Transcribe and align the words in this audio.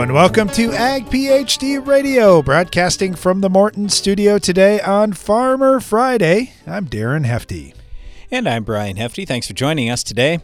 And 0.00 0.12
welcome 0.12 0.48
to 0.50 0.72
Ag 0.72 1.06
PhD 1.06 1.84
Radio, 1.86 2.42
broadcasting 2.42 3.14
from 3.14 3.40
the 3.40 3.48
Morton 3.48 3.88
studio 3.88 4.38
today 4.38 4.80
on 4.80 5.12
Farmer 5.12 5.80
Friday. 5.80 6.52
I'm 6.66 6.86
Darren 6.88 7.24
Hefty. 7.24 7.72
And 8.30 8.48
I'm 8.48 8.64
Brian 8.64 8.96
Hefty. 8.96 9.24
Thanks 9.24 9.46
for 9.46 9.54
joining 9.54 9.88
us 9.88 10.02
today. 10.02 10.40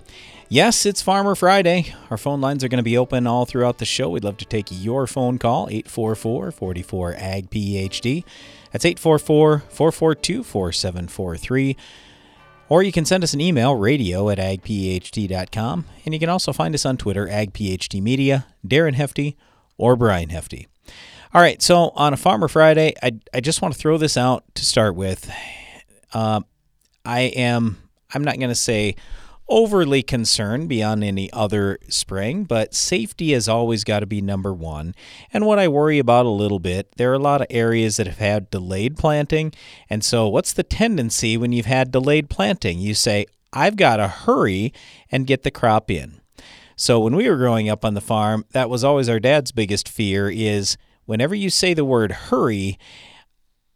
Yes, 0.48 0.86
it's 0.86 1.02
Farmer 1.02 1.34
Friday. 1.34 1.94
Our 2.10 2.16
phone 2.16 2.40
lines 2.40 2.64
are 2.64 2.68
going 2.68 2.78
to 2.78 2.82
be 2.82 2.96
open 2.96 3.26
all 3.26 3.44
throughout 3.44 3.78
the 3.78 3.84
show. 3.84 4.08
We'd 4.08 4.24
love 4.24 4.38
to 4.38 4.44
take 4.44 4.68
your 4.70 5.06
phone 5.06 5.36
call, 5.36 5.68
844 5.68 6.52
44 6.52 7.14
AG 7.18 7.48
PhD. 7.48 8.24
That's 8.72 8.84
844 8.84 9.64
442 9.68 10.42
4743. 10.42 11.76
Or 12.70 12.84
you 12.84 12.92
can 12.92 13.04
send 13.04 13.24
us 13.24 13.34
an 13.34 13.40
email, 13.40 13.74
radio 13.74 14.30
at 14.30 14.38
agphd.com. 14.38 15.84
And 16.04 16.14
you 16.14 16.20
can 16.20 16.28
also 16.28 16.52
find 16.52 16.72
us 16.72 16.86
on 16.86 16.96
Twitter, 16.96 17.26
agphdmedia, 17.26 18.44
Darren 18.66 18.94
Hefty, 18.94 19.36
or 19.76 19.96
Brian 19.96 20.30
Hefty. 20.30 20.68
All 21.34 21.42
right, 21.42 21.60
so 21.60 21.90
on 21.90 22.12
a 22.12 22.16
Farmer 22.16 22.46
Friday, 22.46 22.94
I, 23.02 23.18
I 23.34 23.40
just 23.40 23.60
want 23.60 23.74
to 23.74 23.80
throw 23.80 23.98
this 23.98 24.16
out 24.16 24.44
to 24.54 24.64
start 24.64 24.94
with. 24.94 25.30
Uh, 26.14 26.42
I 27.04 27.22
am, 27.22 27.76
I'm 28.14 28.22
not 28.22 28.38
going 28.38 28.50
to 28.50 28.54
say 28.54 28.94
overly 29.50 30.02
concerned 30.02 30.68
beyond 30.68 31.04
any 31.04 31.30
other 31.32 31.78
spring, 31.88 32.44
but 32.44 32.72
safety 32.72 33.32
has 33.32 33.48
always 33.48 33.84
got 33.84 34.00
to 34.00 34.06
be 34.06 34.22
number 34.22 34.54
one. 34.54 34.94
And 35.32 35.44
what 35.44 35.58
I 35.58 35.68
worry 35.68 35.98
about 35.98 36.24
a 36.24 36.30
little 36.30 36.60
bit, 36.60 36.92
there 36.96 37.10
are 37.10 37.14
a 37.14 37.18
lot 37.18 37.40
of 37.42 37.48
areas 37.50 37.96
that 37.96 38.06
have 38.06 38.18
had 38.18 38.50
delayed 38.50 38.96
planting. 38.96 39.52
And 39.90 40.02
so, 40.02 40.28
what's 40.28 40.52
the 40.52 40.62
tendency 40.62 41.36
when 41.36 41.52
you've 41.52 41.66
had 41.66 41.90
delayed 41.90 42.30
planting? 42.30 42.78
You 42.78 42.94
say, 42.94 43.26
I've 43.52 43.76
got 43.76 43.96
to 43.96 44.08
hurry 44.08 44.72
and 45.10 45.26
get 45.26 45.42
the 45.42 45.50
crop 45.50 45.90
in. 45.90 46.20
So, 46.76 47.00
when 47.00 47.16
we 47.16 47.28
were 47.28 47.36
growing 47.36 47.68
up 47.68 47.84
on 47.84 47.94
the 47.94 48.00
farm, 48.00 48.46
that 48.52 48.70
was 48.70 48.84
always 48.84 49.08
our 49.08 49.20
dad's 49.20 49.52
biggest 49.52 49.88
fear 49.88 50.30
is 50.30 50.78
whenever 51.04 51.34
you 51.34 51.50
say 51.50 51.74
the 51.74 51.84
word 51.84 52.12
hurry, 52.12 52.78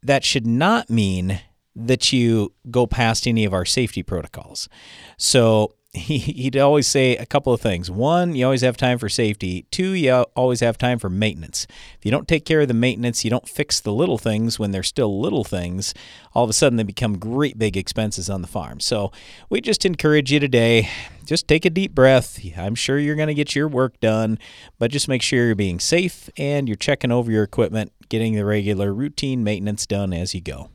that 0.03 0.25
should 0.25 0.47
not 0.47 0.89
mean 0.89 1.41
that 1.77 2.13
you 2.13 2.53
go 2.71 2.87
past 2.87 3.27
any 3.27 3.45
of 3.45 3.53
our 3.53 3.65
safety 3.65 4.03
protocols. 4.03 4.69
So 5.17 5.75
he'd 5.95 6.57
always 6.57 6.89
say 6.89 7.17
a 7.17 7.27
couple 7.27 7.53
of 7.53 7.61
things. 7.61 7.89
One, 7.89 8.35
you 8.35 8.45
always 8.45 8.63
have 8.63 8.77
time 8.77 8.99
for 8.99 9.09
safety. 9.09 9.67
Two, 9.71 9.93
you 9.93 10.13
always 10.35 10.59
have 10.59 10.77
time 10.77 10.99
for 10.99 11.09
maintenance. 11.09 11.69
If 11.97 12.05
you 12.05 12.11
don't 12.11 12.27
take 12.27 12.45
care 12.45 12.63
of 12.63 12.69
the 12.69 12.75
maintenance, 12.75 13.25
you 13.25 13.31
don't 13.31 13.49
fix 13.49 13.79
the 13.79 13.93
little 13.93 14.19
things 14.19 14.59
when 14.59 14.73
they're 14.73 14.83
still 14.83 15.21
little 15.21 15.45
things, 15.45 15.95
all 16.33 16.43
of 16.43 16.51
a 16.51 16.53
sudden 16.53 16.79
they 16.79 16.83
become 16.83 17.17
great 17.17 17.59
big 17.59 17.77
expenses 17.77 18.29
on 18.29 18.43
the 18.43 18.49
farm. 18.49 18.81
So 18.81 19.13
we 19.49 19.61
just 19.61 19.85
encourage 19.85 20.33
you 20.33 20.41
today 20.41 20.91
just 21.25 21.49
take 21.49 21.65
a 21.65 21.71
deep 21.71 21.95
breath. 21.95 22.41
I'm 22.57 22.75
sure 22.75 22.99
you're 22.99 23.17
going 23.17 23.29
to 23.29 23.35
get 23.35 23.55
your 23.55 23.69
work 23.69 23.99
done, 24.01 24.39
but 24.79 24.91
just 24.91 25.09
make 25.09 25.23
sure 25.23 25.47
you're 25.47 25.55
being 25.55 25.81
safe 25.81 26.29
and 26.37 26.69
you're 26.69 26.77
checking 26.77 27.11
over 27.11 27.31
your 27.31 27.45
equipment, 27.45 27.93
getting 28.09 28.35
the 28.35 28.45
regular 28.45 28.93
routine 28.93 29.43
maintenance 29.43 29.87
done 29.87 30.13
as 30.13 30.35
you 30.35 30.41
go. 30.41 30.69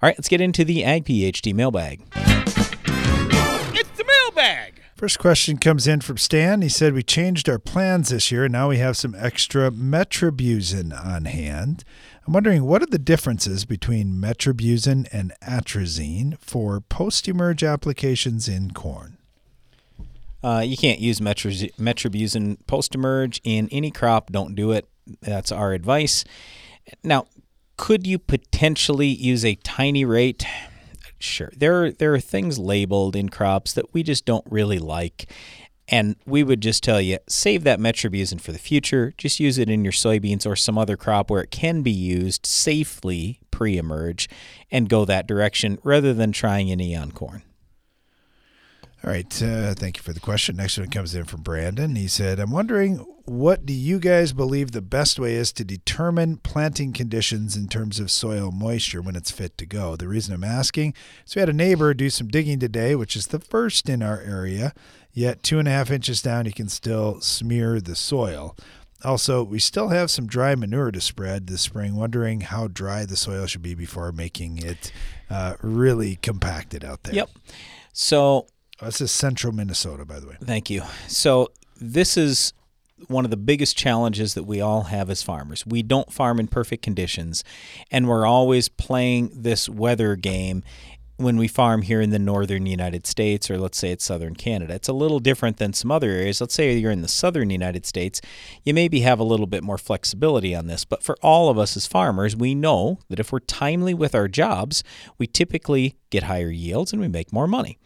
All 0.00 0.06
right, 0.06 0.16
let's 0.16 0.28
get 0.28 0.40
into 0.40 0.64
the 0.64 0.84
Ag 0.84 1.06
PhD 1.06 1.52
mailbag. 1.52 2.02
It's 2.14 3.90
the 3.98 4.04
mailbag. 4.04 4.80
First 4.94 5.18
question 5.18 5.58
comes 5.58 5.88
in 5.88 6.02
from 6.02 6.18
Stan. 6.18 6.62
He 6.62 6.68
said, 6.68 6.94
We 6.94 7.02
changed 7.02 7.48
our 7.48 7.58
plans 7.58 8.10
this 8.10 8.30
year, 8.30 8.44
and 8.44 8.52
now 8.52 8.68
we 8.68 8.78
have 8.78 8.96
some 8.96 9.16
extra 9.18 9.72
metribuzin 9.72 10.92
on 11.04 11.24
hand. 11.24 11.82
I'm 12.24 12.32
wondering 12.32 12.62
what 12.62 12.80
are 12.80 12.86
the 12.86 13.00
differences 13.00 13.64
between 13.64 14.12
metribuzin 14.12 15.08
and 15.10 15.32
atrazine 15.42 16.38
for 16.38 16.80
post 16.80 17.26
emerge 17.26 17.64
applications 17.64 18.46
in 18.46 18.70
corn? 18.70 19.18
Uh, 20.44 20.62
you 20.64 20.76
can't 20.76 21.00
use 21.00 21.18
metribuzin 21.18 22.58
post 22.68 22.94
emerge 22.94 23.40
in 23.42 23.68
any 23.72 23.90
crop. 23.90 24.30
Don't 24.30 24.54
do 24.54 24.70
it. 24.70 24.88
That's 25.22 25.50
our 25.50 25.72
advice. 25.72 26.24
Now, 27.02 27.26
could 27.78 28.06
you 28.06 28.18
potentially 28.18 29.06
use 29.06 29.44
a 29.44 29.54
tiny 29.54 30.04
rate? 30.04 30.44
Sure. 31.18 31.50
There 31.56 31.84
are, 31.84 31.92
there 31.92 32.12
are 32.12 32.20
things 32.20 32.58
labeled 32.58 33.16
in 33.16 33.30
crops 33.30 33.72
that 33.72 33.94
we 33.94 34.02
just 34.02 34.26
don't 34.26 34.44
really 34.50 34.78
like. 34.78 35.32
And 35.90 36.16
we 36.26 36.42
would 36.42 36.60
just 36.60 36.82
tell 36.82 37.00
you 37.00 37.18
save 37.28 37.64
that 37.64 37.80
metribuzin 37.80 38.42
for 38.42 38.52
the 38.52 38.58
future. 38.58 39.14
Just 39.16 39.40
use 39.40 39.56
it 39.56 39.70
in 39.70 39.84
your 39.84 39.92
soybeans 39.92 40.46
or 40.46 40.54
some 40.54 40.76
other 40.76 40.98
crop 40.98 41.30
where 41.30 41.42
it 41.42 41.50
can 41.50 41.80
be 41.82 41.90
used 41.90 42.44
safely 42.44 43.40
pre 43.50 43.78
emerge 43.78 44.28
and 44.70 44.90
go 44.90 45.06
that 45.06 45.26
direction 45.26 45.78
rather 45.82 46.12
than 46.12 46.30
trying 46.30 46.70
any 46.70 46.94
on 46.94 47.12
corn. 47.12 47.42
All 49.04 49.10
right. 49.12 49.42
Uh, 49.42 49.74
thank 49.74 49.96
you 49.96 50.02
for 50.02 50.12
the 50.12 50.20
question. 50.20 50.56
Next 50.56 50.76
one 50.76 50.90
comes 50.90 51.14
in 51.14 51.24
from 51.24 51.42
Brandon. 51.42 51.94
He 51.94 52.08
said, 52.08 52.40
I'm 52.40 52.50
wondering 52.50 53.04
what 53.28 53.66
do 53.66 53.72
you 53.72 54.00
guys 54.00 54.32
believe 54.32 54.72
the 54.72 54.80
best 54.80 55.20
way 55.20 55.34
is 55.34 55.52
to 55.52 55.64
determine 55.64 56.38
planting 56.38 56.92
conditions 56.92 57.56
in 57.56 57.68
terms 57.68 58.00
of 58.00 58.10
soil 58.10 58.50
moisture 58.50 59.02
when 59.02 59.14
it's 59.16 59.30
fit 59.30 59.56
to 59.58 59.66
go? 59.66 59.96
The 59.96 60.08
reason 60.08 60.34
I'm 60.34 60.42
asking 60.42 60.94
is 61.26 61.36
we 61.36 61.40
had 61.40 61.48
a 61.48 61.52
neighbor 61.52 61.92
do 61.94 62.10
some 62.10 62.28
digging 62.28 62.58
today, 62.58 62.94
which 62.94 63.14
is 63.14 63.28
the 63.28 63.38
first 63.38 63.88
in 63.88 64.02
our 64.02 64.20
area, 64.20 64.72
yet 65.12 65.42
two 65.42 65.58
and 65.58 65.68
a 65.68 65.72
half 65.72 65.90
inches 65.90 66.22
down, 66.22 66.46
you 66.46 66.52
can 66.52 66.68
still 66.68 67.20
smear 67.20 67.80
the 67.80 67.94
soil. 67.94 68.56
Also, 69.04 69.44
we 69.44 69.60
still 69.60 69.90
have 69.90 70.10
some 70.10 70.26
dry 70.26 70.54
manure 70.54 70.90
to 70.90 71.00
spread 71.00 71.46
this 71.46 71.60
spring, 71.60 71.94
wondering 71.94 72.40
how 72.40 72.66
dry 72.66 73.04
the 73.04 73.16
soil 73.16 73.46
should 73.46 73.62
be 73.62 73.74
before 73.74 74.10
making 74.10 74.58
it 74.58 74.90
uh, 75.30 75.54
really 75.62 76.16
compacted 76.16 76.84
out 76.84 77.04
there. 77.04 77.14
Yep. 77.14 77.30
So, 77.92 78.46
Uh, 78.80 78.86
this 78.86 79.00
is 79.00 79.10
central 79.10 79.52
Minnesota, 79.52 80.04
by 80.04 80.20
the 80.20 80.28
way. 80.28 80.36
Thank 80.42 80.70
you. 80.70 80.82
So, 81.08 81.48
this 81.80 82.16
is 82.16 82.52
one 83.06 83.24
of 83.24 83.30
the 83.30 83.36
biggest 83.36 83.76
challenges 83.76 84.34
that 84.34 84.42
we 84.42 84.60
all 84.60 84.84
have 84.84 85.08
as 85.08 85.22
farmers. 85.22 85.64
We 85.66 85.82
don't 85.82 86.12
farm 86.12 86.40
in 86.40 86.48
perfect 86.48 86.82
conditions, 86.82 87.44
and 87.90 88.08
we're 88.08 88.26
always 88.26 88.68
playing 88.68 89.30
this 89.34 89.68
weather 89.68 90.16
game 90.16 90.64
when 91.16 91.36
we 91.36 91.48
farm 91.48 91.82
here 91.82 92.00
in 92.00 92.10
the 92.10 92.18
northern 92.18 92.64
United 92.66 93.04
States, 93.04 93.50
or 93.50 93.58
let's 93.58 93.76
say 93.76 93.90
it's 93.90 94.04
southern 94.04 94.36
Canada. 94.36 94.74
It's 94.74 94.86
a 94.86 94.92
little 94.92 95.18
different 95.18 95.56
than 95.56 95.72
some 95.72 95.90
other 95.90 96.10
areas. 96.10 96.40
Let's 96.40 96.54
say 96.54 96.76
you're 96.76 96.92
in 96.92 97.02
the 97.02 97.08
southern 97.08 97.50
United 97.50 97.84
States, 97.86 98.20
you 98.62 98.72
maybe 98.72 99.00
have 99.00 99.18
a 99.18 99.24
little 99.24 99.48
bit 99.48 99.64
more 99.64 99.78
flexibility 99.78 100.54
on 100.54 100.68
this. 100.68 100.84
But 100.84 101.02
for 101.02 101.16
all 101.20 101.50
of 101.50 101.58
us 101.58 101.76
as 101.76 101.88
farmers, 101.88 102.36
we 102.36 102.54
know 102.54 103.00
that 103.08 103.18
if 103.18 103.32
we're 103.32 103.40
timely 103.40 103.94
with 103.94 104.14
our 104.14 104.28
jobs, 104.28 104.84
we 105.18 105.26
typically 105.26 105.96
get 106.10 106.24
higher 106.24 106.50
yields 106.50 106.92
and 106.92 107.02
we 107.02 107.08
make 107.08 107.32
more 107.32 107.48
money. 107.48 107.78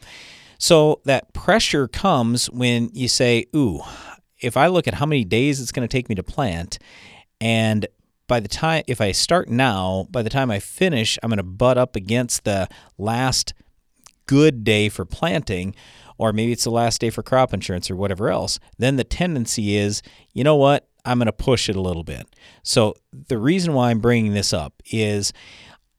So 0.62 1.00
that 1.06 1.32
pressure 1.32 1.88
comes 1.88 2.48
when 2.48 2.88
you 2.92 3.08
say, 3.08 3.46
ooh, 3.54 3.80
if 4.40 4.56
I 4.56 4.68
look 4.68 4.86
at 4.86 4.94
how 4.94 5.06
many 5.06 5.24
days 5.24 5.60
it's 5.60 5.72
going 5.72 5.86
to 5.86 5.90
take 5.90 6.08
me 6.08 6.14
to 6.14 6.22
plant, 6.22 6.78
and 7.40 7.84
by 8.28 8.38
the 8.38 8.46
time, 8.46 8.84
if 8.86 9.00
I 9.00 9.10
start 9.10 9.48
now, 9.48 10.06
by 10.12 10.22
the 10.22 10.30
time 10.30 10.52
I 10.52 10.60
finish, 10.60 11.18
I'm 11.20 11.30
going 11.30 11.38
to 11.38 11.42
butt 11.42 11.78
up 11.78 11.96
against 11.96 12.44
the 12.44 12.68
last 12.96 13.54
good 14.26 14.62
day 14.62 14.88
for 14.88 15.04
planting, 15.04 15.74
or 16.16 16.32
maybe 16.32 16.52
it's 16.52 16.62
the 16.62 16.70
last 16.70 17.00
day 17.00 17.10
for 17.10 17.24
crop 17.24 17.52
insurance 17.52 17.90
or 17.90 17.96
whatever 17.96 18.30
else, 18.30 18.60
then 18.78 18.94
the 18.94 19.02
tendency 19.02 19.76
is, 19.76 20.00
you 20.32 20.44
know 20.44 20.54
what, 20.54 20.86
I'm 21.04 21.18
going 21.18 21.26
to 21.26 21.32
push 21.32 21.68
it 21.68 21.74
a 21.74 21.80
little 21.80 22.04
bit. 22.04 22.28
So 22.62 22.94
the 23.10 23.36
reason 23.36 23.72
why 23.72 23.90
I'm 23.90 23.98
bringing 23.98 24.32
this 24.32 24.52
up 24.52 24.80
is 24.92 25.32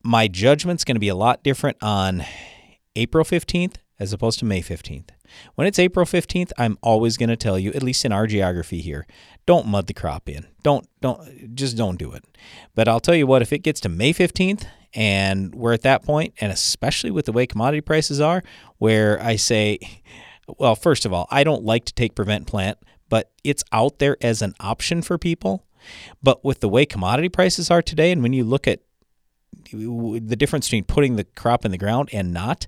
my 0.04 0.30
judgment's 0.30 0.86
going 0.86 0.96
to 0.96 1.02
be 1.02 1.10
a 1.10 1.16
lot 1.16 1.44
different 1.44 1.76
on 1.82 2.24
April 2.96 3.26
15th 3.26 3.76
as 4.04 4.12
opposed 4.12 4.38
to 4.40 4.46
May 4.46 4.62
15th. 4.62 5.10
When 5.56 5.66
it's 5.66 5.80
April 5.80 6.06
15th, 6.06 6.52
I'm 6.58 6.78
always 6.84 7.18
going 7.18 7.30
to 7.30 7.38
tell 7.38 7.58
you, 7.58 7.72
at 7.72 7.82
least 7.82 8.04
in 8.04 8.12
our 8.12 8.28
geography 8.28 8.82
here, 8.82 9.08
don't 9.46 9.66
mud 9.66 9.88
the 9.88 9.94
crop 9.94 10.30
in. 10.30 10.46
Don't 10.62 10.88
don't 11.02 11.56
just 11.56 11.76
don't 11.78 11.98
do 11.98 12.12
it. 12.12 12.24
But 12.76 12.88
I'll 12.88 13.00
tell 13.00 13.16
you 13.16 13.26
what, 13.26 13.42
if 13.42 13.54
it 13.54 13.60
gets 13.60 13.80
to 13.82 13.90
May 13.90 14.14
15th 14.14 14.66
and 14.94 15.56
we're 15.56 15.74
at 15.74 15.82
that 15.82 16.04
point 16.04 16.34
and 16.40 16.52
especially 16.52 17.12
with 17.12 17.26
the 17.26 17.32
way 17.32 17.48
commodity 17.48 17.82
prices 17.82 18.22
are 18.22 18.44
where 18.78 19.22
I 19.22 19.38
say 19.38 19.80
well, 20.48 20.76
first 20.76 21.06
of 21.06 21.14
all, 21.14 21.28
I 21.32 21.46
don't 21.46 21.64
like 21.64 21.86
to 21.86 21.94
take 21.94 22.16
prevent 22.16 22.48
plant, 22.48 22.78
but 23.08 23.32
it's 23.46 23.64
out 23.72 24.00
there 24.00 24.18
as 24.22 24.42
an 24.42 24.54
option 24.60 25.02
for 25.02 25.18
people. 25.18 25.66
But 26.22 26.44
with 26.44 26.60
the 26.60 26.70
way 26.70 26.86
commodity 26.86 27.30
prices 27.30 27.72
are 27.72 27.82
today 27.82 28.12
and 28.12 28.22
when 28.22 28.34
you 28.34 28.44
look 28.44 28.68
at 28.68 28.82
the 29.72 30.36
difference 30.38 30.68
between 30.68 30.84
putting 30.84 31.16
the 31.16 31.24
crop 31.24 31.66
in 31.66 31.72
the 31.72 31.78
ground 31.78 32.10
and 32.12 32.34
not, 32.34 32.68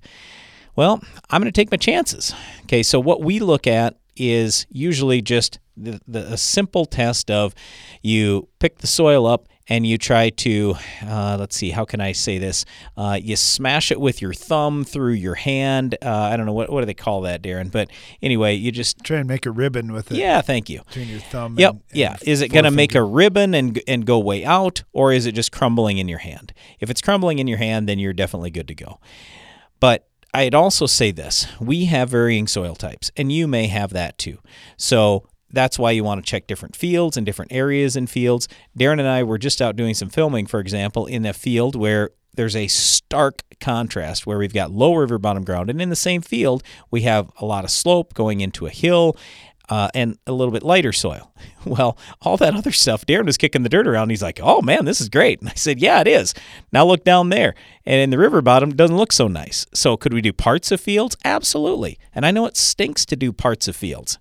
well, 0.76 1.02
I'm 1.30 1.40
going 1.40 1.52
to 1.52 1.58
take 1.58 1.70
my 1.70 1.76
chances. 1.76 2.34
Okay, 2.64 2.82
so 2.82 3.00
what 3.00 3.22
we 3.22 3.40
look 3.40 3.66
at 3.66 3.96
is 4.16 4.66
usually 4.70 5.20
just 5.20 5.58
the, 5.76 6.00
the 6.06 6.32
a 6.32 6.36
simple 6.36 6.86
test 6.86 7.30
of 7.30 7.54
you 8.02 8.48
pick 8.58 8.78
the 8.78 8.86
soil 8.86 9.26
up 9.26 9.48
and 9.68 9.86
you 9.86 9.98
try 9.98 10.30
to 10.30 10.74
uh, 11.02 11.36
let's 11.38 11.56
see 11.56 11.70
how 11.70 11.84
can 11.84 12.00
i 12.00 12.12
say 12.12 12.38
this? 12.38 12.64
Uh, 12.96 13.18
you 13.20 13.36
smash 13.36 13.90
it 13.90 14.00
with 14.00 14.22
your 14.22 14.32
thumb 14.32 14.84
through 14.84 15.12
your 15.12 15.34
hand. 15.34 15.96
Uh, 16.00 16.10
i 16.10 16.36
don't 16.36 16.46
know 16.46 16.52
what, 16.52 16.70
what 16.70 16.80
do 16.80 16.86
they 16.86 16.94
call 16.94 17.22
that 17.22 17.42
darren? 17.42 17.70
But 17.70 17.90
anyway 18.22 18.54
you 18.54 18.72
just 18.72 19.02
try 19.02 19.18
and 19.18 19.28
make 19.28 19.44
a 19.44 19.50
ribbon 19.50 19.92
with 19.92 20.10
it. 20.10 20.16
Yeah 20.16 20.40
thank 20.40 20.70
you. 20.70 20.82
Between 20.86 21.08
your 21.08 21.20
thumb 21.20 21.58
yep 21.58 21.72
and, 21.72 21.82
yeah. 21.92 22.16
Is 22.22 22.40
it 22.40 22.48
going 22.48 22.64
to 22.64 22.70
make 22.70 22.94
a 22.94 23.02
ribbon 23.02 23.54
and 23.54 23.80
and 23.86 24.06
go 24.06 24.18
way 24.18 24.44
out 24.44 24.82
or 24.92 25.12
is 25.12 25.26
it 25.26 25.32
just 25.32 25.52
crumbling 25.52 25.98
in 25.98 26.08
your 26.08 26.20
hand? 26.20 26.54
If 26.80 26.88
it's 26.88 27.02
crumbling 27.02 27.38
in 27.38 27.46
your 27.46 27.58
hand 27.58 27.88
then 27.88 27.98
you're 27.98 28.14
definitely 28.14 28.50
good 28.50 28.68
to 28.68 28.74
go. 28.74 28.98
But 29.78 30.08
I'd 30.36 30.54
also 30.54 30.84
say 30.84 31.12
this 31.12 31.46
we 31.58 31.86
have 31.86 32.10
varying 32.10 32.46
soil 32.46 32.74
types, 32.74 33.10
and 33.16 33.32
you 33.32 33.48
may 33.48 33.68
have 33.68 33.94
that 33.94 34.18
too. 34.18 34.38
So 34.76 35.26
that's 35.50 35.78
why 35.78 35.92
you 35.92 36.04
want 36.04 36.22
to 36.22 36.30
check 36.30 36.46
different 36.46 36.76
fields 36.76 37.16
and 37.16 37.24
different 37.24 37.52
areas 37.52 37.96
in 37.96 38.06
fields. 38.06 38.46
Darren 38.78 38.98
and 38.98 39.08
I 39.08 39.22
were 39.22 39.38
just 39.38 39.62
out 39.62 39.76
doing 39.76 39.94
some 39.94 40.10
filming, 40.10 40.46
for 40.46 40.60
example, 40.60 41.06
in 41.06 41.24
a 41.24 41.32
field 41.32 41.74
where 41.74 42.10
there's 42.34 42.54
a 42.54 42.66
stark 42.66 43.44
contrast 43.60 44.26
where 44.26 44.36
we've 44.36 44.52
got 44.52 44.70
low 44.70 44.94
river 44.94 45.16
bottom 45.16 45.42
ground, 45.42 45.70
and 45.70 45.80
in 45.80 45.88
the 45.88 45.96
same 45.96 46.20
field, 46.20 46.62
we 46.90 47.00
have 47.02 47.30
a 47.38 47.46
lot 47.46 47.64
of 47.64 47.70
slope 47.70 48.12
going 48.12 48.42
into 48.42 48.66
a 48.66 48.70
hill. 48.70 49.16
Uh, 49.68 49.88
and 49.94 50.16
a 50.28 50.32
little 50.32 50.52
bit 50.52 50.62
lighter 50.62 50.92
soil. 50.92 51.32
Well, 51.66 51.98
all 52.22 52.36
that 52.36 52.54
other 52.54 52.70
stuff, 52.70 53.04
Darren 53.04 53.26
was 53.26 53.36
kicking 53.36 53.64
the 53.64 53.68
dirt 53.68 53.88
around. 53.88 54.10
He's 54.10 54.22
like, 54.22 54.38
oh 54.40 54.62
man, 54.62 54.84
this 54.84 55.00
is 55.00 55.08
great. 55.08 55.40
And 55.40 55.50
I 55.50 55.54
said, 55.54 55.80
yeah, 55.80 56.00
it 56.00 56.06
is. 56.06 56.32
Now 56.70 56.86
look 56.86 57.02
down 57.02 57.30
there. 57.30 57.56
And 57.84 58.00
in 58.00 58.10
the 58.10 58.18
river 58.18 58.40
bottom, 58.40 58.76
doesn't 58.76 58.96
look 58.96 59.10
so 59.10 59.26
nice. 59.26 59.66
So 59.74 59.96
could 59.96 60.14
we 60.14 60.20
do 60.20 60.32
parts 60.32 60.70
of 60.70 60.80
fields? 60.80 61.16
Absolutely. 61.24 61.98
And 62.14 62.24
I 62.24 62.30
know 62.30 62.46
it 62.46 62.56
stinks 62.56 63.04
to 63.06 63.16
do 63.16 63.32
parts 63.32 63.66
of 63.66 63.74
fields. 63.74 64.20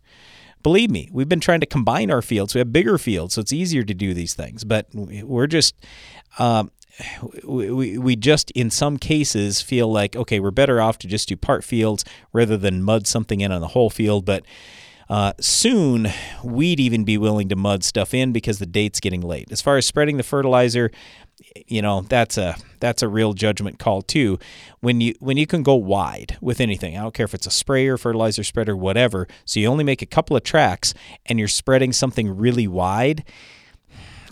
Believe 0.64 0.90
me, 0.90 1.08
we've 1.12 1.30
been 1.30 1.40
trying 1.40 1.60
to 1.60 1.68
combine 1.68 2.10
our 2.10 2.24
fields. 2.24 2.56
We 2.56 2.60
have 2.60 2.74
bigger 2.74 2.98
fields, 2.98 3.36
so 3.36 3.42
it's 3.42 3.54
easier 3.54 3.84
to 3.84 3.94
do 3.94 4.16
these 4.16 4.34
things. 4.34 4.64
But 4.64 4.88
we're 4.96 5.46
just, 5.46 5.76
um, 6.40 6.72
we, 7.44 7.98
we 7.98 8.16
just 8.16 8.52
in 8.52 8.70
some 8.70 8.98
cases 8.98 9.62
feel 9.62 9.92
like 9.92 10.16
okay 10.16 10.40
we're 10.40 10.52
better 10.52 10.82
off 10.82 10.98
to 11.00 11.08
just 11.08 11.28
do 11.28 11.36
part 11.36 11.64
fields 11.64 12.06
rather 12.32 12.58
than 12.58 12.82
mud 12.82 13.06
something 13.06 13.42
in 13.42 13.52
on 13.52 13.62
the 13.62 13.70
whole 13.70 13.90
field 13.90 14.26
but 14.26 14.46
uh, 15.10 15.34
soon 15.40 16.08
we'd 16.44 16.80
even 16.80 17.04
be 17.04 17.18
willing 17.18 17.50
to 17.50 17.56
mud 17.56 17.84
stuff 17.84 18.14
in 18.14 18.32
because 18.32 18.60
the 18.60 18.66
date's 18.66 19.00
getting 19.00 19.22
late. 19.22 19.52
As 19.52 19.62
far 19.62 19.78
as 19.78 19.86
spreading 19.86 20.18
the 20.18 20.24
fertilizer 20.24 20.92
you 21.68 21.82
know 21.82 22.02
that's 22.02 22.38
a 22.38 22.56
that's 22.80 23.02
a 23.02 23.08
real 23.08 23.34
judgment 23.34 23.78
call 23.80 24.02
too. 24.02 24.40
When 24.80 25.02
you 25.02 25.16
when 25.20 25.38
you 25.38 25.46
can 25.46 25.64
go 25.64 25.76
wide 25.76 26.38
with 26.42 26.62
anything 26.62 26.98
i 26.98 27.02
don't 27.02 27.14
care 27.14 27.26
if 27.26 27.34
it's 27.34 27.48
a 27.48 27.52
sprayer 27.52 27.98
fertilizer 27.98 28.44
spreader 28.44 28.76
whatever 28.76 29.28
so 29.44 29.60
you 29.60 29.68
only 29.68 29.84
make 29.84 30.02
a 30.02 30.06
couple 30.06 30.38
of 30.38 30.44
tracks 30.44 30.94
and 31.26 31.40
you're 31.40 31.48
spreading 31.48 31.92
something 31.92 32.38
really 32.38 32.68
wide 32.68 33.24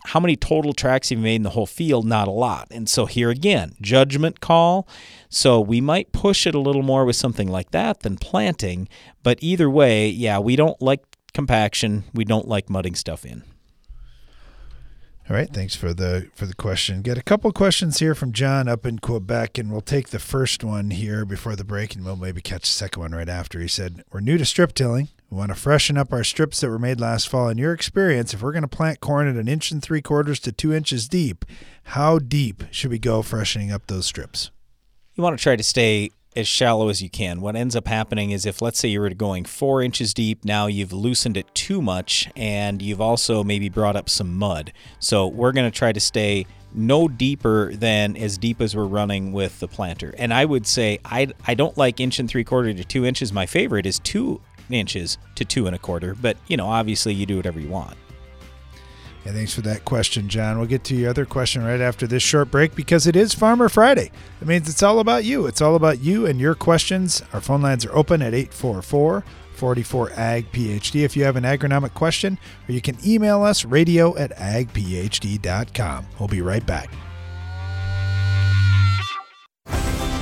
how 0.05 0.19
many 0.19 0.35
total 0.35 0.73
tracks 0.73 1.11
you 1.11 1.17
made 1.17 1.35
in 1.35 1.43
the 1.43 1.51
whole 1.51 1.65
field? 1.65 2.05
Not 2.05 2.27
a 2.27 2.31
lot. 2.31 2.67
And 2.71 2.89
so 2.89 3.05
here 3.05 3.29
again, 3.29 3.75
judgment 3.81 4.41
call. 4.41 4.87
So 5.29 5.59
we 5.61 5.81
might 5.81 6.11
push 6.11 6.45
it 6.45 6.55
a 6.55 6.59
little 6.59 6.83
more 6.83 7.05
with 7.05 7.15
something 7.15 7.47
like 7.47 7.71
that 7.71 8.01
than 8.01 8.17
planting. 8.17 8.89
But 9.23 9.39
either 9.41 9.69
way, 9.69 10.09
yeah, 10.09 10.39
we 10.39 10.55
don't 10.55 10.81
like 10.81 11.03
compaction. 11.33 12.03
We 12.13 12.25
don't 12.25 12.47
like 12.47 12.69
mudding 12.69 12.95
stuff 12.95 13.25
in. 13.25 13.43
All 15.29 15.37
right, 15.37 15.49
thanks 15.49 15.73
for 15.73 15.93
the 15.93 16.29
for 16.35 16.45
the 16.45 16.53
question. 16.53 17.01
Get 17.01 17.17
a 17.17 17.23
couple 17.23 17.49
questions 17.53 17.99
here 17.99 18.13
from 18.13 18.33
John 18.33 18.67
up 18.67 18.85
in 18.85 18.99
Quebec, 18.99 19.57
and 19.57 19.71
we'll 19.71 19.79
take 19.79 20.09
the 20.09 20.19
first 20.19 20.65
one 20.65 20.89
here 20.89 21.23
before 21.23 21.55
the 21.55 21.63
break, 21.63 21.95
and 21.95 22.03
we'll 22.03 22.17
maybe 22.17 22.41
catch 22.41 22.63
the 22.63 22.67
second 22.67 23.01
one 23.01 23.13
right 23.13 23.29
after. 23.29 23.61
He 23.61 23.69
said, 23.69 24.03
"We're 24.11 24.19
new 24.19 24.37
to 24.37 24.43
strip 24.43 24.73
tilling. 24.73 25.07
We 25.33 25.39
want 25.39 25.49
to 25.49 25.55
freshen 25.55 25.97
up 25.97 26.13
our 26.13 26.23
strips 26.23 26.61
that 26.61 26.69
were 26.69 26.77
made 26.77 26.99
last 27.01 27.27
fall. 27.27 27.49
In 27.49 27.57
your 27.57 27.73
experience, 27.73 28.35
if 28.35 28.43
we're 28.43 28.51
going 28.51 28.61
to 28.61 28.67
plant 28.67 28.99
corn 28.99 29.27
at 29.27 29.35
an 29.35 29.47
inch 29.47 29.71
and 29.71 29.81
three 29.81 29.99
quarters 29.99 30.39
to 30.41 30.51
two 30.51 30.71
inches 30.71 31.09
deep, 31.09 31.43
how 31.85 32.19
deep 32.19 32.63
should 32.69 32.91
we 32.91 32.99
go 32.99 33.23
freshening 33.23 33.71
up 33.71 33.87
those 33.87 34.05
strips?" 34.05 34.51
You 35.15 35.23
want 35.23 35.35
to 35.35 35.41
try 35.41 35.55
to 35.55 35.63
stay 35.63 36.11
as 36.35 36.47
shallow 36.47 36.87
as 36.87 37.01
you 37.01 37.09
can. 37.09 37.41
What 37.41 37.55
ends 37.55 37.75
up 37.75 37.87
happening 37.87 38.29
is 38.29 38.45
if, 38.45 38.61
let's 38.61 38.77
say, 38.77 38.89
you 38.89 39.01
were 39.01 39.09
going 39.09 39.43
four 39.45 39.81
inches 39.81 40.13
deep, 40.13 40.45
now 40.45 40.67
you've 40.67 40.93
loosened 40.93 41.35
it 41.35 41.47
too 41.55 41.81
much 41.81 42.29
and 42.35 42.79
you've 42.79 43.01
also 43.01 43.43
maybe 43.43 43.69
brought 43.69 43.95
up 43.95 44.09
some 44.09 44.37
mud. 44.37 44.71
So 44.99 45.25
we're 45.25 45.51
going 45.51 45.69
to 45.69 45.75
try 45.75 45.93
to 45.93 45.99
stay 45.99 46.45
no 46.75 47.07
deeper 47.07 47.73
than 47.73 48.17
as 48.17 48.37
deep 48.37 48.61
as 48.61 48.75
we're 48.75 48.85
running 48.85 49.31
with 49.31 49.59
the 49.59 49.67
planter. 49.67 50.13
And 50.17 50.31
I 50.31 50.45
would 50.45 50.67
say 50.67 50.99
I, 51.03 51.29
I 51.47 51.55
don't 51.55 51.77
like 51.77 51.99
inch 51.99 52.19
and 52.19 52.29
three 52.29 52.43
quarter 52.43 52.71
to 52.71 52.83
two 52.83 53.03
inches. 53.03 53.33
My 53.33 53.47
favorite 53.47 53.87
is 53.87 53.97
two 53.97 54.41
inches 54.69 55.17
to 55.35 55.45
two 55.45 55.67
and 55.67 55.75
a 55.75 55.79
quarter, 55.79 56.15
but 56.15 56.37
you 56.47 56.57
know, 56.57 56.67
obviously 56.67 57.13
you 57.13 57.25
do 57.25 57.37
whatever 57.37 57.59
you 57.59 57.69
want. 57.69 57.97
Yeah, 59.25 59.31
thanks 59.31 59.53
for 59.53 59.61
that 59.61 59.85
question, 59.85 60.27
John. 60.27 60.57
We'll 60.57 60.67
get 60.67 60.83
to 60.85 60.95
your 60.95 61.09
other 61.09 61.25
question 61.25 61.63
right 61.63 61.79
after 61.79 62.05
this 62.05 62.21
short 62.21 62.51
break 62.51 62.75
because 62.75 63.07
it 63.07 63.15
is 63.15 63.33
Farmer 63.33 63.69
Friday. 63.69 64.11
That 64.39 64.47
means 64.47 64.67
it's 64.67 64.83
all 64.83 64.99
about 64.99 65.23
you. 65.23 65.45
It's 65.45 65.61
all 65.61 65.75
about 65.75 66.01
you 66.01 66.25
and 66.25 66.41
your 66.41 66.55
questions. 66.55 67.21
Our 67.31 67.39
phone 67.39 67.61
lines 67.61 67.85
are 67.85 67.95
open 67.95 68.21
at 68.21 68.33
844 68.33 69.23
44 69.53 70.11
Ag 70.13 70.51
PhD 70.51 71.03
if 71.03 71.15
you 71.15 71.23
have 71.23 71.35
an 71.37 71.45
agronomic 71.45 71.93
question, 71.93 72.37
or 72.67 72.73
you 72.73 72.81
can 72.81 72.97
email 73.05 73.43
us 73.43 73.63
radio 73.63 74.17
at 74.17 74.35
agphd.com. 74.35 76.07
We'll 76.19 76.27
be 76.27 76.41
right 76.41 76.65
back. 76.65 76.89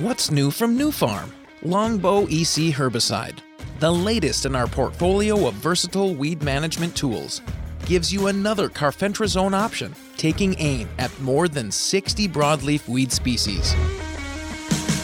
What's 0.00 0.30
new 0.30 0.50
from 0.50 0.76
Nufarm? 0.76 1.30
Longbow 1.62 2.24
EC 2.24 2.68
herbicide, 2.70 3.38
the 3.78 3.90
latest 3.90 4.44
in 4.44 4.54
our 4.54 4.66
portfolio 4.66 5.48
of 5.48 5.54
versatile 5.54 6.14
weed 6.14 6.42
management 6.42 6.94
tools, 6.94 7.40
gives 7.86 8.12
you 8.12 8.26
another 8.26 8.68
carfentrazone 8.68 9.54
option, 9.54 9.94
taking 10.18 10.54
aim 10.58 10.86
at 10.98 11.18
more 11.22 11.48
than 11.48 11.70
60 11.70 12.28
broadleaf 12.28 12.86
weed 12.86 13.10
species. 13.10 13.74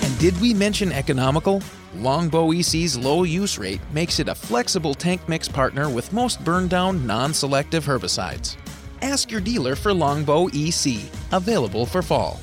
And 0.02 0.18
did 0.18 0.38
we 0.42 0.52
mention 0.52 0.92
economical? 0.92 1.62
Longbow 1.94 2.52
EC's 2.52 2.98
low 2.98 3.22
use 3.22 3.56
rate 3.56 3.80
makes 3.94 4.20
it 4.20 4.28
a 4.28 4.34
flexible 4.34 4.92
tank 4.92 5.26
mix 5.26 5.48
partner 5.48 5.88
with 5.88 6.12
most 6.12 6.44
burn 6.44 6.68
down 6.68 7.06
non 7.06 7.32
selective 7.32 7.86
herbicides. 7.86 8.56
Ask 9.00 9.30
your 9.30 9.40
dealer 9.40 9.74
for 9.74 9.94
Longbow 9.94 10.48
EC, 10.52 11.00
available 11.32 11.86
for 11.86 12.02
fall. 12.02 12.40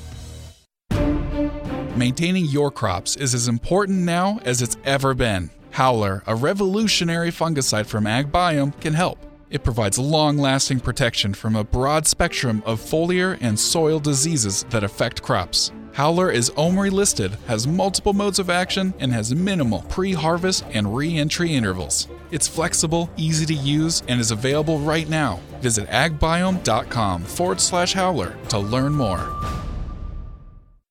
Maintaining 1.99 2.45
your 2.45 2.71
crops 2.71 3.17
is 3.17 3.33
as 3.33 3.49
important 3.49 3.97
now 3.97 4.39
as 4.45 4.61
it's 4.61 4.77
ever 4.85 5.13
been. 5.13 5.49
Howler, 5.71 6.23
a 6.25 6.33
revolutionary 6.33 7.29
fungicide 7.29 7.87
from 7.87 8.05
AgBiome, 8.05 8.79
can 8.79 8.93
help. 8.93 9.19
It 9.49 9.65
provides 9.65 9.99
long 9.99 10.37
lasting 10.37 10.79
protection 10.79 11.33
from 11.33 11.57
a 11.57 11.65
broad 11.65 12.07
spectrum 12.07 12.63
of 12.65 12.79
foliar 12.79 13.37
and 13.41 13.59
soil 13.59 13.99
diseases 13.99 14.63
that 14.69 14.85
affect 14.85 15.21
crops. 15.21 15.73
Howler 15.91 16.31
is 16.31 16.51
OMRI 16.51 16.89
listed, 16.89 17.35
has 17.47 17.67
multiple 17.67 18.13
modes 18.13 18.39
of 18.39 18.49
action, 18.49 18.93
and 18.99 19.11
has 19.11 19.35
minimal 19.35 19.81
pre 19.89 20.13
harvest 20.13 20.63
and 20.71 20.95
re 20.95 21.17
entry 21.17 21.53
intervals. 21.53 22.07
It's 22.31 22.47
flexible, 22.47 23.09
easy 23.17 23.45
to 23.47 23.53
use, 23.53 24.03
and 24.07 24.21
is 24.21 24.31
available 24.31 24.79
right 24.79 25.09
now. 25.09 25.41
Visit 25.59 25.89
agbiome.com 25.89 27.23
forward 27.25 27.59
slash 27.59 27.91
howler 27.91 28.37
to 28.47 28.57
learn 28.57 28.93
more. 28.93 29.19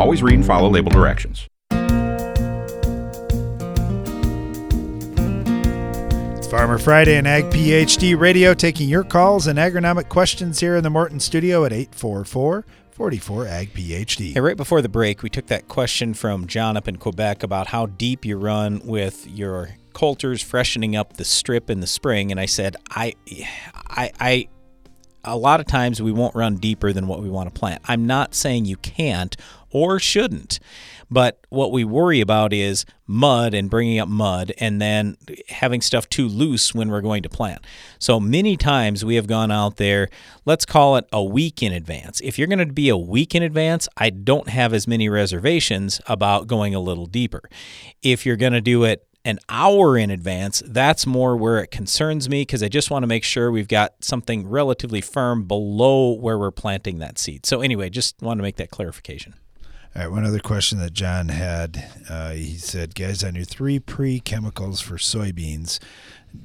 Always 0.00 0.22
read 0.22 0.36
and 0.36 0.46
follow 0.46 0.70
label 0.70 0.90
directions. 0.90 1.46
It's 6.38 6.46
Farmer 6.46 6.78
Friday 6.78 7.18
and 7.18 7.28
Ag 7.28 7.44
PhD 7.50 8.18
Radio 8.18 8.54
taking 8.54 8.88
your 8.88 9.04
calls 9.04 9.46
and 9.46 9.58
agronomic 9.58 10.08
questions 10.08 10.58
here 10.58 10.74
in 10.74 10.84
the 10.84 10.88
Morton 10.88 11.20
studio 11.20 11.66
at 11.66 11.74
844 11.74 12.64
44 12.92 13.46
Ag 13.46 13.74
PhD. 13.74 14.32
Hey, 14.32 14.40
right 14.40 14.56
before 14.56 14.80
the 14.80 14.88
break, 14.88 15.22
we 15.22 15.28
took 15.28 15.48
that 15.48 15.68
question 15.68 16.14
from 16.14 16.46
John 16.46 16.78
up 16.78 16.88
in 16.88 16.96
Quebec 16.96 17.42
about 17.42 17.66
how 17.66 17.84
deep 17.84 18.24
you 18.24 18.38
run 18.38 18.80
with 18.82 19.28
your 19.28 19.76
coulters 19.92 20.40
freshening 20.40 20.96
up 20.96 21.18
the 21.18 21.24
strip 21.26 21.68
in 21.68 21.80
the 21.80 21.86
spring, 21.86 22.30
and 22.30 22.40
I 22.40 22.46
said 22.46 22.74
I, 22.88 23.16
I, 23.90 24.12
I 24.18 24.48
a 25.24 25.36
lot 25.36 25.60
of 25.60 25.66
times 25.66 26.00
we 26.00 26.12
won't 26.12 26.34
run 26.34 26.56
deeper 26.56 26.92
than 26.92 27.06
what 27.06 27.20
we 27.20 27.28
want 27.28 27.52
to 27.52 27.58
plant. 27.58 27.82
I'm 27.84 28.06
not 28.06 28.34
saying 28.34 28.64
you 28.64 28.78
can't 28.78 29.36
or 29.70 29.98
shouldn't. 29.98 30.60
But 31.10 31.44
what 31.48 31.72
we 31.72 31.82
worry 31.82 32.20
about 32.20 32.52
is 32.52 32.84
mud 33.06 33.52
and 33.52 33.68
bringing 33.68 33.98
up 33.98 34.08
mud 34.08 34.52
and 34.58 34.80
then 34.80 35.16
having 35.48 35.80
stuff 35.80 36.08
too 36.08 36.28
loose 36.28 36.72
when 36.72 36.88
we're 36.88 37.00
going 37.00 37.24
to 37.24 37.28
plant. 37.28 37.64
So 37.98 38.20
many 38.20 38.56
times 38.56 39.04
we 39.04 39.16
have 39.16 39.26
gone 39.26 39.50
out 39.50 39.76
there, 39.76 40.08
let's 40.44 40.64
call 40.64 40.96
it 40.96 41.06
a 41.12 41.22
week 41.22 41.62
in 41.62 41.72
advance. 41.72 42.20
If 42.20 42.38
you're 42.38 42.46
going 42.46 42.66
to 42.66 42.72
be 42.72 42.88
a 42.88 42.96
week 42.96 43.34
in 43.34 43.42
advance, 43.42 43.88
I 43.96 44.10
don't 44.10 44.48
have 44.48 44.72
as 44.72 44.86
many 44.86 45.08
reservations 45.08 46.00
about 46.06 46.46
going 46.46 46.74
a 46.74 46.80
little 46.80 47.06
deeper. 47.06 47.42
If 48.02 48.24
you're 48.24 48.36
going 48.36 48.52
to 48.52 48.60
do 48.60 48.84
it 48.84 49.04
an 49.24 49.38
hour 49.48 49.98
in 49.98 50.10
advance, 50.10 50.62
that's 50.66 51.06
more 51.06 51.36
where 51.36 51.58
it 51.58 51.70
concerns 51.70 52.28
me 52.28 52.42
because 52.42 52.62
I 52.62 52.68
just 52.68 52.90
want 52.90 53.02
to 53.02 53.06
make 53.06 53.24
sure 53.24 53.50
we've 53.50 53.68
got 53.68 54.02
something 54.02 54.48
relatively 54.48 55.00
firm 55.00 55.44
below 55.44 56.12
where 56.12 56.38
we're 56.38 56.50
planting 56.50 57.00
that 57.00 57.18
seed. 57.18 57.44
So, 57.44 57.60
anyway, 57.60 57.90
just 57.90 58.22
want 58.22 58.38
to 58.38 58.42
make 58.42 58.56
that 58.56 58.70
clarification. 58.70 59.34
All 59.94 60.02
right, 60.02 60.10
one 60.10 60.24
other 60.24 60.38
question 60.38 60.78
that 60.78 60.92
John 60.92 61.30
had. 61.30 61.90
Uh, 62.08 62.30
he 62.30 62.56
said, 62.56 62.94
Guys, 62.94 63.24
on 63.24 63.34
your 63.34 63.44
three 63.44 63.80
pre 63.80 64.20
chemicals 64.20 64.80
for 64.80 64.94
soybeans, 64.94 65.80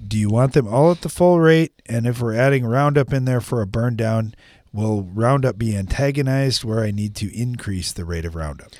do 0.07 0.17
you 0.17 0.29
want 0.29 0.53
them 0.53 0.67
all 0.67 0.91
at 0.91 1.01
the 1.01 1.09
full 1.09 1.39
rate? 1.39 1.79
And 1.85 2.07
if 2.07 2.19
we're 2.19 2.33
adding 2.33 2.65
Roundup 2.65 3.13
in 3.13 3.25
there 3.25 3.41
for 3.41 3.61
a 3.61 3.67
burn 3.67 3.95
down, 3.95 4.33
will 4.73 5.03
Roundup 5.03 5.59
be 5.59 5.77
antagonized 5.77 6.63
where 6.63 6.83
I 6.83 6.89
need 6.89 7.15
to 7.17 7.39
increase 7.39 7.91
the 7.91 8.03
rate 8.03 8.25
of 8.25 8.33
Roundup? 8.33 8.71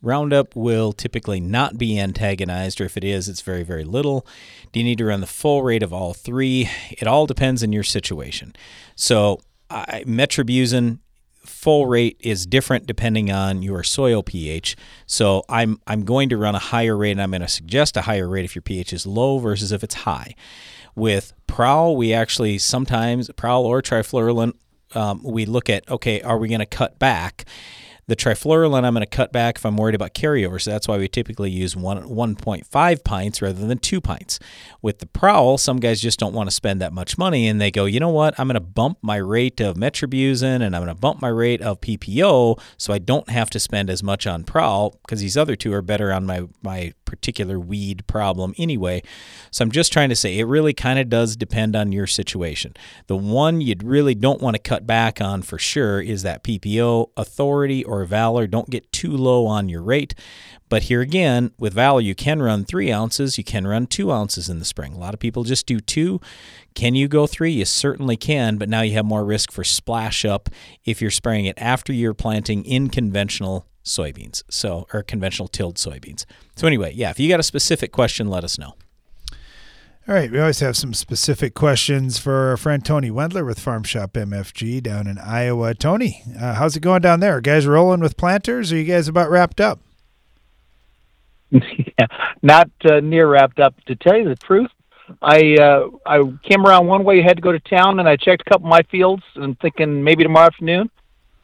Roundup 0.00 0.56
will 0.56 0.92
typically 0.92 1.40
not 1.40 1.76
be 1.76 1.98
antagonized, 1.98 2.80
or 2.80 2.84
if 2.84 2.96
it 2.96 3.04
is, 3.04 3.28
it's 3.28 3.42
very, 3.42 3.62
very 3.62 3.84
little. 3.84 4.26
Do 4.72 4.80
you 4.80 4.84
need 4.84 4.98
to 4.98 5.06
run 5.06 5.20
the 5.20 5.26
full 5.26 5.62
rate 5.62 5.82
of 5.82 5.92
all 5.92 6.14
three? 6.14 6.70
It 6.90 7.06
all 7.06 7.26
depends 7.26 7.62
on 7.62 7.72
your 7.72 7.84
situation. 7.84 8.56
So, 8.96 9.40
I, 9.70 10.04
metribuzin 10.06 10.98
full 11.46 11.86
rate 11.86 12.16
is 12.20 12.46
different 12.46 12.86
depending 12.86 13.30
on 13.30 13.62
your 13.62 13.82
soil 13.82 14.22
pH. 14.22 14.76
So 15.06 15.44
I'm 15.48 15.78
I'm 15.86 16.04
going 16.04 16.28
to 16.30 16.36
run 16.36 16.54
a 16.54 16.58
higher 16.60 16.96
rate 16.96 17.12
and 17.12 17.22
I'm 17.22 17.30
going 17.30 17.40
to 17.40 17.48
suggest 17.48 17.96
a 17.96 18.02
higher 18.02 18.28
rate 18.28 18.44
if 18.44 18.54
your 18.54 18.62
pH 18.62 18.92
is 18.92 19.06
low 19.06 19.38
versus 19.38 19.72
if 19.72 19.84
it's 19.84 19.94
high. 19.94 20.34
With 20.94 21.32
Prowl, 21.46 21.96
we 21.96 22.12
actually 22.12 22.58
sometimes 22.58 23.30
Prowl 23.36 23.64
or 23.64 23.82
trifluralin, 23.82 24.52
um, 24.94 25.22
we 25.24 25.44
look 25.44 25.68
at 25.68 25.88
okay, 25.90 26.20
are 26.22 26.38
we 26.38 26.48
going 26.48 26.60
to 26.60 26.66
cut 26.66 26.98
back? 26.98 27.44
The 28.06 28.16
trifluralin 28.16 28.84
I'm 28.84 28.94
going 28.94 29.00
to 29.00 29.06
cut 29.06 29.32
back 29.32 29.56
if 29.56 29.64
I'm 29.64 29.76
worried 29.76 29.94
about 29.94 30.14
carryover, 30.14 30.60
so 30.60 30.70
that's 30.70 30.86
why 30.86 30.98
we 30.98 31.08
typically 31.08 31.50
use 31.50 31.74
one 31.76 32.02
1.5 32.02 33.04
pints 33.04 33.42
rather 33.42 33.66
than 33.66 33.78
two 33.78 34.00
pints. 34.00 34.38
With 34.82 34.98
the 34.98 35.06
Prowl, 35.06 35.56
some 35.58 35.80
guys 35.80 36.00
just 36.00 36.18
don't 36.18 36.34
want 36.34 36.48
to 36.48 36.54
spend 36.54 36.80
that 36.80 36.92
much 36.92 37.16
money, 37.16 37.48
and 37.48 37.60
they 37.60 37.70
go, 37.70 37.86
you 37.86 38.00
know 38.00 38.10
what, 38.10 38.38
I'm 38.38 38.46
going 38.46 38.54
to 38.54 38.60
bump 38.60 38.98
my 39.02 39.16
rate 39.16 39.60
of 39.60 39.76
metribuzin 39.76 40.60
and 40.62 40.76
I'm 40.76 40.82
going 40.84 40.94
to 40.94 41.00
bump 41.00 41.22
my 41.22 41.28
rate 41.28 41.62
of 41.62 41.80
PPO, 41.80 42.60
so 42.76 42.92
I 42.92 42.98
don't 42.98 43.28
have 43.30 43.50
to 43.50 43.60
spend 43.60 43.88
as 43.88 44.02
much 44.02 44.26
on 44.26 44.44
Prowl 44.44 44.98
because 45.02 45.20
these 45.20 45.36
other 45.36 45.56
two 45.56 45.72
are 45.72 45.82
better 45.82 46.12
on 46.12 46.26
my 46.26 46.46
my 46.62 46.92
particular 47.04 47.58
weed 47.58 48.06
problem 48.06 48.54
anyway. 48.58 49.02
So 49.50 49.62
I'm 49.62 49.70
just 49.70 49.92
trying 49.92 50.08
to 50.08 50.16
say 50.16 50.38
it 50.38 50.44
really 50.44 50.72
kind 50.72 50.98
of 50.98 51.08
does 51.08 51.36
depend 51.36 51.76
on 51.76 51.92
your 51.92 52.06
situation. 52.06 52.74
The 53.06 53.16
one 53.16 53.60
you 53.60 53.74
really 53.82 54.14
don't 54.14 54.40
want 54.40 54.54
to 54.54 54.62
cut 54.62 54.86
back 54.86 55.20
on 55.20 55.42
for 55.42 55.58
sure 55.58 56.00
is 56.00 56.22
that 56.22 56.44
PPO 56.44 57.10
authority 57.16 57.84
or 57.84 58.04
Valor. 58.04 58.46
Don't 58.46 58.70
get 58.70 58.92
too 58.92 59.16
low 59.16 59.46
on 59.46 59.68
your 59.68 59.82
rate. 59.82 60.14
But 60.68 60.84
here 60.84 61.02
again, 61.02 61.52
with 61.58 61.74
Valor, 61.74 62.00
you 62.00 62.14
can 62.14 62.42
run 62.42 62.64
three 62.64 62.90
ounces, 62.90 63.38
you 63.38 63.44
can 63.44 63.66
run 63.66 63.86
two 63.86 64.10
ounces 64.10 64.48
in 64.48 64.58
the 64.58 64.64
spring. 64.64 64.94
A 64.94 64.98
lot 64.98 65.14
of 65.14 65.20
people 65.20 65.44
just 65.44 65.66
do 65.66 65.78
two. 65.78 66.20
Can 66.74 66.94
you 66.94 67.06
go 67.06 67.26
three? 67.26 67.52
You 67.52 67.64
certainly 67.64 68.16
can, 68.16 68.56
but 68.56 68.68
now 68.68 68.80
you 68.80 68.94
have 68.94 69.04
more 69.04 69.24
risk 69.24 69.52
for 69.52 69.62
splash 69.62 70.24
up 70.24 70.48
if 70.84 71.00
you're 71.00 71.10
spraying 71.10 71.44
it 71.44 71.56
after 71.58 71.92
you're 71.92 72.14
planting 72.14 72.64
in 72.64 72.88
conventional 72.88 73.66
soybeans, 73.84 74.42
so 74.48 74.86
or 74.92 75.02
conventional 75.02 75.48
tilled 75.48 75.76
soybeans. 75.76 76.24
So 76.56 76.66
anyway, 76.66 76.92
yeah, 76.94 77.10
if 77.10 77.20
you 77.20 77.28
got 77.28 77.40
a 77.40 77.44
specific 77.44 77.92
question, 77.92 78.28
let 78.28 78.44
us 78.44 78.58
know. 78.58 78.74
All 80.06 80.14
right, 80.14 80.30
we 80.30 80.38
always 80.38 80.60
have 80.60 80.76
some 80.76 80.92
specific 80.92 81.54
questions 81.54 82.18
for 82.18 82.50
our 82.50 82.58
friend 82.58 82.84
Tony 82.84 83.10
Wendler 83.10 83.46
with 83.46 83.58
Farm 83.58 83.84
Shop 83.84 84.12
MFG 84.12 84.82
down 84.82 85.06
in 85.06 85.16
Iowa. 85.16 85.74
Tony, 85.74 86.22
uh, 86.38 86.54
how's 86.54 86.76
it 86.76 86.80
going 86.80 87.00
down 87.00 87.20
there? 87.20 87.38
Are 87.38 87.40
guys 87.40 87.66
rolling 87.66 88.00
with 88.00 88.18
planters? 88.18 88.70
Are 88.70 88.76
you 88.76 88.84
guys 88.84 89.08
about 89.08 89.30
wrapped 89.30 89.62
up? 89.62 89.80
yeah, 91.50 92.06
not 92.42 92.68
uh, 92.84 93.00
near 93.00 93.28
wrapped 93.28 93.60
up. 93.60 93.82
To 93.86 93.96
tell 93.96 94.16
you 94.16 94.28
the 94.28 94.36
truth, 94.36 94.70
I 95.22 95.56
uh, 95.56 95.88
I 96.04 96.18
came 96.42 96.66
around 96.66 96.86
one 96.86 97.04
way, 97.04 97.22
had 97.22 97.36
to 97.36 97.42
go 97.42 97.52
to 97.52 97.60
town, 97.60 97.98
and 97.98 98.08
I 98.08 98.16
checked 98.16 98.42
a 98.46 98.50
couple 98.50 98.66
of 98.66 98.70
my 98.70 98.82
fields, 98.90 99.22
and 99.36 99.58
thinking 99.60 100.02
maybe 100.04 100.22
tomorrow 100.22 100.46
afternoon. 100.46 100.90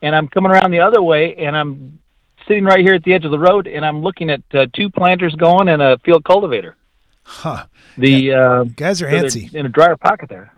And 0.02 0.16
I'm 0.16 0.28
coming 0.28 0.50
around 0.50 0.70
the 0.70 0.80
other 0.80 1.02
way, 1.02 1.34
and 1.36 1.56
I'm 1.56 1.99
sitting 2.50 2.64
right 2.64 2.80
here 2.80 2.94
at 2.94 3.04
the 3.04 3.14
edge 3.14 3.24
of 3.24 3.30
the 3.30 3.38
road, 3.38 3.68
and 3.68 3.86
I'm 3.86 4.02
looking 4.02 4.28
at 4.28 4.42
uh, 4.52 4.66
two 4.74 4.90
planters 4.90 5.36
going 5.36 5.68
and 5.68 5.80
a 5.80 5.98
field 5.98 6.24
cultivator. 6.24 6.76
Huh. 7.22 7.66
The 7.96 8.10
yeah. 8.10 8.34
uh, 8.40 8.64
guys 8.64 9.00
are 9.02 9.08
so 9.08 9.16
antsy 9.16 9.54
in 9.54 9.66
a 9.66 9.68
drier 9.68 9.96
pocket 9.96 10.28
there. 10.28 10.52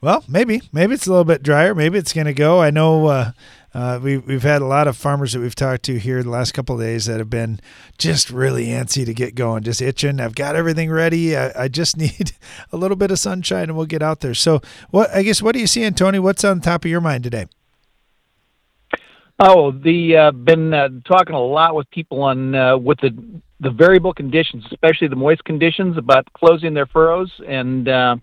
Well, 0.00 0.24
maybe 0.28 0.62
maybe 0.72 0.94
it's 0.94 1.06
a 1.06 1.10
little 1.10 1.24
bit 1.24 1.44
drier. 1.44 1.76
Maybe 1.76 1.96
it's 1.96 2.12
going 2.12 2.26
to 2.26 2.34
go. 2.34 2.60
I 2.60 2.70
know 2.70 3.06
uh, 3.06 3.32
uh, 3.72 4.00
we 4.02 4.18
we've 4.18 4.42
had 4.42 4.62
a 4.62 4.66
lot 4.66 4.88
of 4.88 4.96
farmers 4.96 5.32
that 5.32 5.40
we've 5.40 5.54
talked 5.54 5.84
to 5.84 5.98
here 5.98 6.22
the 6.24 6.30
last 6.30 6.54
couple 6.54 6.74
of 6.74 6.80
days 6.80 7.06
that 7.06 7.18
have 7.18 7.30
been 7.30 7.60
just 7.98 8.30
really 8.30 8.66
antsy 8.66 9.06
to 9.06 9.14
get 9.14 9.36
going, 9.36 9.62
just 9.62 9.80
itching. 9.80 10.18
I've 10.18 10.34
got 10.34 10.56
everything 10.56 10.90
ready. 10.90 11.36
I, 11.36 11.64
I 11.64 11.68
just 11.68 11.96
need 12.04 12.32
a 12.72 12.76
little 12.76 12.96
bit 12.96 13.12
of 13.12 13.18
sunshine, 13.20 13.64
and 13.64 13.76
we'll 13.76 13.86
get 13.86 14.02
out 14.02 14.20
there. 14.20 14.34
So, 14.34 14.60
what 14.90 15.10
I 15.14 15.22
guess 15.22 15.40
what 15.40 15.54
are 15.54 15.60
you 15.60 15.68
seeing, 15.68 15.94
Tony? 15.94 16.18
What's 16.18 16.42
on 16.42 16.60
top 16.60 16.84
of 16.84 16.90
your 16.90 17.00
mind 17.00 17.22
today? 17.22 17.46
Oh, 19.40 19.70
the 19.70 20.16
uh, 20.16 20.30
been 20.32 20.74
uh, 20.74 20.88
talking 21.06 21.34
a 21.34 21.40
lot 21.40 21.76
with 21.76 21.88
people 21.90 22.22
on 22.22 22.54
uh, 22.56 22.76
with 22.76 22.98
the 23.00 23.10
the 23.60 23.70
variable 23.70 24.12
conditions, 24.12 24.64
especially 24.70 25.06
the 25.06 25.16
moist 25.16 25.44
conditions, 25.44 25.96
about 25.96 26.26
closing 26.32 26.74
their 26.74 26.86
furrows, 26.86 27.30
and 27.46 27.88
uh, 27.88 28.16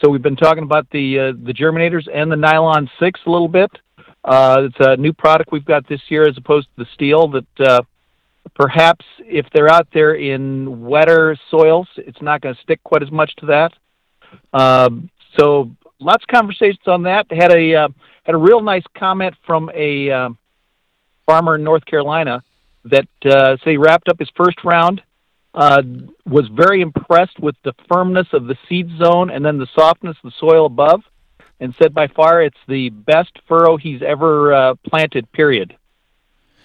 so 0.00 0.10
we've 0.10 0.22
been 0.22 0.36
talking 0.36 0.64
about 0.64 0.88
the 0.90 1.18
uh, 1.18 1.32
the 1.44 1.52
germinators 1.52 2.08
and 2.12 2.30
the 2.30 2.36
nylon 2.36 2.90
six 2.98 3.20
a 3.24 3.30
little 3.30 3.48
bit. 3.48 3.70
Uh, 4.24 4.62
it's 4.64 4.76
a 4.80 4.96
new 4.96 5.12
product 5.12 5.52
we've 5.52 5.64
got 5.64 5.88
this 5.88 6.00
year 6.08 6.28
as 6.28 6.36
opposed 6.36 6.66
to 6.76 6.84
the 6.84 6.90
steel 6.94 7.28
that 7.28 7.68
uh, 7.68 7.82
perhaps 8.56 9.04
if 9.20 9.46
they're 9.54 9.70
out 9.70 9.86
there 9.94 10.14
in 10.14 10.80
wetter 10.80 11.36
soils, 11.52 11.86
it's 11.96 12.20
not 12.20 12.40
going 12.40 12.54
to 12.54 12.60
stick 12.62 12.82
quite 12.82 13.02
as 13.02 13.12
much 13.12 13.32
to 13.36 13.46
that. 13.46 13.72
Uh, 14.52 14.90
so 15.38 15.70
lots 16.02 16.24
of 16.24 16.28
conversations 16.28 16.86
on 16.86 17.02
that. 17.04 17.26
Had 17.30 17.52
a 17.52 17.74
uh, 17.74 17.88
had 18.24 18.34
a 18.34 18.38
real 18.38 18.60
nice 18.60 18.84
comment 18.96 19.34
from 19.46 19.70
a 19.74 20.10
uh, 20.10 20.30
farmer 21.26 21.56
in 21.56 21.64
North 21.64 21.84
Carolina 21.84 22.42
that 22.84 23.08
uh, 23.24 23.56
say 23.64 23.76
wrapped 23.76 24.08
up 24.08 24.18
his 24.18 24.30
first 24.36 24.64
round. 24.64 25.02
Uh, 25.54 25.82
was 26.24 26.48
very 26.48 26.80
impressed 26.80 27.38
with 27.38 27.54
the 27.62 27.74
firmness 27.86 28.26
of 28.32 28.46
the 28.46 28.56
seed 28.68 28.88
zone 28.96 29.28
and 29.28 29.44
then 29.44 29.58
the 29.58 29.66
softness 29.74 30.16
of 30.24 30.30
the 30.30 30.36
soil 30.40 30.64
above, 30.64 31.02
and 31.60 31.74
said 31.80 31.92
by 31.92 32.06
far 32.06 32.42
it's 32.42 32.56
the 32.68 32.88
best 32.88 33.32
furrow 33.46 33.76
he's 33.76 34.00
ever 34.00 34.54
uh, 34.54 34.74
planted. 34.88 35.30
Period. 35.32 35.76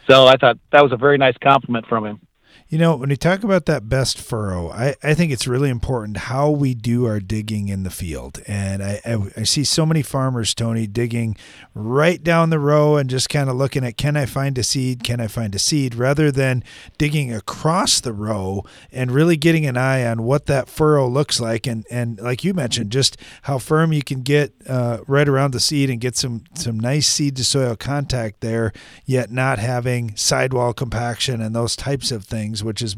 So 0.10 0.26
I 0.26 0.38
thought 0.38 0.58
that 0.72 0.82
was 0.82 0.94
a 0.94 0.98
very 0.98 1.18
nice 1.18 1.36
compliment 1.44 1.86
from 1.88 2.06
him. 2.06 2.27
You 2.70 2.78
know, 2.78 2.98
when 2.98 3.10
you 3.10 3.16
talk 3.16 3.46
about 3.46 3.66
that 3.68 3.88
best 3.88 4.20
furrow, 4.20 4.70
I, 4.70 4.94
I 5.02 5.14
think 5.14 5.32
it's 5.32 5.48
really 5.48 5.70
important 5.70 6.18
how 6.18 6.50
we 6.50 6.74
do 6.74 7.06
our 7.06 7.22
digging 7.22 7.70
in 7.70 7.84
the 7.84 7.90
field. 7.90 8.42
And 8.46 8.84
I, 8.84 9.00
I, 9.06 9.32
I 9.38 9.44
see 9.44 9.64
so 9.64 9.86
many 9.86 10.02
farmers, 10.02 10.54
Tony, 10.54 10.86
digging 10.86 11.38
right 11.74 12.22
down 12.22 12.50
the 12.50 12.60
row 12.60 12.98
and 12.98 13.10
just 13.10 13.30
kind 13.30 13.50
of 13.50 13.56
looking 13.56 13.86
at 13.86 13.96
can 13.96 14.18
I 14.18 14.26
find 14.26 14.58
a 14.58 14.64
seed? 14.64 15.06
Can 15.06 15.22
I 15.22 15.28
find 15.28 15.56
a 15.56 15.60
seed? 15.60 15.96
Rather 15.96 16.30
than 16.30 16.62
digging 16.98 17.34
across 17.34 18.02
the 18.02 18.12
row 18.12 18.66
and 18.92 19.12
really 19.12 19.38
getting 19.38 19.66
an 19.66 19.78
eye 19.78 20.06
on 20.06 20.24
what 20.24 20.48
that 20.48 20.68
furrow 20.68 21.08
looks 21.08 21.40
like. 21.40 21.68
And, 21.68 21.86
and 21.90 22.20
like 22.20 22.44
you 22.44 22.54
mentioned, 22.54 22.92
just 22.92 23.16
how 23.44 23.60
firm 23.60 23.94
you 23.94 24.04
can 24.04 24.24
get 24.24 24.52
uh, 24.68 24.98
right 25.08 25.30
around 25.30 25.54
the 25.54 25.62
seed 25.62 25.90
and 25.90 26.02
get 26.02 26.18
some, 26.18 26.44
some 26.54 26.78
nice 26.78 27.08
seed 27.08 27.38
to 27.38 27.46
soil 27.46 27.78
contact 27.78 28.42
there, 28.42 28.74
yet 29.06 29.32
not 29.32 29.58
having 29.58 30.18
sidewall 30.18 30.74
compaction 30.74 31.40
and 31.42 31.56
those 31.56 31.78
types 31.78 32.12
of 32.12 32.26
things 32.26 32.57
which 32.64 32.82
is 32.82 32.96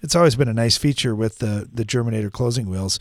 it's 0.00 0.14
always 0.14 0.36
been 0.36 0.48
a 0.48 0.54
nice 0.54 0.76
feature 0.76 1.14
with 1.14 1.38
the 1.38 1.68
the 1.72 1.84
germinator 1.84 2.30
closing 2.30 2.68
wheels. 2.68 2.98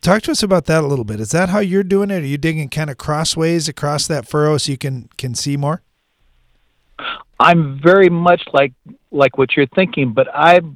Talk 0.00 0.22
to 0.22 0.32
us 0.32 0.42
about 0.42 0.66
that 0.66 0.84
a 0.84 0.86
little 0.86 1.04
bit. 1.04 1.20
Is 1.20 1.30
that 1.30 1.48
how 1.48 1.58
you're 1.58 1.82
doing 1.82 2.10
it? 2.10 2.22
Are 2.22 2.26
you 2.26 2.38
digging 2.38 2.68
kind 2.68 2.90
of 2.90 2.98
crossways 2.98 3.68
across 3.68 4.06
that 4.06 4.28
furrow 4.28 4.58
so 4.58 4.72
you 4.72 4.78
can 4.78 5.08
can 5.16 5.34
see 5.34 5.56
more? 5.56 5.82
I'm 7.38 7.80
very 7.82 8.08
much 8.08 8.42
like 8.52 8.72
like 9.10 9.36
what 9.38 9.56
you're 9.56 9.66
thinking, 9.66 10.12
but 10.12 10.28
I've 10.34 10.66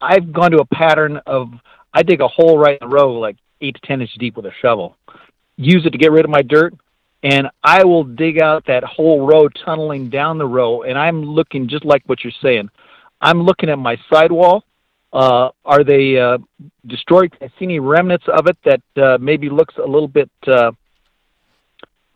I've 0.00 0.32
gone 0.32 0.52
to 0.52 0.58
a 0.58 0.66
pattern 0.66 1.20
of 1.26 1.52
I 1.92 2.02
dig 2.02 2.20
a 2.20 2.28
hole 2.28 2.58
right 2.58 2.78
in 2.80 2.88
the 2.88 2.94
row 2.94 3.14
like 3.14 3.36
eight 3.60 3.74
to 3.74 3.80
ten 3.86 4.00
inches 4.00 4.16
deep 4.18 4.36
with 4.36 4.46
a 4.46 4.52
shovel, 4.62 4.96
use 5.56 5.84
it 5.84 5.90
to 5.90 5.98
get 5.98 6.12
rid 6.12 6.24
of 6.24 6.30
my 6.30 6.42
dirt, 6.42 6.74
and 7.22 7.48
I 7.64 7.84
will 7.84 8.04
dig 8.04 8.40
out 8.40 8.66
that 8.66 8.84
whole 8.84 9.26
row, 9.26 9.48
tunneling 9.48 10.08
down 10.08 10.38
the 10.38 10.46
row, 10.46 10.82
and 10.82 10.96
I'm 10.96 11.24
looking 11.24 11.68
just 11.68 11.84
like 11.84 12.02
what 12.06 12.22
you're 12.22 12.32
saying. 12.40 12.70
I'm 13.20 13.42
looking 13.42 13.68
at 13.68 13.78
my 13.78 13.96
sidewall. 14.12 14.64
Uh, 15.12 15.50
are 15.64 15.84
they 15.84 16.18
uh, 16.18 16.38
destroyed? 16.86 17.34
I 17.40 17.48
see 17.58 17.64
any 17.64 17.78
remnants 17.78 18.26
of 18.28 18.46
it 18.46 18.58
that 18.64 19.02
uh, 19.02 19.18
maybe 19.18 19.48
looks 19.48 19.74
a 19.76 19.86
little 19.86 20.08
bit. 20.08 20.30
Uh, 20.46 20.72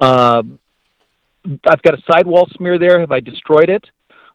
uh, 0.00 0.42
I've 1.66 1.82
got 1.82 1.94
a 1.94 2.02
sidewall 2.10 2.48
smear 2.56 2.78
there. 2.78 3.00
Have 3.00 3.12
I 3.12 3.20
destroyed 3.20 3.70
it? 3.70 3.84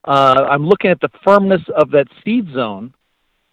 uh, 0.08 0.48
I'm 0.50 0.66
looking 0.66 0.90
at 0.90 1.02
the 1.02 1.10
firmness 1.24 1.62
of 1.76 1.92
that 1.92 2.08
seed 2.24 2.48
zone, 2.54 2.94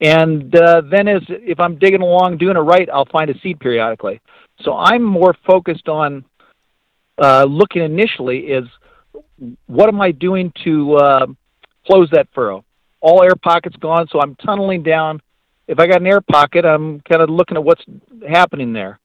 and 0.00 0.54
uh, 0.54 0.83
then 0.88 1.09
as 1.09 1.23
if 1.28 1.59
I'm 1.59 1.78
digging 1.78 2.00
along 2.00 2.38
doing 2.38 2.56
it 2.56 2.61
right, 2.61 2.88
I'll 2.92 3.06
find 3.06 3.28
a 3.28 3.38
seed 3.40 3.59
periodically. 3.59 4.21
So 4.62 4.76
I'm 4.76 5.02
more 5.02 5.35
focused 5.47 5.88
on 5.88 6.25
uh, 7.21 7.44
looking 7.44 7.83
initially 7.83 8.38
is 8.38 8.64
what 9.66 9.88
am 9.88 10.00
I 10.00 10.12
doing 10.12 10.52
to 10.62 10.94
uh, 10.94 11.26
close 11.87 12.09
that 12.12 12.28
furrow? 12.33 12.64
All 13.04 13.23
air 13.23 13.37
pockets 13.37 13.76
gone, 13.76 14.08
so 14.11 14.18
I'm 14.18 14.34
tunneling 14.37 14.82
down. 14.82 15.20
If 15.68 15.78
I 15.78 15.87
got 15.87 16.00
an 16.00 16.06
air 16.06 16.23
pocket, 16.23 16.64
I'm 16.64 17.00
kind 17.00 17.20
of 17.20 17.28
looking 17.28 17.58
at 17.58 17.62
what's 17.62 17.84
happening 18.26 18.73
there. 18.73 18.99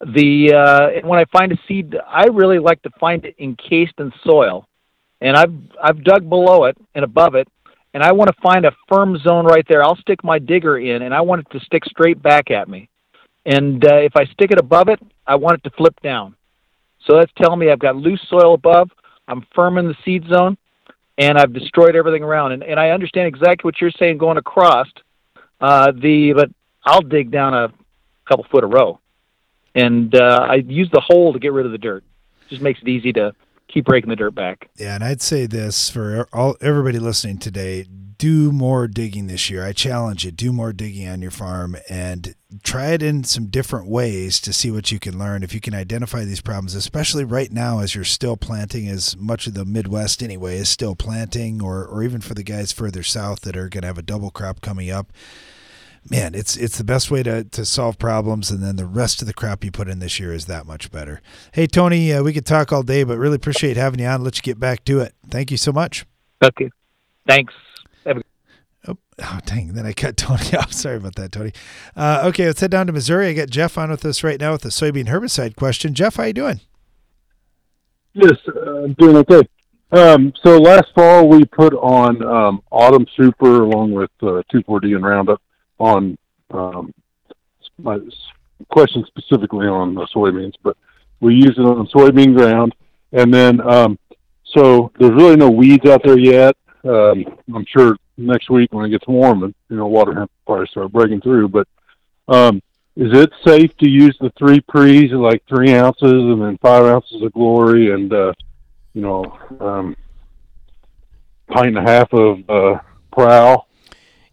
The 0.00 0.52
uh, 0.52 1.06
when 1.08 1.18
I 1.18 1.24
find 1.32 1.50
a 1.50 1.58
seed, 1.66 1.96
I 2.06 2.26
really 2.26 2.58
like 2.58 2.82
to 2.82 2.90
find 3.00 3.24
it 3.24 3.34
encased 3.38 3.94
in 4.00 4.12
soil, 4.22 4.68
and 5.22 5.34
I've 5.34 5.54
I've 5.82 6.04
dug 6.04 6.28
below 6.28 6.64
it 6.64 6.76
and 6.94 7.06
above 7.06 7.34
it, 7.36 7.48
and 7.94 8.02
I 8.02 8.12
want 8.12 8.28
to 8.28 8.42
find 8.42 8.66
a 8.66 8.76
firm 8.86 9.16
zone 9.18 9.46
right 9.46 9.64
there. 9.66 9.82
I'll 9.82 9.96
stick 9.96 10.22
my 10.22 10.38
digger 10.38 10.78
in, 10.78 11.00
and 11.00 11.14
I 11.14 11.22
want 11.22 11.40
it 11.40 11.58
to 11.58 11.64
stick 11.64 11.86
straight 11.86 12.22
back 12.22 12.50
at 12.50 12.68
me. 12.68 12.90
And 13.46 13.82
uh, 13.82 13.94
if 13.94 14.14
I 14.14 14.26
stick 14.26 14.50
it 14.50 14.58
above 14.58 14.90
it, 14.90 15.00
I 15.26 15.36
want 15.36 15.56
it 15.56 15.64
to 15.64 15.74
flip 15.74 15.98
down. 16.02 16.36
So 17.06 17.16
that's 17.16 17.32
telling 17.38 17.60
me 17.60 17.70
I've 17.70 17.78
got 17.78 17.96
loose 17.96 18.20
soil 18.28 18.52
above, 18.52 18.90
I'm 19.26 19.46
firm 19.54 19.78
in 19.78 19.88
the 19.88 19.96
seed 20.04 20.24
zone, 20.28 20.58
and 21.18 21.36
I've 21.36 21.52
destroyed 21.52 21.96
everything 21.96 22.22
around. 22.22 22.52
And, 22.52 22.62
and 22.62 22.80
I 22.80 22.90
understand 22.90 23.26
exactly 23.26 23.66
what 23.66 23.80
you're 23.80 23.90
saying 23.90 24.18
going 24.18 24.38
across 24.38 24.86
uh, 25.60 25.92
the, 25.92 26.32
but 26.32 26.50
I'll 26.84 27.02
dig 27.02 27.30
down 27.30 27.52
a 27.52 27.72
couple 28.26 28.46
foot 28.50 28.64
a 28.64 28.66
row 28.66 29.00
and 29.74 30.14
uh, 30.14 30.46
I 30.48 30.56
use 30.56 30.90
the 30.90 31.00
hole 31.00 31.32
to 31.32 31.38
get 31.38 31.52
rid 31.52 31.66
of 31.66 31.72
the 31.72 31.78
dirt. 31.78 32.04
It 32.42 32.48
just 32.50 32.62
makes 32.62 32.80
it 32.80 32.88
easy 32.88 33.12
to 33.14 33.34
keep 33.68 33.84
breaking 33.84 34.10
the 34.10 34.16
dirt 34.16 34.34
back. 34.34 34.68
Yeah, 34.76 34.94
and 34.94 35.04
I'd 35.04 35.22
say 35.22 35.46
this 35.46 35.88
for 35.90 36.28
all 36.32 36.56
everybody 36.60 36.98
listening 36.98 37.38
today: 37.38 37.86
do 38.18 38.50
more 38.50 38.88
digging 38.88 39.26
this 39.26 39.48
year. 39.48 39.64
I 39.64 39.72
challenge 39.72 40.24
you: 40.24 40.30
do 40.30 40.52
more 40.52 40.72
digging 40.72 41.08
on 41.08 41.22
your 41.22 41.30
farm 41.30 41.76
and 41.88 42.34
try 42.62 42.88
it 42.88 43.02
in 43.02 43.24
some 43.24 43.46
different 43.46 43.88
ways 43.88 44.40
to 44.40 44.52
see 44.52 44.70
what 44.70 44.90
you 44.90 44.98
can 44.98 45.18
learn. 45.18 45.42
If 45.42 45.54
you 45.54 45.60
can 45.60 45.74
identify 45.74 46.24
these 46.24 46.40
problems, 46.40 46.74
especially 46.74 47.24
right 47.24 47.52
now 47.52 47.80
as 47.80 47.94
you're 47.94 48.04
still 48.04 48.36
planting, 48.36 48.88
as 48.88 49.16
much 49.16 49.46
of 49.46 49.54
the 49.54 49.64
Midwest 49.64 50.22
anyway 50.22 50.56
is 50.56 50.68
still 50.68 50.96
planting, 50.96 51.62
or 51.62 51.84
or 51.84 52.02
even 52.02 52.20
for 52.20 52.34
the 52.34 52.42
guys 52.42 52.72
further 52.72 53.02
south 53.02 53.42
that 53.42 53.56
are 53.56 53.68
going 53.68 53.82
to 53.82 53.88
have 53.88 53.98
a 53.98 54.02
double 54.02 54.30
crop 54.30 54.60
coming 54.60 54.90
up 54.90 55.12
man, 56.10 56.34
it's 56.34 56.56
it's 56.56 56.78
the 56.78 56.84
best 56.84 57.10
way 57.10 57.22
to, 57.22 57.44
to 57.44 57.64
solve 57.64 57.98
problems, 57.98 58.50
and 58.50 58.62
then 58.62 58.76
the 58.76 58.86
rest 58.86 59.20
of 59.20 59.26
the 59.26 59.34
crap 59.34 59.64
you 59.64 59.70
put 59.70 59.88
in 59.88 59.98
this 59.98 60.18
year 60.18 60.32
is 60.32 60.46
that 60.46 60.66
much 60.66 60.90
better. 60.90 61.20
Hey, 61.52 61.66
Tony, 61.66 62.12
uh, 62.12 62.22
we 62.22 62.32
could 62.32 62.46
talk 62.46 62.72
all 62.72 62.82
day, 62.82 63.04
but 63.04 63.18
really 63.18 63.36
appreciate 63.36 63.76
having 63.76 64.00
you 64.00 64.06
on. 64.06 64.24
Let 64.24 64.36
you 64.36 64.42
get 64.42 64.58
back 64.58 64.84
to 64.84 65.00
it. 65.00 65.14
Thank 65.28 65.50
you 65.50 65.56
so 65.56 65.72
much. 65.72 66.06
Okay, 66.42 66.70
thanks. 67.26 67.54
Oh, 68.86 68.96
oh, 69.22 69.38
dang. 69.44 69.74
Then 69.74 69.86
I 69.86 69.92
cut 69.92 70.16
Tony 70.16 70.56
off. 70.56 70.72
Sorry 70.72 70.96
about 70.96 71.16
that, 71.16 71.32
Tony. 71.32 71.52
Uh, 71.96 72.22
okay, 72.26 72.46
let's 72.46 72.60
head 72.60 72.70
down 72.70 72.86
to 72.86 72.92
Missouri. 72.92 73.28
I 73.28 73.32
got 73.34 73.50
Jeff 73.50 73.76
on 73.76 73.90
with 73.90 74.04
us 74.04 74.22
right 74.22 74.40
now 74.40 74.52
with 74.52 74.62
the 74.62 74.70
soybean 74.70 75.06
herbicide 75.06 75.56
question. 75.56 75.94
Jeff, 75.94 76.16
how 76.16 76.24
you 76.24 76.32
doing? 76.32 76.60
Yes, 78.14 78.36
uh, 78.48 78.84
I'm 78.84 78.94
doing 78.94 79.16
okay. 79.16 79.48
Um, 79.90 80.32
so 80.42 80.58
last 80.58 80.86
fall 80.94 81.28
we 81.28 81.44
put 81.46 81.72
on 81.74 82.22
um, 82.22 82.62
Autumn 82.70 83.06
Super 83.16 83.62
along 83.62 83.92
with 83.92 84.10
uh, 84.22 84.42
2,4-D 84.52 84.92
and 84.92 85.04
Roundup 85.04 85.40
on 85.78 86.16
um, 86.50 86.92
my 87.78 87.98
question 88.70 89.04
specifically 89.06 89.66
on 89.66 89.94
soybeans, 90.14 90.54
but 90.62 90.76
we 91.20 91.34
use 91.34 91.54
it 91.56 91.62
on 91.62 91.86
soybean 91.88 92.36
ground. 92.36 92.74
And 93.12 93.32
then, 93.32 93.60
um, 93.60 93.98
so 94.44 94.90
there's 94.98 95.12
really 95.12 95.36
no 95.36 95.50
weeds 95.50 95.86
out 95.86 96.02
there 96.04 96.18
yet. 96.18 96.56
Um, 96.84 97.24
I'm 97.54 97.66
sure 97.66 97.96
next 98.16 98.50
week 98.50 98.72
when 98.72 98.86
it 98.86 98.90
gets 98.90 99.06
warm, 99.06 99.42
and 99.44 99.54
you 99.68 99.76
know, 99.76 99.86
water 99.86 100.14
hemp 100.14 100.30
probably 100.46 100.66
start 100.68 100.92
breaking 100.92 101.20
through. 101.20 101.48
But 101.48 101.68
um, 102.28 102.62
is 102.96 103.16
it 103.16 103.30
safe 103.46 103.76
to 103.78 103.88
use 103.88 104.16
the 104.20 104.32
three 104.38 104.60
pre's 104.60 105.12
like 105.12 105.42
three 105.48 105.74
ounces 105.74 106.12
and 106.12 106.42
then 106.42 106.58
five 106.58 106.84
ounces 106.84 107.22
of 107.22 107.32
glory 107.32 107.92
and 107.92 108.12
uh, 108.12 108.32
you 108.94 109.02
know, 109.02 109.38
um, 109.60 109.96
pint 111.48 111.68
and 111.68 111.78
a 111.78 111.82
half 111.82 112.12
of 112.12 112.50
uh, 112.50 112.80
prowl 113.12 113.67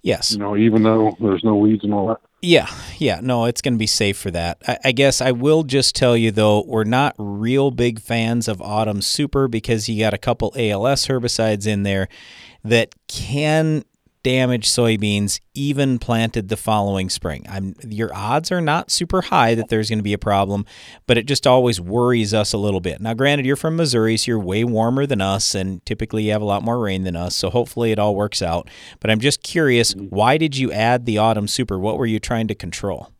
Yes. 0.05 0.33
You 0.33 0.37
know, 0.37 0.55
even 0.55 0.83
though 0.83 1.17
there's 1.19 1.43
no 1.43 1.55
weeds 1.55 1.83
and 1.83 1.91
all 1.91 2.05
that. 2.09 2.19
Yeah, 2.39 2.67
yeah, 2.99 3.21
no, 3.23 3.45
it's 3.45 3.59
going 3.59 3.73
to 3.73 3.79
be 3.79 3.87
safe 3.87 4.15
for 4.15 4.29
that. 4.29 4.61
I, 4.67 4.77
I, 4.85 4.91
guess 4.91 5.19
I 5.19 5.31
will 5.31 5.63
just 5.63 5.95
tell 5.95 6.15
you 6.15 6.29
though, 6.29 6.63
we're 6.67 6.83
not 6.83 7.15
real 7.17 7.71
big 7.71 7.99
fans 7.99 8.47
of 8.47 8.61
Autumn 8.61 9.01
Super 9.01 9.47
because 9.47 9.89
you 9.89 9.99
got 9.99 10.13
a 10.13 10.19
couple 10.19 10.53
ALS 10.55 11.07
herbicides 11.07 11.65
in 11.65 11.81
there 11.81 12.07
that 12.63 12.93
can 13.07 13.83
damaged 14.25 14.65
soybeans 14.65 15.39
even 15.53 15.99
planted 15.99 16.49
the 16.49 16.57
following 16.57 17.11
spring. 17.11 17.45
I'm, 17.47 17.75
your 17.87 18.11
odds 18.11 18.51
are 18.51 18.59
not 18.59 18.89
super 18.89 19.21
high 19.21 19.53
that 19.53 19.69
there's 19.69 19.87
going 19.87 19.99
to 19.99 20.03
be 20.03 20.13
a 20.13 20.17
problem, 20.17 20.65
but 21.05 21.15
it 21.15 21.27
just 21.27 21.45
always 21.45 21.79
worries 21.79 22.33
us 22.33 22.51
a 22.51 22.57
little 22.57 22.79
bit. 22.79 22.99
Now, 22.99 23.13
granted, 23.13 23.45
you're 23.45 23.55
from 23.55 23.75
Missouri, 23.75 24.17
so 24.17 24.31
you're 24.31 24.39
way 24.39 24.63
warmer 24.63 25.05
than 25.05 25.21
us, 25.21 25.53
and 25.53 25.85
typically 25.85 26.23
you 26.23 26.31
have 26.31 26.41
a 26.41 26.45
lot 26.45 26.63
more 26.63 26.79
rain 26.79 27.03
than 27.03 27.15
us, 27.15 27.35
so 27.35 27.51
hopefully 27.51 27.91
it 27.91 27.99
all 27.99 28.15
works 28.15 28.41
out. 28.41 28.67
But 28.99 29.11
I'm 29.11 29.19
just 29.19 29.43
curious, 29.43 29.93
why 29.93 30.39
did 30.39 30.57
you 30.57 30.71
add 30.71 31.05
the 31.05 31.19
autumn 31.19 31.47
super? 31.47 31.77
What 31.77 31.99
were 31.99 32.07
you 32.07 32.19
trying 32.19 32.47
to 32.47 32.55
control? 32.55 33.11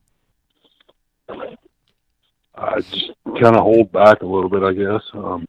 I 2.56 2.82
just 2.82 3.12
kind 3.24 3.56
of 3.56 3.62
hold 3.62 3.92
back 3.92 4.24
a 4.24 4.26
little 4.26 4.50
bit, 4.50 4.64
I 4.64 4.74
guess. 4.74 5.04
Um, 5.14 5.46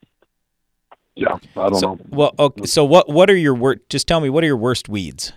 yeah, 1.14 1.38
I 1.56 1.70
don't 1.70 1.80
so, 1.80 1.94
know. 1.94 2.00
Well, 2.10 2.34
okay, 2.38 2.66
so 2.66 2.84
what 2.84 3.08
what 3.08 3.30
are 3.30 3.36
your 3.36 3.54
worst? 3.54 3.80
Just 3.88 4.06
tell 4.06 4.20
me 4.20 4.28
what 4.28 4.44
are 4.44 4.46
your 4.48 4.58
worst 4.58 4.90
weeds? 4.90 5.32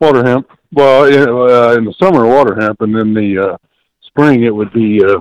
Water 0.00 0.24
hemp. 0.24 0.50
Well, 0.72 1.04
in, 1.04 1.28
uh, 1.28 1.74
in 1.76 1.84
the 1.84 1.94
summer, 1.98 2.26
water 2.26 2.60
hemp, 2.60 2.80
and 2.80 2.94
then 2.94 3.12
the 3.12 3.38
uh, 3.38 3.56
spring 4.02 4.44
it 4.44 4.54
would 4.54 4.72
be 4.72 5.04
uh, 5.04 5.18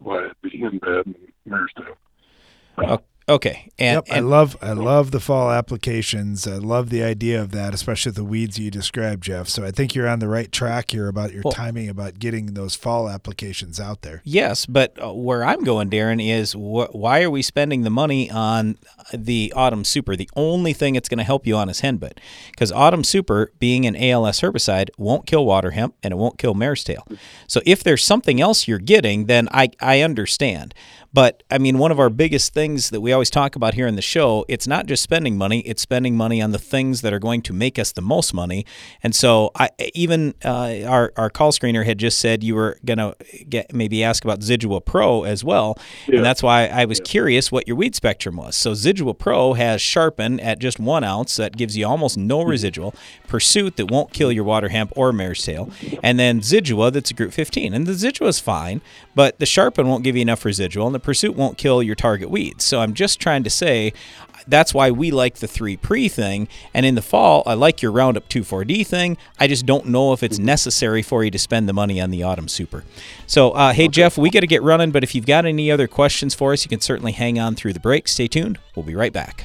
well, 0.00 0.24
it'd 0.24 0.40
be 0.42 0.50
henbit 0.50 1.06
and 1.06 1.16
mare's 1.44 1.72
tail. 1.76 3.02
Okay, 3.28 3.70
and, 3.78 3.96
yep, 3.96 4.04
and, 4.08 4.16
I 4.16 4.20
love 4.20 4.56
I 4.62 4.72
love 4.72 5.10
the 5.10 5.20
fall 5.20 5.50
applications. 5.50 6.46
I 6.46 6.56
love 6.56 6.88
the 6.88 7.02
idea 7.02 7.42
of 7.42 7.50
that, 7.50 7.74
especially 7.74 8.12
the 8.12 8.24
weeds 8.24 8.58
you 8.58 8.70
described, 8.70 9.22
Jeff. 9.22 9.48
So 9.48 9.64
I 9.64 9.70
think 9.70 9.94
you're 9.94 10.08
on 10.08 10.18
the 10.18 10.28
right 10.28 10.50
track 10.50 10.92
here 10.92 11.08
about 11.08 11.32
your 11.34 11.42
well, 11.44 11.52
timing 11.52 11.90
about 11.90 12.18
getting 12.18 12.54
those 12.54 12.74
fall 12.74 13.06
applications 13.06 13.78
out 13.78 14.00
there. 14.00 14.22
Yes, 14.24 14.64
but 14.64 14.96
uh, 15.02 15.12
where 15.12 15.44
I'm 15.44 15.62
going, 15.62 15.90
Darren, 15.90 16.26
is 16.26 16.52
wh- 16.52 16.94
why 16.94 17.22
are 17.22 17.30
we 17.30 17.42
spending 17.42 17.82
the 17.82 17.90
money 17.90 18.30
on 18.30 18.78
the 19.12 19.52
Autumn 19.54 19.84
Super? 19.84 20.16
The 20.16 20.30
only 20.34 20.72
thing 20.72 20.94
it's 20.94 21.10
going 21.10 21.18
to 21.18 21.24
help 21.24 21.46
you 21.46 21.54
on 21.54 21.68
is 21.68 21.82
henbit, 21.82 22.18
because 22.50 22.72
Autumn 22.72 23.04
Super, 23.04 23.52
being 23.58 23.84
an 23.84 23.94
ALS 23.94 24.40
herbicide, 24.40 24.88
won't 24.96 25.26
kill 25.26 25.44
water 25.44 25.72
hemp 25.72 25.94
and 26.02 26.12
it 26.12 26.16
won't 26.16 26.38
kill 26.38 26.54
mare's 26.54 26.82
tail. 26.82 27.06
So 27.46 27.60
if 27.66 27.84
there's 27.84 28.02
something 28.02 28.40
else 28.40 28.66
you're 28.66 28.78
getting, 28.78 29.26
then 29.26 29.48
I 29.52 29.68
I 29.80 30.00
understand. 30.00 30.74
But 31.12 31.42
I 31.50 31.58
mean, 31.58 31.78
one 31.78 31.90
of 31.90 31.98
our 31.98 32.10
biggest 32.10 32.52
things 32.52 32.90
that 32.90 33.00
we 33.00 33.12
always 33.18 33.30
talk 33.30 33.56
about 33.56 33.74
here 33.74 33.88
in 33.88 33.96
the 33.96 34.02
show, 34.02 34.44
it's 34.46 34.68
not 34.68 34.86
just 34.86 35.02
spending 35.02 35.36
money, 35.36 35.58
it's 35.60 35.82
spending 35.82 36.16
money 36.16 36.40
on 36.40 36.52
the 36.52 36.58
things 36.58 37.00
that 37.02 37.12
are 37.12 37.18
going 37.18 37.42
to 37.42 37.52
make 37.52 37.76
us 37.76 37.90
the 37.90 38.00
most 38.00 38.32
money. 38.32 38.64
And 39.02 39.12
so 39.12 39.50
I 39.56 39.70
even 39.92 40.34
uh, 40.44 40.82
our, 40.86 41.12
our 41.16 41.28
call 41.28 41.50
screener 41.50 41.84
had 41.84 41.98
just 41.98 42.20
said 42.20 42.44
you 42.44 42.54
were 42.54 42.78
going 42.84 42.98
to 42.98 43.16
get 43.48 43.74
maybe 43.74 44.04
ask 44.04 44.24
about 44.24 44.38
Zidua 44.38 44.84
Pro 44.84 45.24
as 45.24 45.42
well. 45.42 45.76
Yeah. 46.06 46.18
And 46.18 46.24
that's 46.24 46.44
why 46.44 46.68
I 46.68 46.84
was 46.84 47.00
yeah. 47.00 47.06
curious 47.06 47.50
what 47.50 47.66
your 47.66 47.76
weed 47.76 47.96
spectrum 47.96 48.36
was. 48.36 48.54
So 48.54 48.70
Zidua 48.70 49.18
Pro 49.18 49.54
has 49.54 49.82
Sharpen 49.82 50.38
at 50.38 50.60
just 50.60 50.78
one 50.78 51.02
ounce 51.02 51.34
that 51.36 51.56
gives 51.56 51.76
you 51.76 51.88
almost 51.88 52.16
no 52.16 52.38
mm-hmm. 52.38 52.50
residual, 52.50 52.94
Pursuit 53.26 53.76
that 53.76 53.90
won't 53.90 54.12
kill 54.12 54.30
your 54.30 54.44
water 54.44 54.68
hemp 54.68 54.92
or 54.94 55.12
mare's 55.12 55.44
tail, 55.44 55.70
and 56.04 56.20
then 56.20 56.40
Zidua 56.40 56.92
that's 56.92 57.10
a 57.10 57.14
group 57.14 57.32
15. 57.32 57.74
And 57.74 57.84
the 57.84 57.92
Zidua 57.92 58.28
is 58.28 58.38
fine, 58.38 58.80
but 59.16 59.40
the 59.40 59.46
Sharpen 59.46 59.88
won't 59.88 60.04
give 60.04 60.14
you 60.14 60.22
enough 60.22 60.44
residual. 60.44 60.86
And 60.86 60.94
the 60.94 61.00
pursuit 61.00 61.34
won't 61.34 61.58
kill 61.58 61.82
your 61.82 61.96
target 61.96 62.30
weeds. 62.30 62.64
So 62.64 62.80
I'm 62.80 62.94
just 62.94 63.07
trying 63.16 63.44
to 63.44 63.50
say 63.50 63.92
that's 64.48 64.72
why 64.72 64.90
we 64.90 65.10
like 65.10 65.36
the 65.36 65.46
three 65.46 65.76
pre 65.76 66.08
thing. 66.08 66.48
And 66.72 66.86
in 66.86 66.94
the 66.94 67.02
fall, 67.02 67.42
I 67.46 67.54
like 67.54 67.82
your 67.82 67.92
Roundup 67.92 68.28
2,4-D 68.28 68.84
thing. 68.84 69.16
I 69.38 69.46
just 69.46 69.66
don't 69.66 69.86
know 69.86 70.12
if 70.12 70.22
it's 70.22 70.38
necessary 70.38 71.02
for 71.02 71.22
you 71.22 71.30
to 71.30 71.38
spend 71.38 71.68
the 71.68 71.72
money 71.72 72.00
on 72.00 72.10
the 72.10 72.22
Autumn 72.22 72.48
Super. 72.48 72.84
So, 73.26 73.50
uh, 73.50 73.72
hey, 73.72 73.84
okay. 73.84 73.88
Jeff, 73.92 74.16
we 74.16 74.30
got 74.30 74.40
to 74.40 74.46
get 74.46 74.62
running, 74.62 74.90
but 74.90 75.04
if 75.04 75.14
you've 75.14 75.26
got 75.26 75.44
any 75.44 75.70
other 75.70 75.86
questions 75.86 76.34
for 76.34 76.52
us, 76.52 76.64
you 76.64 76.68
can 76.68 76.80
certainly 76.80 77.12
hang 77.12 77.38
on 77.38 77.54
through 77.54 77.74
the 77.74 77.80
break. 77.80 78.08
Stay 78.08 78.26
tuned. 78.26 78.58
We'll 78.74 78.86
be 78.86 78.94
right 78.94 79.12
back. 79.12 79.44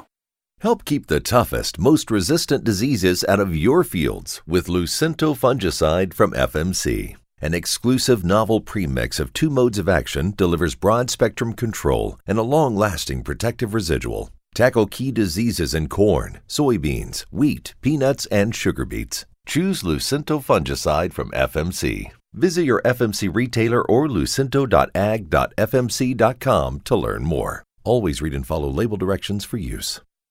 Help 0.61 0.85
keep 0.85 1.07
the 1.07 1.19
toughest, 1.19 1.79
most 1.79 2.11
resistant 2.11 2.63
diseases 2.63 3.25
out 3.27 3.39
of 3.39 3.55
your 3.55 3.83
fields 3.83 4.43
with 4.45 4.67
Lucento 4.67 5.35
fungicide 5.35 6.13
from 6.13 6.33
FMC. 6.33 7.15
An 7.41 7.55
exclusive 7.55 8.23
novel 8.23 8.61
premix 8.61 9.19
of 9.19 9.33
two 9.33 9.49
modes 9.49 9.79
of 9.79 9.89
action 9.89 10.35
delivers 10.37 10.75
broad 10.75 11.09
spectrum 11.09 11.53
control 11.53 12.19
and 12.27 12.37
a 12.37 12.43
long 12.43 12.75
lasting 12.75 13.23
protective 13.23 13.73
residual. 13.73 14.29
Tackle 14.53 14.85
key 14.85 15.11
diseases 15.11 15.73
in 15.73 15.89
corn, 15.89 16.41
soybeans, 16.47 17.25
wheat, 17.31 17.73
peanuts, 17.81 18.27
and 18.27 18.53
sugar 18.53 18.85
beets. 18.85 19.25
Choose 19.47 19.81
Lucento 19.81 20.39
fungicide 20.39 21.11
from 21.11 21.31
FMC. 21.31 22.11
Visit 22.33 22.65
your 22.65 22.83
FMC 22.83 23.33
retailer 23.33 23.81
or 23.81 24.07
lucento.ag.fmc.com 24.07 26.79
to 26.81 26.95
learn 26.95 27.23
more. 27.23 27.63
Always 27.83 28.21
read 28.21 28.35
and 28.35 28.45
follow 28.45 28.69
label 28.69 28.97
directions 28.97 29.43
for 29.43 29.57
use. 29.57 30.01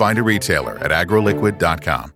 Find 0.00 0.18
a 0.18 0.22
retailer 0.22 0.78
at 0.78 0.92
agroliquid.com. 0.92 2.14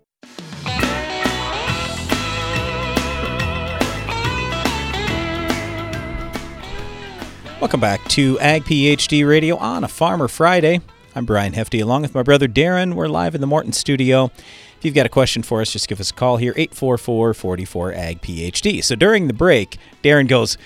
Welcome 7.60 7.80
back 7.80 8.02
to 8.08 8.40
Ag 8.40 8.64
PhD 8.64 9.28
Radio 9.28 9.58
on 9.58 9.84
a 9.84 9.88
Farmer 9.88 10.28
Friday. 10.28 10.80
I'm 11.14 11.26
Brian 11.26 11.52
Hefty 11.52 11.80
along 11.80 12.00
with 12.00 12.14
my 12.14 12.22
brother 12.22 12.48
Darren. 12.48 12.94
We're 12.94 13.06
live 13.06 13.34
in 13.34 13.42
the 13.42 13.46
Morton 13.46 13.74
studio. 13.74 14.30
If 14.78 14.78
you've 14.80 14.94
got 14.94 15.04
a 15.04 15.10
question 15.10 15.42
for 15.42 15.60
us, 15.60 15.70
just 15.70 15.86
give 15.86 16.00
us 16.00 16.10
a 16.10 16.14
call 16.14 16.38
here 16.38 16.54
844 16.56 17.34
44 17.34 17.92
Ag 17.92 18.22
PhD. 18.22 18.82
So 18.82 18.94
during 18.94 19.26
the 19.26 19.34
break, 19.34 19.76
Darren 20.02 20.26
goes, 20.26 20.56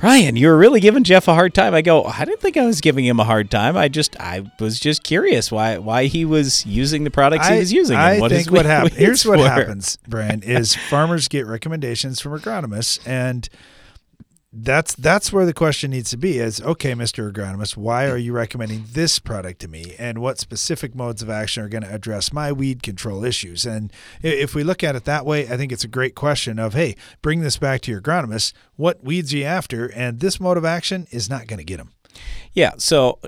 Brian, 0.00 0.36
you 0.36 0.46
were 0.46 0.56
really 0.56 0.80
giving 0.80 1.02
Jeff 1.02 1.26
a 1.26 1.34
hard 1.34 1.54
time. 1.54 1.74
I 1.74 1.82
go, 1.82 2.04
I 2.04 2.24
didn't 2.24 2.40
think 2.40 2.56
I 2.56 2.64
was 2.64 2.80
giving 2.80 3.04
him 3.04 3.18
a 3.18 3.24
hard 3.24 3.50
time. 3.50 3.76
I 3.76 3.88
just, 3.88 4.18
I 4.20 4.50
was 4.60 4.78
just 4.78 5.02
curious 5.02 5.50
why, 5.50 5.78
why 5.78 6.04
he 6.04 6.24
was 6.24 6.64
using 6.64 7.02
the 7.02 7.10
products 7.10 7.48
I, 7.48 7.54
he 7.54 7.58
was 7.60 7.72
using. 7.72 7.96
I 7.96 8.20
what 8.20 8.30
think 8.30 8.50
what 8.50 8.64
happens. 8.64 8.94
Here's 8.96 9.26
what 9.26 9.40
happens, 9.40 9.98
Brian, 10.06 10.42
is 10.44 10.74
farmers 10.74 11.26
get 11.26 11.46
recommendations 11.46 12.20
from 12.20 12.38
agronomists, 12.38 13.00
and 13.06 13.48
that's 14.52 14.94
that's 14.94 15.32
where 15.32 15.44
the 15.44 15.52
question 15.52 15.90
needs 15.90 16.10
to 16.10 16.16
be: 16.16 16.38
is 16.38 16.60
okay, 16.60 16.94
Mister 16.94 17.30
Agronomist, 17.30 17.76
why 17.76 18.06
are 18.06 18.16
you 18.16 18.32
recommending 18.32 18.84
this 18.92 19.18
product 19.18 19.60
to 19.60 19.68
me, 19.68 19.94
and 19.98 20.18
what 20.18 20.38
specific 20.38 20.94
modes 20.94 21.20
of 21.22 21.28
action 21.28 21.62
are 21.62 21.68
going 21.68 21.82
to 21.82 21.94
address 21.94 22.32
my 22.32 22.50
weed 22.50 22.82
control 22.82 23.24
issues? 23.24 23.66
And 23.66 23.92
if 24.22 24.54
we 24.54 24.64
look 24.64 24.82
at 24.82 24.96
it 24.96 25.04
that 25.04 25.26
way, 25.26 25.48
I 25.48 25.56
think 25.56 25.72
it's 25.72 25.84
a 25.84 25.88
great 25.88 26.14
question 26.14 26.58
of, 26.58 26.74
hey, 26.74 26.96
bring 27.20 27.40
this 27.40 27.58
back 27.58 27.82
to 27.82 27.90
your 27.90 28.00
agronomist. 28.00 28.52
What 28.76 29.04
weeds 29.04 29.34
are 29.34 29.38
you 29.38 29.44
after? 29.44 29.86
And 29.86 30.20
this 30.20 30.40
mode 30.40 30.56
of 30.56 30.64
action 30.64 31.06
is 31.10 31.28
not 31.28 31.46
going 31.46 31.58
to 31.58 31.64
get 31.64 31.76
them. 31.76 31.92
Yeah, 32.58 32.72
so 32.78 33.20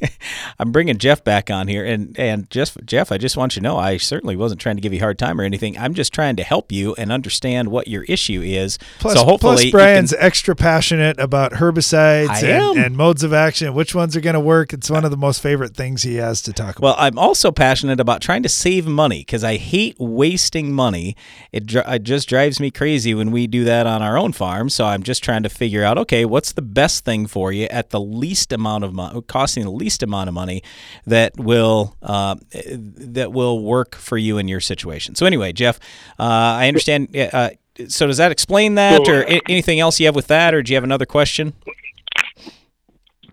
I'm 0.60 0.70
bringing 0.70 0.96
Jeff 0.96 1.24
back 1.24 1.50
on 1.50 1.66
here, 1.66 1.84
and 1.84 2.16
and 2.20 2.48
just 2.50 2.78
Jeff, 2.84 3.10
I 3.10 3.18
just 3.18 3.36
want 3.36 3.56
you 3.56 3.60
to 3.60 3.64
know, 3.64 3.76
I 3.76 3.96
certainly 3.96 4.36
wasn't 4.36 4.60
trying 4.60 4.76
to 4.76 4.80
give 4.80 4.92
you 4.92 5.00
a 5.00 5.02
hard 5.02 5.18
time 5.18 5.40
or 5.40 5.42
anything. 5.42 5.76
I'm 5.76 5.92
just 5.92 6.12
trying 6.12 6.36
to 6.36 6.44
help 6.44 6.70
you 6.70 6.94
and 6.94 7.10
understand 7.10 7.72
what 7.72 7.88
your 7.88 8.04
issue 8.04 8.42
is. 8.42 8.78
Plus, 9.00 9.14
so 9.14 9.24
hopefully, 9.24 9.56
plus 9.56 9.70
Brian's 9.72 10.12
can- 10.12 10.22
extra 10.22 10.54
passionate 10.54 11.18
about 11.18 11.54
herbicides 11.54 12.44
and, 12.44 12.78
and 12.78 12.96
modes 12.96 13.24
of 13.24 13.32
action, 13.32 13.74
which 13.74 13.92
ones 13.92 14.16
are 14.16 14.20
going 14.20 14.34
to 14.34 14.40
work. 14.40 14.72
It's 14.72 14.88
one 14.88 15.04
of 15.04 15.10
the 15.10 15.16
most 15.16 15.42
favorite 15.42 15.74
things 15.74 16.04
he 16.04 16.14
has 16.16 16.40
to 16.42 16.52
talk 16.52 16.78
about. 16.78 16.82
Well, 16.82 16.96
I'm 16.96 17.18
also 17.18 17.50
passionate 17.50 17.98
about 17.98 18.20
trying 18.20 18.44
to 18.44 18.48
save 18.48 18.86
money 18.86 19.18
because 19.18 19.42
I 19.42 19.56
hate 19.56 19.96
wasting 19.98 20.72
money. 20.72 21.16
It, 21.50 21.74
it 21.74 22.04
just 22.04 22.28
drives 22.28 22.60
me 22.60 22.70
crazy 22.70 23.14
when 23.14 23.32
we 23.32 23.48
do 23.48 23.64
that 23.64 23.88
on 23.88 24.00
our 24.00 24.16
own 24.16 24.30
farm. 24.30 24.68
So 24.70 24.84
I'm 24.84 25.02
just 25.02 25.24
trying 25.24 25.42
to 25.42 25.48
figure 25.48 25.82
out, 25.82 25.98
okay, 25.98 26.24
what's 26.24 26.52
the 26.52 26.62
best 26.62 27.04
thing 27.04 27.26
for 27.26 27.50
you 27.50 27.64
at 27.64 27.90
the 27.90 28.00
least 28.00 28.52
amount 28.52 28.75
of 28.84 28.92
money, 28.92 29.20
costing 29.22 29.64
the 29.64 29.70
least 29.70 30.02
amount 30.02 30.28
of 30.28 30.34
money 30.34 30.62
that 31.06 31.36
will 31.38 31.96
uh, 32.02 32.36
that 32.52 33.32
will 33.32 33.62
work 33.62 33.94
for 33.94 34.18
you 34.18 34.38
in 34.38 34.48
your 34.48 34.60
situation. 34.60 35.14
So 35.14 35.26
anyway, 35.26 35.52
Jeff, 35.52 35.78
uh, 36.18 36.22
I 36.22 36.68
understand. 36.68 37.16
Uh, 37.16 37.50
so 37.88 38.06
does 38.06 38.16
that 38.16 38.32
explain 38.32 38.76
that, 38.76 39.06
or 39.08 39.24
anything 39.48 39.80
else 39.80 40.00
you 40.00 40.06
have 40.06 40.16
with 40.16 40.28
that, 40.28 40.54
or 40.54 40.62
do 40.62 40.72
you 40.72 40.76
have 40.76 40.84
another 40.84 41.06
question? 41.06 41.52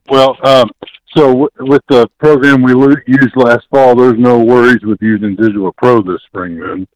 Well, 0.10 0.36
um, 0.43 0.69
so 1.15 1.27
w- 1.27 1.49
with 1.60 1.82
the 1.88 2.10
program 2.19 2.62
we 2.62 2.73
used 3.08 3.36
last 3.36 3.65
fall, 3.71 3.95
there's 3.95 4.19
no 4.19 4.39
worries 4.39 4.82
with 4.84 4.97
using 5.01 5.38
Zidua 5.38 5.71
Pro 5.77 6.01
this 6.01 6.21
spring. 6.27 6.60
Then 6.60 6.88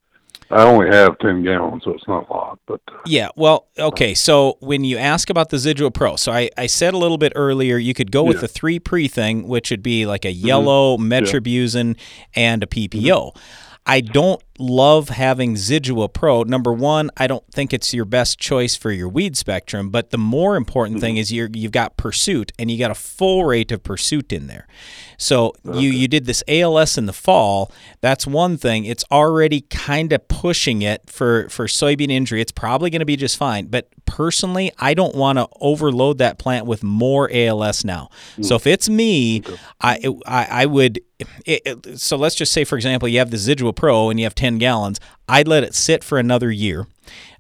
I 0.49 0.63
only 0.63 0.87
have 0.87 1.17
ten 1.19 1.43
gallons, 1.43 1.83
so 1.83 1.91
it's 1.91 2.07
not 2.07 2.29
a 2.29 2.33
lot. 2.33 2.59
But 2.67 2.81
uh, 2.87 2.97
Yeah, 3.05 3.29
well, 3.35 3.67
okay. 3.77 4.13
So 4.13 4.57
when 4.61 4.83
you 4.83 4.97
ask 4.97 5.29
about 5.29 5.49
the 5.49 5.57
Zidua 5.57 5.93
Pro, 5.93 6.15
so 6.15 6.31
I, 6.31 6.49
I 6.57 6.67
said 6.67 6.93
a 6.93 6.97
little 6.97 7.17
bit 7.17 7.33
earlier, 7.35 7.77
you 7.77 7.93
could 7.93 8.11
go 8.11 8.23
with 8.23 8.37
Yeah. 8.37 8.41
the 8.41 8.47
three 8.47 8.79
pre 8.79 9.07
thing, 9.07 9.47
which 9.47 9.71
would 9.71 9.83
be 9.83 10.05
like 10.05 10.23
a 10.25 10.31
yellow, 10.31 10.97
metribuzin, 10.97 11.97
and 12.35 12.63
a 12.63 12.67
PPO. 12.67 13.35
I 13.87 14.01
don't 14.01 14.43
love 14.59 15.07
having 15.07 15.55
Zidua 15.55 16.11
Pro. 16.11 16.43
Number 16.43 16.73
one, 16.73 17.09
I 17.15 17.25
don't 17.25 17.45
think 17.51 17.73
it's 17.73 17.93
your 17.93 18.03
best 18.03 18.37
choice 18.37 18.75
for 18.75 18.91
your 18.91 19.07
weed 19.07 19.37
spectrum. 19.37 19.89
But 19.89 20.09
the 20.09 20.17
more 20.17 20.57
important 20.57 20.99
thing 20.99 21.13
mm-hmm. 21.15 21.21
is 21.21 21.31
you 21.31 21.47
you've 21.53 21.71
got 21.71 21.95
pursuit, 21.95 22.51
and 22.59 22.69
you 22.69 22.77
got 22.77 22.91
a 22.91 22.95
full 22.95 23.45
rate 23.45 23.71
of 23.71 23.83
pursuit 23.83 24.33
in 24.33 24.47
there. 24.47 24.67
So 25.17 25.53
you 25.63 25.89
you 25.89 26.09
did 26.09 26.25
this 26.25 26.43
ALS 26.49 26.97
in 26.97 27.05
the 27.05 27.13
fall. 27.13 27.71
That's 28.01 28.27
one 28.27 28.57
thing. 28.57 28.83
It's 28.83 29.05
already 29.09 29.61
kind 29.61 30.11
of 30.11 30.27
pushing 30.27 30.81
it 30.81 31.09
for 31.09 31.47
for 31.47 31.67
soybean 31.67 32.11
injury. 32.11 32.41
It's 32.41 32.51
probably 32.51 32.89
going 32.89 32.99
to 32.99 33.05
be 33.05 33.15
just 33.15 33.37
fine. 33.37 33.67
But 33.67 33.87
personally, 34.07 34.71
I 34.79 34.95
don't 34.95 35.13
want 35.15 35.37
to 35.37 35.47
overload 35.61 36.17
that 36.17 36.39
plant 36.39 36.65
with 36.65 36.81
more 36.83 37.29
ALS 37.31 37.85
now. 37.85 38.09
So 38.41 38.55
if 38.55 38.65
it's 38.65 38.89
me, 38.89 39.43
I 39.81 39.99
I, 40.25 40.47
I 40.49 40.65
would. 40.65 40.99
It, 41.45 41.61
it- 41.65 41.99
so 41.99 42.17
let's 42.17 42.35
just 42.35 42.51
say, 42.53 42.63
for 42.63 42.75
example, 42.75 43.07
you 43.07 43.19
have 43.19 43.29
the 43.31 43.37
Zidua 43.37 43.75
Pro 43.75 44.09
and 44.09 44.19
you 44.19 44.25
have 44.25 44.35
10 44.35 44.57
gallons. 44.57 44.99
I'd 45.27 45.47
let 45.47 45.63
it 45.63 45.75
sit 45.75 46.03
for 46.03 46.17
another 46.17 46.49
year. 46.51 46.87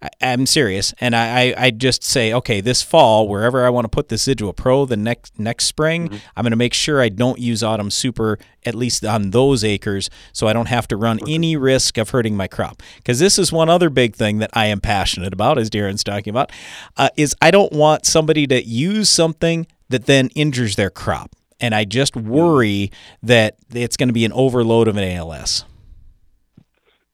I, 0.01 0.09
I'm 0.21 0.45
serious, 0.45 0.93
and 0.99 1.15
I, 1.15 1.41
I 1.41 1.65
I 1.65 1.71
just 1.71 2.03
say, 2.03 2.33
okay, 2.33 2.61
this 2.61 2.81
fall, 2.81 3.27
wherever 3.27 3.65
I 3.65 3.69
want 3.69 3.85
to 3.85 3.89
put 3.89 4.09
this 4.09 4.27
Zidua 4.27 4.55
Pro, 4.55 4.85
the 4.85 4.97
next 4.97 5.37
next 5.39 5.65
spring, 5.65 6.21
I'm 6.35 6.43
going 6.43 6.51
to 6.51 6.57
make 6.57 6.73
sure 6.73 7.01
I 7.01 7.09
don't 7.09 7.39
use 7.39 7.63
Autumn 7.63 7.91
Super 7.91 8.37
at 8.65 8.75
least 8.75 9.05
on 9.05 9.31
those 9.31 9.63
acres, 9.63 10.09
so 10.33 10.47
I 10.47 10.53
don't 10.53 10.67
have 10.67 10.87
to 10.89 10.97
run 10.97 11.19
any 11.27 11.55
risk 11.55 11.97
of 11.97 12.09
hurting 12.09 12.35
my 12.35 12.47
crop. 12.47 12.83
Because 12.97 13.19
this 13.19 13.39
is 13.39 13.51
one 13.51 13.69
other 13.69 13.89
big 13.89 14.15
thing 14.15 14.39
that 14.39 14.49
I 14.53 14.65
am 14.67 14.81
passionate 14.81 15.33
about, 15.33 15.57
as 15.57 15.69
Darren's 15.69 16.03
talking 16.03 16.31
about, 16.31 16.51
uh, 16.97 17.09
is 17.15 17.35
I 17.41 17.51
don't 17.51 17.71
want 17.71 18.05
somebody 18.05 18.45
to 18.47 18.63
use 18.63 19.09
something 19.09 19.67
that 19.89 20.05
then 20.05 20.27
injures 20.35 20.75
their 20.75 20.89
crop, 20.89 21.35
and 21.59 21.73
I 21.73 21.85
just 21.85 22.15
worry 22.15 22.91
that 23.23 23.55
it's 23.73 23.97
going 23.97 24.09
to 24.09 24.13
be 24.13 24.25
an 24.25 24.33
overload 24.33 24.87
of 24.87 24.97
an 24.97 25.03
ALS. 25.03 25.63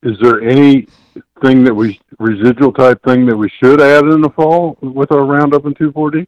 Is 0.02 0.18
there 0.22 0.42
anything 1.44 1.64
that 1.66 1.74
we 1.74 2.00
residual 2.20 2.72
type 2.72 3.02
thing 3.04 3.26
that 3.26 3.36
we 3.36 3.50
should 3.62 3.82
add 3.82 4.06
in 4.06 4.22
the 4.22 4.30
fall 4.30 4.78
with 4.82 5.12
our 5.12 5.26
Roundup 5.26 5.66
and 5.66 5.78
2,4-D 5.78 6.28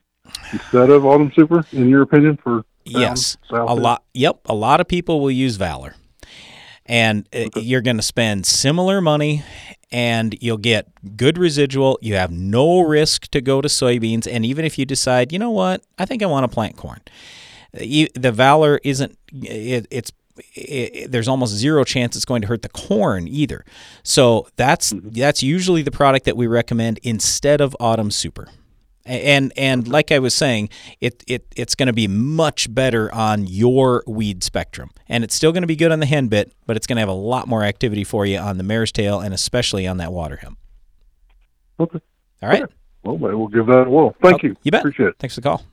instead 0.51 0.89
of 0.89 1.05
Autumn 1.05 1.31
Super, 1.35 1.65
in 1.71 1.89
your 1.89 2.01
opinion? 2.01 2.37
For 2.43 2.63
Yes, 2.85 3.37
south 3.49 3.69
a 3.69 3.71
end? 3.71 3.81
lot. 3.81 4.03
Yep, 4.13 4.41
a 4.45 4.53
lot 4.53 4.79
of 4.79 4.87
people 4.87 5.19
will 5.19 5.31
use 5.31 5.55
Valor, 5.55 5.95
and 6.85 7.27
uh, 7.33 7.45
you're 7.55 7.81
going 7.81 7.97
to 7.97 8.03
spend 8.03 8.45
similar 8.45 9.01
money, 9.01 9.43
and 9.91 10.37
you'll 10.39 10.57
get 10.57 10.87
good 11.17 11.37
residual. 11.39 11.97
You 12.01 12.15
have 12.15 12.31
no 12.31 12.81
risk 12.81 13.27
to 13.31 13.41
go 13.41 13.59
to 13.61 13.67
soybeans, 13.67 14.27
and 14.31 14.45
even 14.45 14.65
if 14.65 14.77
you 14.77 14.85
decide, 14.85 15.31
you 15.33 15.39
know 15.39 15.49
what, 15.49 15.83
I 15.97 16.05
think 16.05 16.21
I 16.21 16.27
want 16.27 16.43
to 16.43 16.53
plant 16.53 16.77
corn, 16.77 17.01
uh, 17.75 17.81
you, 17.83 18.07
the 18.13 18.31
Valor 18.31 18.79
isn't. 18.83 19.17
It, 19.33 19.87
it's 19.89 20.11
it, 20.53 21.11
there's 21.11 21.27
almost 21.27 21.53
zero 21.53 21.83
chance 21.83 22.15
it's 22.15 22.25
going 22.25 22.41
to 22.41 22.47
hurt 22.47 22.61
the 22.61 22.69
corn 22.69 23.27
either. 23.27 23.65
So 24.03 24.47
that's 24.55 24.93
mm-hmm. 24.93 25.09
that's 25.11 25.43
usually 25.43 25.81
the 25.81 25.91
product 25.91 26.25
that 26.25 26.37
we 26.37 26.47
recommend 26.47 26.99
instead 27.03 27.61
of 27.61 27.75
Autumn 27.79 28.11
Super. 28.11 28.47
And 29.07 29.53
and 29.55 29.87
like 29.87 30.11
I 30.11 30.17
was 30.17 30.33
saying, 30.33 30.69
it, 30.99 31.23
it 31.27 31.45
it's 31.55 31.75
going 31.75 31.87
to 31.87 31.93
be 31.93 32.07
much 32.07 32.73
better 32.73 33.13
on 33.13 33.45
your 33.45 34.03
weed 34.07 34.43
spectrum, 34.43 34.89
and 35.07 35.23
it's 35.23 35.35
still 35.35 35.51
going 35.51 35.61
to 35.61 35.67
be 35.67 35.75
good 35.75 35.91
on 35.91 35.99
the 35.99 36.07
hen 36.07 36.27
bit, 36.27 36.53
but 36.65 36.75
it's 36.75 36.87
going 36.87 36.95
to 36.95 37.01
have 37.01 37.09
a 37.09 37.13
lot 37.13 37.47
more 37.47 37.63
activity 37.63 38.03
for 38.03 38.25
you 38.25 38.39
on 38.39 38.57
the 38.57 38.63
mare's 38.63 38.91
tail, 38.91 39.19
and 39.19 39.31
especially 39.31 39.85
on 39.85 39.97
that 39.97 40.11
water 40.11 40.37
hemp. 40.37 40.57
Okay. 41.79 41.99
All 42.41 42.49
right. 42.49 42.63
Well, 43.03 43.17
we'll 43.17 43.47
give 43.47 43.67
that 43.67 43.85
a 43.85 43.89
whirl. 43.89 44.15
Thank 44.23 44.41
you. 44.41 44.55
You 44.63 44.71
bet. 44.71 44.81
Appreciate 44.81 45.09
it. 45.09 45.15
Thanks 45.19 45.35
for 45.35 45.41
the 45.41 45.49
call. 45.49 45.63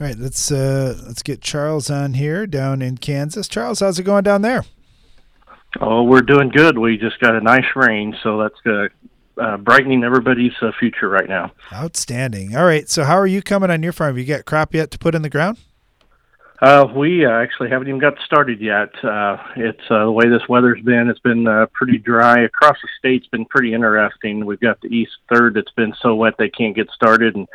All 0.00 0.06
right, 0.06 0.16
let's 0.16 0.52
uh, 0.52 0.96
let's 1.06 1.24
get 1.24 1.40
Charles 1.40 1.90
on 1.90 2.14
here 2.14 2.46
down 2.46 2.82
in 2.82 2.98
Kansas. 2.98 3.48
Charles, 3.48 3.80
how's 3.80 3.98
it 3.98 4.04
going 4.04 4.22
down 4.22 4.42
there? 4.42 4.64
Oh, 5.80 6.04
we're 6.04 6.22
doing 6.22 6.50
good. 6.50 6.78
We 6.78 6.96
just 6.96 7.18
got 7.18 7.34
a 7.34 7.40
nice 7.40 7.66
rain, 7.74 8.16
so 8.22 8.38
that's 8.38 8.54
uh, 8.64 9.42
uh, 9.42 9.56
brightening 9.56 10.04
everybody's 10.04 10.52
uh, 10.62 10.70
future 10.78 11.08
right 11.08 11.28
now. 11.28 11.50
Outstanding. 11.72 12.56
All 12.56 12.64
right, 12.64 12.88
so 12.88 13.04
how 13.04 13.18
are 13.18 13.26
you 13.26 13.42
coming 13.42 13.70
on 13.70 13.82
your 13.82 13.92
farm? 13.92 14.10
Have 14.10 14.18
You 14.18 14.24
got 14.24 14.44
crop 14.44 14.72
yet 14.72 14.92
to 14.92 14.98
put 14.98 15.16
in 15.16 15.22
the 15.22 15.28
ground? 15.28 15.58
Uh, 16.60 16.86
we 16.94 17.24
uh, 17.24 17.30
actually 17.30 17.68
haven't 17.68 17.88
even 17.88 18.00
got 18.00 18.14
started 18.24 18.60
yet. 18.60 18.90
Uh, 19.04 19.36
it's 19.56 19.82
uh, 19.90 20.04
the 20.04 20.12
way 20.12 20.28
this 20.28 20.48
weather's 20.48 20.80
been. 20.82 21.08
It's 21.08 21.20
been 21.20 21.46
uh, 21.46 21.66
pretty 21.72 21.98
dry 21.98 22.40
across 22.42 22.76
the 22.82 22.88
state. 22.98 23.22
It's 23.22 23.30
been 23.30 23.44
pretty 23.46 23.74
interesting. 23.74 24.44
We've 24.46 24.60
got 24.60 24.80
the 24.80 24.88
east 24.88 25.12
third 25.32 25.54
that's 25.54 25.72
been 25.72 25.94
so 26.00 26.14
wet 26.14 26.34
they 26.38 26.48
can't 26.50 26.74
get 26.74 26.90
started, 26.90 27.36
and 27.36 27.48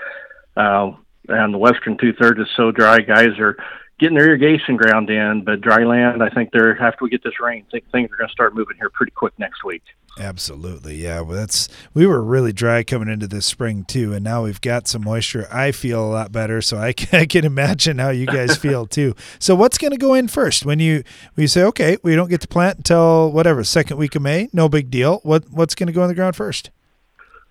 uh, 0.56 0.92
and 1.28 1.54
the 1.54 1.58
western 1.58 1.98
two 1.98 2.14
thirds 2.14 2.40
is 2.40 2.48
so 2.56 2.72
dry. 2.72 3.00
Guys 3.00 3.40
are 3.40 3.58
getting 4.00 4.18
their 4.18 4.28
irrigation 4.28 4.76
ground 4.76 5.10
in, 5.10 5.44
but 5.46 5.62
dry 5.62 5.84
land. 5.84 6.22
I 6.24 6.30
think 6.30 6.52
they're 6.52 6.80
after 6.82 7.04
we 7.04 7.10
get 7.10 7.24
this 7.24 7.40
rain, 7.40 7.66
think 7.72 7.90
things 7.92 8.12
are 8.12 8.18
going 8.18 8.28
to 8.28 8.34
start 8.34 8.56
moving 8.56 8.78
here 8.78 8.90
pretty 8.90 9.12
quick 9.12 9.34
next 9.38 9.64
week. 9.64 9.84
Absolutely, 10.20 10.96
yeah. 10.96 11.22
Well, 11.22 11.38
that's 11.38 11.68
we 11.94 12.06
were 12.06 12.22
really 12.22 12.54
dry 12.54 12.84
coming 12.84 13.10
into 13.10 13.28
this 13.28 13.46
spring 13.46 13.84
too, 13.84 14.14
and 14.14 14.24
now 14.24 14.44
we've 14.44 14.62
got 14.62 14.88
some 14.88 15.04
moisture. 15.04 15.48
I 15.52 15.72
feel 15.72 16.06
a 16.06 16.12
lot 16.12 16.32
better, 16.32 16.62
so 16.62 16.78
I 16.78 16.94
can, 16.94 17.22
I 17.22 17.26
can 17.26 17.46
imagine 17.46 17.98
how 17.98 18.10
you 18.10 18.28
guys 18.28 18.56
feel 18.58 18.86
too. 18.86 19.16
So, 19.40 19.56
what's 19.56 19.78
going 19.78 19.92
to 19.92 19.98
go 19.98 20.14
in 20.14 20.28
first 20.28 20.66
when 20.66 20.80
you 20.80 21.04
when 21.34 21.44
you 21.44 21.48
say, 21.48 21.64
okay, 21.64 21.98
we 22.04 22.16
don't 22.16 22.30
get 22.30 22.42
to 22.42 22.48
plant 22.48 22.78
until 22.78 23.32
whatever 23.32 23.64
second 23.64 23.98
week 23.98 24.16
of 24.16 24.22
May? 24.22 24.50
No 24.54 24.70
big 24.70 24.92
deal. 24.92 25.20
What 25.24 25.50
what's 25.50 25.76
going 25.76 25.88
to 25.88 25.94
go 25.94 26.04
in 26.04 26.10
the 26.10 26.16
ground 26.16 26.36
first? 26.36 26.70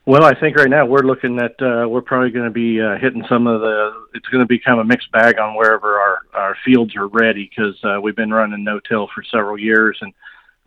Well, 0.05 0.25
I 0.25 0.35
think 0.39 0.57
right 0.57 0.69
now 0.69 0.85
we're 0.85 1.05
looking 1.05 1.39
at 1.39 1.55
uh, 1.63 1.89
we're 1.89 2.03
probably 2.03 2.31
going 2.31 2.47
to 2.47 2.51
be 2.51 2.81
uh, 2.81 2.99
hitting 2.99 3.25
some 3.29 3.47
of 3.47 3.61
the. 3.61 3.93
It's 4.15 4.27
going 4.29 4.43
to 4.43 4.49
be 4.49 4.59
kind 4.59 4.81
of 4.81 4.85
a 4.85 4.89
mixed 4.89 5.13
bag 5.13 5.39
on 5.39 5.55
wherever 5.55 5.97
our 6.01 6.19
our 6.35 6.57
fields 6.65 6.97
are 6.97 7.07
ready 7.07 7.49
because 7.49 7.79
uh, 7.85 8.01
we've 8.01 8.17
been 8.17 8.33
running 8.33 8.65
no 8.65 8.81
till 8.81 9.09
for 9.15 9.23
several 9.23 9.57
years, 9.57 9.97
and 10.01 10.13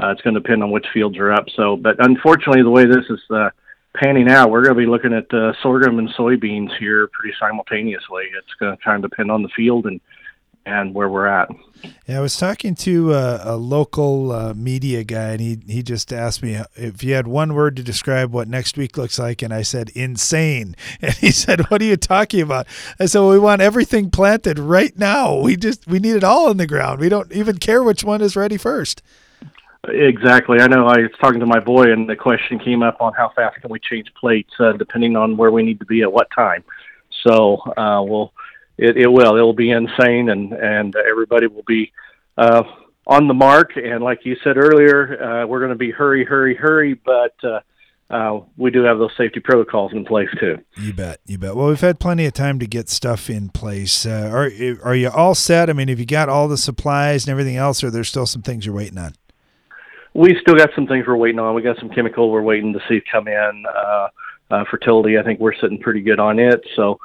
uh, 0.02 0.12
it's 0.12 0.22
going 0.22 0.36
to 0.36 0.40
depend 0.40 0.64
on 0.64 0.72
which 0.72 0.86
fields 0.94 1.18
are 1.18 1.34
up. 1.34 1.48
So, 1.54 1.76
but 1.76 1.98
unfortunately, 2.00 2.64
the 2.64 2.70
way 2.70 2.86
this 2.86 3.04
is 3.10 3.20
uh, 3.30 3.50
panning 3.94 4.30
out, 4.30 4.52
we're 4.52 4.64
going 4.64 4.76
to 4.76 4.80
be 4.80 4.90
looking 4.90 5.14
at 5.14 5.34
uh, 5.34 5.52
sorghum 5.62 6.00
and 6.00 6.08
soybeans 6.18 6.70
here 6.80 7.10
pretty 7.12 7.36
simultaneously. 7.38 8.24
It's 8.38 8.54
going 8.58 8.78
to 8.78 8.82
kind 8.82 9.04
of 9.04 9.12
depend 9.12 9.32
on 9.32 9.44
the 9.44 9.50
field 9.50 9.86
and 9.86 10.00
and 10.66 10.94
where 10.94 11.10
we're 11.10 11.28
at. 11.28 11.50
Yeah, 12.08 12.18
I 12.18 12.22
was 12.22 12.38
talking 12.38 12.76
to 12.76 13.14
a, 13.14 13.56
a 13.56 13.56
local 13.56 14.32
uh, 14.32 14.54
media 14.54 15.04
guy, 15.04 15.32
and 15.32 15.42
he 15.42 15.60
he 15.68 15.84
just 15.84 16.12
asked 16.12 16.42
me 16.42 16.60
if 16.76 17.04
you 17.04 17.14
had 17.14 17.28
one 17.28 17.54
word 17.54 17.76
to 17.76 17.84
describe 17.84 18.32
what 18.32 18.48
next 18.48 18.78
week 18.78 18.98
looks 18.98 19.20
like, 19.20 19.42
and 19.42 19.54
I 19.54 19.62
said 19.62 19.90
insane. 19.90 20.76
And 21.02 21.14
he 21.14 21.32
said, 21.32 21.70
"What 21.70 21.82
are 21.82 21.86
you 21.86 21.98
talking 21.98 22.42
about?" 22.42 22.68
I 23.00 23.06
said, 23.06 23.20
well, 23.20 23.30
"We 23.30 23.40
want 23.40 23.62
everything 23.62 24.10
planted 24.10 24.58
right 24.58 24.98
now. 24.98 25.36
We 25.36 25.56
just 25.56 25.86
we 25.88 26.00
need 26.00 26.16
it 26.16 26.24
all 26.24 26.50
in 26.50 26.58
the 26.58 26.68
ground. 26.68 27.00
We 27.00 27.10
don't 27.10 27.32
even 27.32 27.58
care 27.58 27.84
which 27.84 28.04
one 28.04 28.22
is 28.22 28.36
ready 28.36 28.58
first. 28.58 29.04
Exactly. 29.88 30.60
I 30.60 30.68
know. 30.68 30.88
I 30.88 31.02
was 31.02 31.12
talking 31.22 31.40
to 31.40 31.46
my 31.46 31.60
boy, 31.60 31.92
and 31.92 32.10
the 32.10 32.16
question 32.16 32.58
came 32.60 32.82
up 32.82 33.02
on 33.02 33.14
how 33.14 33.32
fast 33.36 33.62
can 33.62 33.70
we 33.70 33.80
change 33.80 34.12
plates, 34.20 34.54
uh, 34.60 34.74
depending 34.74 35.16
on 35.16 35.38
where 35.38 35.52
we 35.52 35.64
need 35.64 35.80
to 35.80 35.86
be 35.86 36.02
at 36.02 36.12
what 36.12 36.28
time. 36.34 36.64
So, 37.24 37.58
uh, 37.78 38.02
we'll 38.04 38.34
it, 38.78 38.98
it 38.98 39.08
will 39.08 39.36
it'll 39.36 39.54
be 39.54 39.72
insane, 39.72 40.30
and 40.30 40.54
and 40.54 40.96
everybody 40.96 41.48
will 41.48 41.64
be 41.68 41.92
uh, 42.38 42.64
on 43.08 43.28
the 43.28 43.34
mark. 43.34 43.72
And 43.76 44.04
like 44.04 44.26
you 44.26 44.36
said 44.44 44.58
earlier, 44.58 45.22
uh, 45.22 45.48
we're 45.48 45.60
going 45.60 45.72
to 45.72 45.78
be 45.78 45.92
hurry, 45.92 46.26
hurry, 46.26 46.56
hurry, 46.56 46.94
but. 46.94 47.36
Uh, 47.44 47.60
uh, 48.08 48.40
we 48.56 48.70
do 48.70 48.84
have 48.84 49.00
those 49.00 49.10
safety 49.18 49.40
protocols 49.40 49.92
in 49.92 50.06
place 50.06 50.30
too. 50.40 50.60
You 50.78 50.94
bet, 50.94 51.20
you 51.26 51.40
bet. 51.40 51.56
Well, 51.56 51.70
we've 51.70 51.82
had 51.82 52.00
plenty 52.00 52.28
of 52.28 52.34
time 52.34 52.60
to 52.60 52.68
get 52.68 52.88
stuff 52.88 53.32
in 53.32 53.50
place. 53.50 54.06
Uh, 54.06 54.30
are 54.32 54.52
are 54.84 54.96
you 54.96 55.10
all 55.10 55.34
set? 55.34 55.72
I 55.72 55.74
mean, 55.74 55.88
have 55.88 56.00
you 56.00 56.06
got 56.06 56.30
all 56.30 56.48
the 56.48 56.56
supplies 56.58 57.26
and 57.26 57.32
everything 57.32 57.56
else, 57.56 57.84
or 57.84 57.90
there's 57.90 58.08
still 58.08 58.28
some 58.28 58.44
things 58.44 58.64
you're 58.64 58.76
waiting 58.76 59.00
on? 59.00 59.16
We 60.14 60.38
still 60.40 60.54
got 60.54 60.70
some 60.76 60.86
things 60.86 61.08
we're 61.08 61.16
waiting 61.18 61.40
on. 61.40 61.56
We 61.56 61.64
got 61.64 61.80
some 61.80 61.90
chemical 61.90 62.30
we're 62.30 62.44
waiting 62.44 62.74
to 62.74 62.80
see 62.88 63.02
come 63.12 63.28
in. 63.28 63.64
Uh, 63.68 64.08
uh, 64.52 64.64
fertility, 64.70 65.18
I 65.18 65.24
think 65.24 65.40
we're 65.40 65.56
sitting 65.56 65.80
pretty 65.80 66.02
good 66.02 66.20
on 66.20 66.40
it. 66.40 66.62
So, 66.76 67.00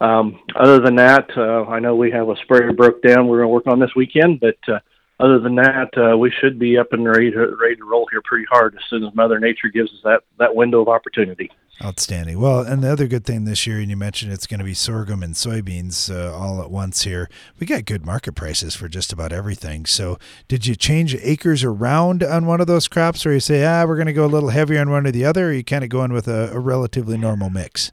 um, 0.00 0.40
other 0.54 0.80
than 0.80 0.96
that, 0.96 1.30
uh, 1.36 1.64
I 1.64 1.80
know 1.80 1.96
we 1.96 2.10
have 2.10 2.28
a 2.28 2.36
sprayer 2.42 2.72
broke 2.72 3.02
down. 3.02 3.28
We're 3.28 3.38
going 3.38 3.48
to 3.48 3.54
work 3.54 3.66
on 3.66 3.80
this 3.80 3.94
weekend, 3.96 4.40
but 4.40 4.56
uh, 4.68 4.80
other 5.18 5.38
than 5.38 5.54
that, 5.56 5.90
uh, 5.96 6.16
we 6.16 6.30
should 6.30 6.58
be 6.58 6.76
up 6.76 6.92
and 6.92 7.06
ready 7.06 7.30
to 7.30 7.56
ready 7.60 7.76
to 7.76 7.84
roll 7.84 8.06
here 8.10 8.20
pretty 8.22 8.44
hard 8.50 8.74
as 8.74 8.82
soon 8.90 9.04
as 9.04 9.14
Mother 9.14 9.40
Nature 9.40 9.68
gives 9.68 9.90
us 9.90 10.00
that 10.04 10.20
that 10.38 10.54
window 10.54 10.82
of 10.82 10.88
opportunity. 10.88 11.50
Outstanding. 11.84 12.40
Well, 12.40 12.60
and 12.60 12.82
the 12.82 12.90
other 12.90 13.06
good 13.06 13.26
thing 13.26 13.44
this 13.44 13.66
year, 13.66 13.78
and 13.80 13.90
you 13.90 13.98
mentioned 13.98 14.32
it's 14.32 14.46
going 14.46 14.60
to 14.60 14.64
be 14.64 14.72
sorghum 14.72 15.22
and 15.22 15.34
soybeans 15.34 16.10
uh, 16.10 16.34
all 16.34 16.62
at 16.62 16.70
once 16.70 17.02
here. 17.02 17.28
We 17.58 17.66
got 17.66 17.84
good 17.84 18.04
market 18.04 18.32
prices 18.34 18.74
for 18.74 18.88
just 18.88 19.12
about 19.12 19.30
everything. 19.30 19.84
So, 19.84 20.18
did 20.48 20.66
you 20.66 20.74
change 20.74 21.14
acres 21.16 21.64
around 21.64 22.22
on 22.22 22.46
one 22.46 22.62
of 22.62 22.66
those 22.66 22.88
crops, 22.88 23.26
or 23.26 23.32
you 23.32 23.40
say, 23.40 23.64
ah, 23.64 23.84
we're 23.86 23.96
going 23.96 24.06
to 24.06 24.14
go 24.14 24.24
a 24.24 24.26
little 24.26 24.48
heavier 24.50 24.80
on 24.80 24.90
one 24.90 25.06
or 25.06 25.10
the 25.10 25.26
other, 25.26 25.48
or 25.48 25.52
you 25.52 25.64
kind 25.64 25.84
of 25.84 25.90
going 25.90 26.14
with 26.14 26.28
a, 26.28 26.50
a 26.50 26.58
relatively 26.58 27.18
normal 27.18 27.50
mix? 27.50 27.92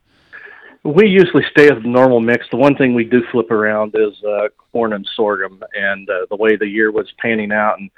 We 0.84 1.08
usually 1.08 1.44
stay 1.50 1.70
with 1.70 1.82
the 1.82 1.88
normal 1.88 2.20
mix. 2.20 2.46
The 2.50 2.58
one 2.58 2.76
thing 2.76 2.94
we 2.94 3.04
do 3.04 3.22
flip 3.32 3.50
around 3.50 3.94
is 3.94 4.22
uh, 4.22 4.48
corn 4.70 4.92
and 4.92 5.08
sorghum, 5.16 5.62
and 5.74 6.08
uh, 6.10 6.26
the 6.28 6.36
way 6.36 6.56
the 6.56 6.68
year 6.68 6.92
was 6.92 7.10
panning 7.18 7.52
out 7.52 7.78
and 7.78 7.90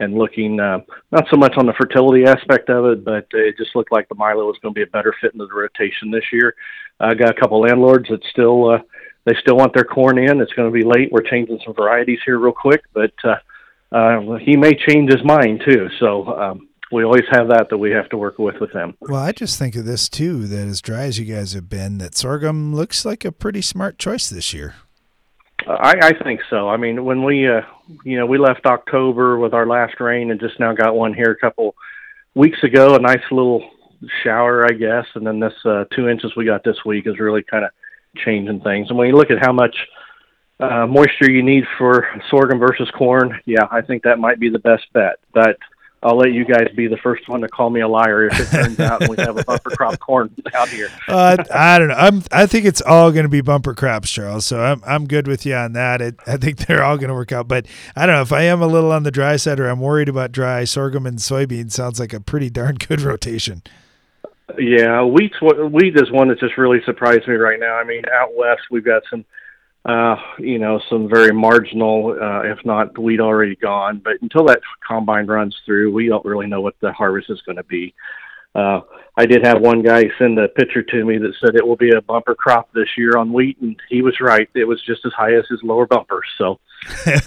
and 0.00 0.14
looking 0.14 0.58
uh, 0.58 0.80
not 1.12 1.26
so 1.30 1.36
much 1.36 1.54
on 1.56 1.66
the 1.66 1.72
fertility 1.74 2.24
aspect 2.24 2.68
of 2.68 2.86
it, 2.86 3.04
but 3.04 3.26
it 3.32 3.56
just 3.56 3.76
looked 3.76 3.92
like 3.92 4.08
the 4.08 4.16
Milo 4.16 4.46
was 4.46 4.56
going 4.60 4.74
to 4.74 4.78
be 4.78 4.82
a 4.82 4.86
better 4.86 5.14
fit 5.20 5.32
into 5.32 5.46
the 5.46 5.54
rotation 5.54 6.10
this 6.10 6.24
year. 6.32 6.56
I 6.98 7.14
got 7.14 7.30
a 7.30 7.40
couple 7.40 7.60
landlords 7.60 8.08
that 8.08 8.24
still 8.30 8.70
uh, 8.70 8.78
they 9.24 9.34
still 9.40 9.56
want 9.56 9.72
their 9.74 9.84
corn 9.84 10.18
in. 10.18 10.40
It's 10.40 10.52
going 10.54 10.72
to 10.72 10.76
be 10.76 10.84
late. 10.84 11.12
We're 11.12 11.22
changing 11.22 11.60
some 11.64 11.74
varieties 11.74 12.18
here 12.24 12.38
real 12.38 12.52
quick, 12.52 12.82
but 12.92 13.12
uh, 13.22 13.36
uh, 13.92 14.36
he 14.38 14.56
may 14.56 14.74
change 14.74 15.12
his 15.12 15.24
mind 15.24 15.62
too. 15.64 15.88
So 16.00 16.26
um, 16.36 16.68
we 16.92 17.04
always 17.04 17.24
have 17.30 17.48
that 17.48 17.68
that 17.70 17.78
we 17.78 17.90
have 17.90 18.08
to 18.10 18.16
work 18.16 18.38
with 18.38 18.60
with 18.60 18.72
them. 18.72 18.94
Well, 19.00 19.20
I 19.20 19.32
just 19.32 19.58
think 19.58 19.74
of 19.74 19.84
this 19.84 20.08
too 20.08 20.46
that 20.46 20.68
as 20.68 20.80
dry 20.80 21.04
as 21.04 21.18
you 21.18 21.24
guys 21.24 21.54
have 21.54 21.68
been, 21.68 21.98
that 21.98 22.14
sorghum 22.14 22.74
looks 22.74 23.04
like 23.04 23.24
a 23.24 23.32
pretty 23.32 23.62
smart 23.62 23.98
choice 23.98 24.28
this 24.28 24.52
year. 24.52 24.74
Uh, 25.66 25.72
I, 25.72 26.08
I 26.08 26.12
think 26.22 26.40
so. 26.50 26.68
I 26.68 26.76
mean, 26.76 27.04
when 27.04 27.24
we, 27.24 27.48
uh, 27.48 27.62
you 28.04 28.18
know, 28.18 28.26
we 28.26 28.38
left 28.38 28.66
October 28.66 29.38
with 29.38 29.54
our 29.54 29.66
last 29.66 30.00
rain 30.00 30.30
and 30.30 30.40
just 30.40 30.60
now 30.60 30.72
got 30.72 30.94
one 30.94 31.14
here 31.14 31.30
a 31.30 31.36
couple 31.36 31.74
weeks 32.34 32.62
ago, 32.62 32.94
a 32.94 32.98
nice 32.98 33.22
little 33.30 33.68
shower, 34.22 34.66
I 34.66 34.72
guess, 34.74 35.06
and 35.14 35.26
then 35.26 35.40
this 35.40 35.54
uh, 35.64 35.84
two 35.94 36.08
inches 36.08 36.34
we 36.36 36.44
got 36.44 36.64
this 36.64 36.84
week 36.84 37.06
is 37.06 37.18
really 37.18 37.42
kind 37.42 37.64
of 37.64 37.70
changing 38.16 38.60
things. 38.60 38.88
And 38.88 38.98
when 38.98 39.08
you 39.08 39.16
look 39.16 39.30
at 39.30 39.38
how 39.40 39.52
much 39.52 39.76
uh, 40.60 40.86
moisture 40.86 41.30
you 41.30 41.42
need 41.42 41.64
for 41.78 42.06
sorghum 42.28 42.58
versus 42.58 42.90
corn, 42.96 43.40
yeah, 43.46 43.66
I 43.70 43.80
think 43.80 44.02
that 44.02 44.18
might 44.18 44.40
be 44.40 44.50
the 44.50 44.58
best 44.58 44.84
bet. 44.92 45.16
But 45.32 45.56
I'll 46.02 46.16
let 46.16 46.32
you 46.32 46.44
guys 46.44 46.66
be 46.74 46.88
the 46.88 46.96
first 46.96 47.28
one 47.28 47.42
to 47.42 47.48
call 47.48 47.70
me 47.70 47.80
a 47.80 47.86
liar 47.86 48.26
if 48.26 48.40
it 48.40 48.46
turns 48.46 48.80
out 48.80 49.08
we 49.08 49.16
have 49.18 49.38
a 49.38 49.44
bumper 49.46 49.70
crop 49.70 50.00
corn 50.00 50.34
out 50.52 50.68
here. 50.68 50.88
uh, 51.06 51.36
I 51.54 51.78
don't 51.78 51.88
know. 51.88 51.94
I'm. 51.94 52.22
I 52.32 52.46
think 52.46 52.64
it's 52.64 52.80
all 52.80 53.12
going 53.12 53.22
to 53.22 53.28
be 53.28 53.40
bumper 53.40 53.72
crops, 53.74 54.10
Charles. 54.10 54.44
So 54.44 54.60
I'm. 54.60 54.82
I'm 54.84 55.06
good 55.06 55.28
with 55.28 55.46
you 55.46 55.54
on 55.54 55.74
that. 55.74 56.02
It, 56.02 56.16
I 56.26 56.38
think 56.38 56.66
they're 56.66 56.82
all 56.82 56.96
going 56.96 57.08
to 57.08 57.14
work 57.14 57.30
out. 57.30 57.46
But 57.46 57.66
I 57.94 58.06
don't 58.06 58.16
know 58.16 58.22
if 58.22 58.32
I 58.32 58.42
am 58.42 58.60
a 58.60 58.66
little 58.66 58.90
on 58.90 59.04
the 59.04 59.12
dry 59.12 59.36
side 59.36 59.60
or 59.60 59.68
I'm 59.68 59.80
worried 59.80 60.08
about 60.08 60.32
dry 60.32 60.64
sorghum 60.64 61.06
and 61.06 61.18
soybean. 61.18 61.70
Sounds 61.70 62.00
like 62.00 62.12
a 62.12 62.20
pretty 62.20 62.50
darn 62.50 62.76
good 62.76 63.00
rotation. 63.02 63.62
Yeah, 64.58 65.02
wheat's 65.04 65.40
wheat 65.40 65.96
is 65.96 66.10
one 66.10 66.28
that 66.28 66.40
just 66.40 66.58
really 66.58 66.82
surprised 66.84 67.28
me 67.28 67.34
right 67.34 67.60
now. 67.60 67.76
I 67.76 67.84
mean, 67.84 68.02
out 68.12 68.34
west 68.34 68.62
we've 68.70 68.84
got 68.84 69.02
some 69.08 69.24
uh, 69.84 70.16
you 70.38 70.58
know, 70.58 70.80
some 70.88 71.08
very 71.08 71.32
marginal, 71.32 72.16
uh, 72.20 72.42
if 72.42 72.64
not 72.64 72.96
wheat 72.98 73.20
already 73.20 73.56
gone. 73.56 74.00
But 74.02 74.14
until 74.22 74.44
that 74.46 74.60
combine 74.86 75.26
runs 75.26 75.56
through, 75.66 75.92
we 75.92 76.08
don't 76.08 76.24
really 76.24 76.46
know 76.46 76.60
what 76.60 76.76
the 76.80 76.92
harvest 76.92 77.30
is 77.30 77.42
going 77.42 77.56
to 77.56 77.64
be. 77.64 77.94
Uh, 78.54 78.80
I 79.16 79.26
did 79.26 79.44
have 79.44 79.60
one 79.60 79.82
guy 79.82 80.04
send 80.18 80.38
a 80.38 80.48
picture 80.48 80.82
to 80.82 81.04
me 81.04 81.18
that 81.18 81.34
said 81.40 81.56
it 81.56 81.66
will 81.66 81.76
be 81.76 81.90
a 81.90 82.02
bumper 82.02 82.34
crop 82.34 82.72
this 82.72 82.88
year 82.96 83.16
on 83.16 83.32
wheat, 83.32 83.58
and 83.60 83.76
he 83.88 84.02
was 84.02 84.20
right. 84.20 84.48
It 84.54 84.64
was 84.64 84.80
just 84.82 85.04
as 85.04 85.12
high 85.14 85.34
as 85.34 85.46
his 85.48 85.62
lower 85.62 85.86
bumper. 85.86 86.22
So, 86.38 86.60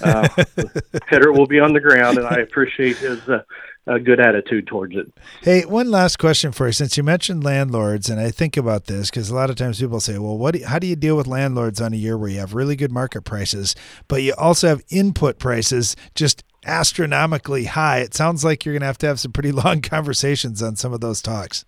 uh, 0.02 0.28
header 1.08 1.32
will 1.32 1.48
be 1.48 1.60
on 1.60 1.74
the 1.74 1.80
ground, 1.80 2.20
and 2.20 2.28
I 2.28 2.38
appreciate 2.38 2.98
his 2.98 3.28
uh, 3.28 3.44
a 3.88 4.00
good 4.00 4.19
attitude 4.19 4.67
towards 4.67 4.95
it. 4.95 5.12
Hey, 5.41 5.63
one 5.65 5.91
last 5.91 6.17
question 6.17 6.52
for 6.52 6.67
you. 6.67 6.71
Since 6.71 6.98
you 6.98 7.04
mentioned 7.04 7.43
landlords, 7.43 8.10
and 8.10 8.19
I 8.19 8.32
think 8.32 8.58
about 8.58 8.86
this 8.86 9.10
because 9.10 9.30
a 9.30 9.36
lot 9.36 9.50
of 9.50 9.56
times 9.56 9.80
people 9.80 10.00
say, 10.00 10.17
"Well, 10.17 10.38
what? 10.38 10.56
Do 10.56 10.63
how 10.65 10.80
do 10.80 10.88
you 10.88 10.95
deal 10.95 11.15
with 11.15 11.28
landlords 11.28 11.80
on 11.80 11.93
a 11.93 11.98
year 11.98 12.17
where 12.17 12.30
you 12.30 12.39
have 12.39 12.54
really 12.54 12.76
good 12.76 12.91
market 12.91 13.24
prices, 13.24 13.76
but 14.08 14.24
you 14.24 14.34
also 14.38 14.67
have 14.67 14.82
input 14.89 15.38
prices 15.38 15.95
just 16.15 16.43
astronomically 16.65 17.65
high?" 17.65 18.00
It 18.00 18.13
sounds 18.13 18.43
like 18.43 18.65
you're 18.65 18.74
going 18.74 18.82
to 18.82 18.88
have 18.88 18.98
to 19.00 19.08
have 19.08 19.19
some 19.19 19.32
pretty 19.32 19.52
long 19.63 19.82
conversations 19.82 20.63
on 20.63 20.76
some 20.76 20.93
of 20.93 21.02
those 21.02 21.21
talks. 21.21 21.65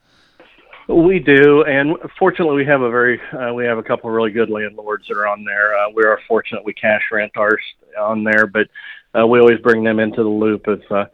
We 0.88 1.20
do, 1.20 1.64
and 1.64 1.98
fortunately, 2.18 2.56
we 2.56 2.66
have 2.66 2.82
a 2.82 2.90
very 2.90 3.20
uh, 3.34 3.54
we 3.54 3.66
have 3.66 3.78
a 3.78 3.84
couple 3.84 4.10
of 4.10 4.16
really 4.16 4.32
good 4.32 4.50
landlords 4.50 5.06
that 5.08 5.18
are 5.18 5.28
on 5.28 5.44
there. 5.44 5.78
Uh, 5.78 5.90
we 5.94 6.04
are 6.04 6.20
fortunate 6.28 6.64
we 6.64 6.74
cash 6.74 7.02
rent 7.12 7.34
ours 7.36 7.62
on 8.00 8.24
there, 8.24 8.48
but 8.48 8.68
uh, 9.14 9.28
we 9.28 9.40
always 9.40 9.60
bring 9.60 9.84
them 9.84 10.00
into 10.00 10.24
the 10.24 10.30
loop 10.30 10.68
if 10.68 10.90
uh, 10.92 11.06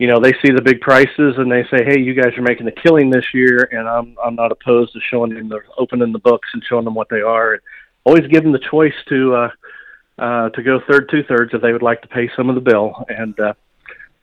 you 0.00 0.06
know 0.06 0.18
they 0.18 0.32
see 0.42 0.50
the 0.50 0.62
big 0.62 0.80
prices 0.80 1.34
and 1.36 1.52
they 1.52 1.62
say, 1.64 1.84
"Hey, 1.84 2.00
you 2.00 2.14
guys 2.14 2.32
are 2.38 2.42
making 2.42 2.66
a 2.66 2.72
killing 2.72 3.10
this 3.10 3.26
year," 3.34 3.68
and 3.70 3.86
I'm 3.86 4.16
I'm 4.24 4.34
not 4.34 4.50
opposed 4.50 4.94
to 4.94 5.00
showing 5.10 5.34
them 5.34 5.50
the 5.50 5.60
opening 5.76 6.10
the 6.10 6.18
books 6.18 6.48
and 6.54 6.64
showing 6.66 6.86
them 6.86 6.94
what 6.94 7.10
they 7.10 7.20
are. 7.20 7.52
And 7.52 7.62
always 8.04 8.26
give 8.28 8.42
them 8.42 8.52
the 8.52 8.66
choice 8.70 8.94
to 9.10 9.34
uh, 9.34 9.50
uh, 10.18 10.48
to 10.48 10.62
go 10.62 10.80
third 10.88 11.10
two 11.10 11.22
thirds 11.24 11.52
if 11.52 11.60
they 11.60 11.74
would 11.74 11.82
like 11.82 12.00
to 12.00 12.08
pay 12.08 12.30
some 12.34 12.48
of 12.48 12.54
the 12.54 12.62
bill. 12.62 12.94
And 13.10 13.38
uh, 13.38 13.52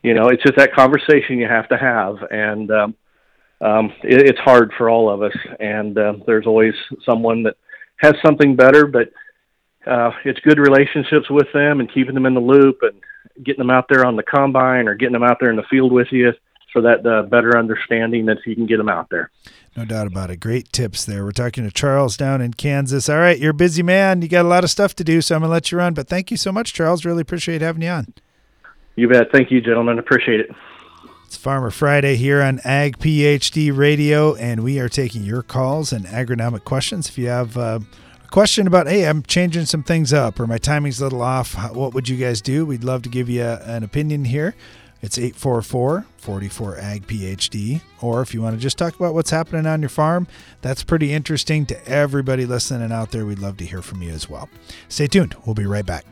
you 0.02 0.16
know, 0.16 0.30
it's 0.30 0.42
just 0.42 0.58
that 0.58 0.74
conversation 0.74 1.38
you 1.38 1.48
have 1.48 1.70
to 1.70 1.78
have, 1.78 2.16
and 2.32 2.72
um, 2.72 2.96
um, 3.62 3.94
it, 4.04 4.28
it's 4.28 4.40
hard 4.40 4.74
for 4.80 4.90
all 4.90 5.12
of 5.12 5.22
us. 5.22 5.38
And 5.60 5.96
uh, 5.96 6.14
there's 6.26 6.48
always 6.48 6.74
someone 7.06 7.44
that 7.44 7.56
has 7.98 8.16
something 8.26 8.56
better, 8.56 8.88
but 8.88 9.12
uh, 9.86 10.10
it's 10.26 10.40
good 10.40 10.58
relationships 10.58 11.30
with 11.30 11.48
them 11.54 11.82
and 11.82 11.94
keeping 11.94 12.16
them 12.16 12.26
in 12.26 12.34
the 12.34 12.40
loop 12.40 12.80
and 12.82 13.00
getting 13.44 13.60
them 13.60 13.70
out 13.70 13.86
there 13.90 14.06
on 14.06 14.16
the 14.16 14.24
combine 14.24 14.88
or 14.88 14.96
getting 14.96 15.14
them 15.14 15.24
out 15.24 15.38
there 15.40 15.50
in 15.50 15.56
the 15.56 15.64
field 15.64 15.92
with 15.92 16.08
you 16.12 16.34
for 16.74 16.82
that 16.82 17.06
uh, 17.06 17.24
better 17.24 17.58
understanding 17.58 18.26
that 18.26 18.38
you 18.46 18.56
can 18.56 18.66
get 18.66 18.78
them 18.78 18.90
out 18.90 19.10
there. 19.10 19.32
No 19.76 19.86
doubt 19.86 20.08
about 20.08 20.32
it. 20.32 20.38
Great 20.38 20.72
tips 20.72 21.06
there. 21.06 21.24
We're 21.24 21.32
talking 21.32 21.64
to 21.64 21.72
Charles 21.72 22.18
down 22.18 22.42
in 22.42 22.54
Kansas. 22.54 23.08
All 23.08 23.18
right, 23.18 23.38
you're 23.38 23.52
a 23.52 23.54
busy 23.54 23.84
man. 23.84 24.22
You 24.22 24.28
got 24.28 24.46
a 24.46 24.48
lot 24.48 24.64
of 24.64 24.70
stuff 24.70 24.96
to 24.96 25.04
do, 25.04 25.22
so 25.22 25.36
I'm 25.36 25.42
going 25.42 25.50
to 25.50 25.54
let 25.54 25.72
you 25.72 25.78
run. 25.78 25.94
But 25.94 26.08
thank 26.08 26.32
you 26.32 26.38
so 26.38 26.52
much, 26.52 26.74
Charles. 26.74 27.06
Really 27.06 27.22
appreciate 27.22 27.62
having 27.62 27.84
you 27.84 27.90
on. 27.90 28.14
You 28.96 29.08
bet. 29.08 29.32
Thank 29.32 29.52
you, 29.52 29.62
gentlemen. 29.62 30.00
Appreciate 30.00 30.40
it. 30.40 30.50
It's 31.26 31.38
Farmer 31.38 31.70
Friday 31.70 32.16
here 32.16 32.42
on 32.42 32.60
Ag 32.64 32.98
PhD 33.00 33.76
Radio, 33.76 34.34
and 34.36 34.64
we 34.64 34.80
are 34.80 34.90
taking 34.90 35.24
your 35.24 35.44
calls 35.44 35.92
and 35.92 36.06
agronomic 36.06 36.64
questions. 36.64 37.10
If 37.10 37.18
you 37.18 37.28
have 37.28 37.58
uh, 37.58 37.80
question 38.32 38.68
about, 38.68 38.88
hey, 38.88 39.08
I'm 39.08 39.24
changing 39.24 39.66
some 39.66 39.84
things 39.84 40.14
up 40.14 40.40
or 40.40 40.48
my 40.48 40.58
timing's 40.58 41.00
a 41.00 41.04
little 41.04 41.22
off. 41.22 41.56
What 41.74 41.94
would 41.94 42.10
you 42.10 42.18
guys 42.18 42.42
do? 42.42 42.66
We'd 42.66 42.84
love 42.84 43.02
to 43.04 43.10
give 43.10 43.30
you 43.30 43.44
an 43.44 43.84
opinion 43.84 44.26
here. 44.26 44.56
It's 45.02 45.18
844 45.18 46.06
44 46.18 46.78
Ag 46.80 47.08
PhD. 47.08 47.82
Or 48.02 48.22
if 48.22 48.34
you 48.34 48.42
want 48.42 48.56
to 48.56 48.62
just 48.62 48.78
talk 48.78 48.96
about 48.96 49.14
what's 49.14 49.30
happening 49.30 49.66
on 49.66 49.82
your 49.82 49.90
farm, 49.90 50.28
that's 50.62 50.84
pretty 50.84 51.14
interesting 51.14 51.66
to 51.68 51.88
everybody 51.88 52.46
listening 52.46 52.92
out 52.92 53.12
there. 53.12 53.26
We'd 53.26 53.40
love 53.40 53.58
to 53.58 53.66
hear 53.66 53.82
from 53.82 54.02
you 54.02 54.12
as 54.12 54.30
well. 54.30 54.50
Stay 54.90 55.08
tuned. 55.08 55.36
We'll 55.46 55.56
be 55.56 55.66
right 55.66 55.86
back. 55.86 56.06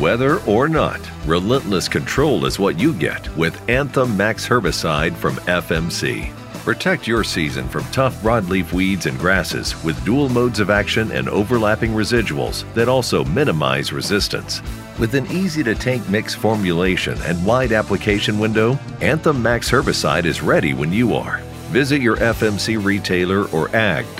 Weather 0.00 0.40
or 0.46 0.68
not, 0.68 1.00
relentless 1.26 1.86
control 1.86 2.46
is 2.46 2.58
what 2.58 2.78
you 2.80 2.94
get 2.94 3.28
with 3.36 3.68
Anthem 3.68 4.16
Max 4.16 4.48
herbicide 4.48 5.14
from 5.14 5.36
FMC. 5.36 6.32
Protect 6.64 7.06
your 7.06 7.22
season 7.22 7.68
from 7.68 7.84
tough 7.86 8.14
broadleaf 8.22 8.72
weeds 8.72 9.06
and 9.06 9.18
grasses 9.18 9.80
with 9.84 10.02
dual 10.04 10.28
modes 10.30 10.60
of 10.60 10.70
action 10.70 11.12
and 11.12 11.28
overlapping 11.28 11.90
residuals 11.92 12.64
that 12.72 12.88
also 12.88 13.22
minimize 13.24 13.92
resistance. 13.92 14.62
With 14.98 15.14
an 15.14 15.26
easy 15.26 15.62
to 15.64 15.74
take 15.74 16.08
mix 16.08 16.34
formulation 16.34 17.20
and 17.22 17.44
wide 17.44 17.72
application 17.72 18.38
window, 18.38 18.78
Anthem 19.00 19.42
Max 19.42 19.70
herbicide 19.70 20.24
is 20.24 20.40
ready 20.40 20.72
when 20.72 20.92
you 20.92 21.14
are. 21.14 21.38
Visit 21.72 22.00
your 22.00 22.16
FMC 22.16 22.82
retailer 22.82 23.48
or 23.48 23.74
ag.fmc.com 23.74 24.14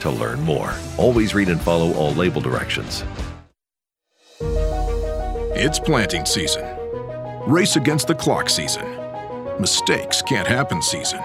to 0.00 0.10
learn 0.10 0.40
more. 0.40 0.74
Always 0.98 1.34
read 1.34 1.48
and 1.48 1.60
follow 1.60 1.92
all 1.94 2.12
label 2.12 2.40
directions. 2.40 3.04
It's 5.56 5.78
planting 5.78 6.26
season. 6.26 6.64
Race 7.46 7.76
against 7.76 8.08
the 8.08 8.14
clock 8.16 8.50
season. 8.50 8.84
Mistakes 9.60 10.20
can't 10.20 10.48
happen 10.48 10.82
season. 10.82 11.20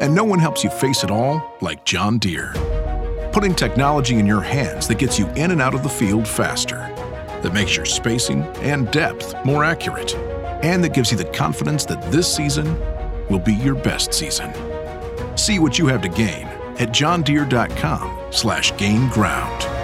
And 0.00 0.14
no 0.14 0.22
one 0.22 0.38
helps 0.38 0.62
you 0.62 0.70
face 0.70 1.02
it 1.02 1.10
all 1.10 1.56
like 1.60 1.84
John 1.84 2.18
Deere. 2.18 2.52
Putting 3.32 3.56
technology 3.56 4.16
in 4.20 4.26
your 4.26 4.42
hands 4.42 4.86
that 4.86 4.98
gets 4.98 5.18
you 5.18 5.26
in 5.30 5.50
and 5.50 5.60
out 5.60 5.74
of 5.74 5.82
the 5.82 5.88
field 5.88 6.28
faster, 6.28 6.76
that 7.42 7.52
makes 7.52 7.76
your 7.76 7.84
spacing 7.84 8.42
and 8.58 8.88
depth 8.92 9.34
more 9.44 9.64
accurate, 9.64 10.14
and 10.62 10.84
that 10.84 10.94
gives 10.94 11.10
you 11.10 11.18
the 11.18 11.24
confidence 11.24 11.84
that 11.86 12.12
this 12.12 12.32
season 12.32 12.80
will 13.28 13.40
be 13.40 13.54
your 13.54 13.74
best 13.74 14.14
season. 14.14 14.52
See 15.36 15.58
what 15.58 15.80
you 15.80 15.88
have 15.88 16.02
to 16.02 16.08
gain 16.08 16.46
at 16.78 16.90
johndeere.com 16.90 18.32
slash 18.32 18.76
gain 18.76 19.08
ground. 19.08 19.77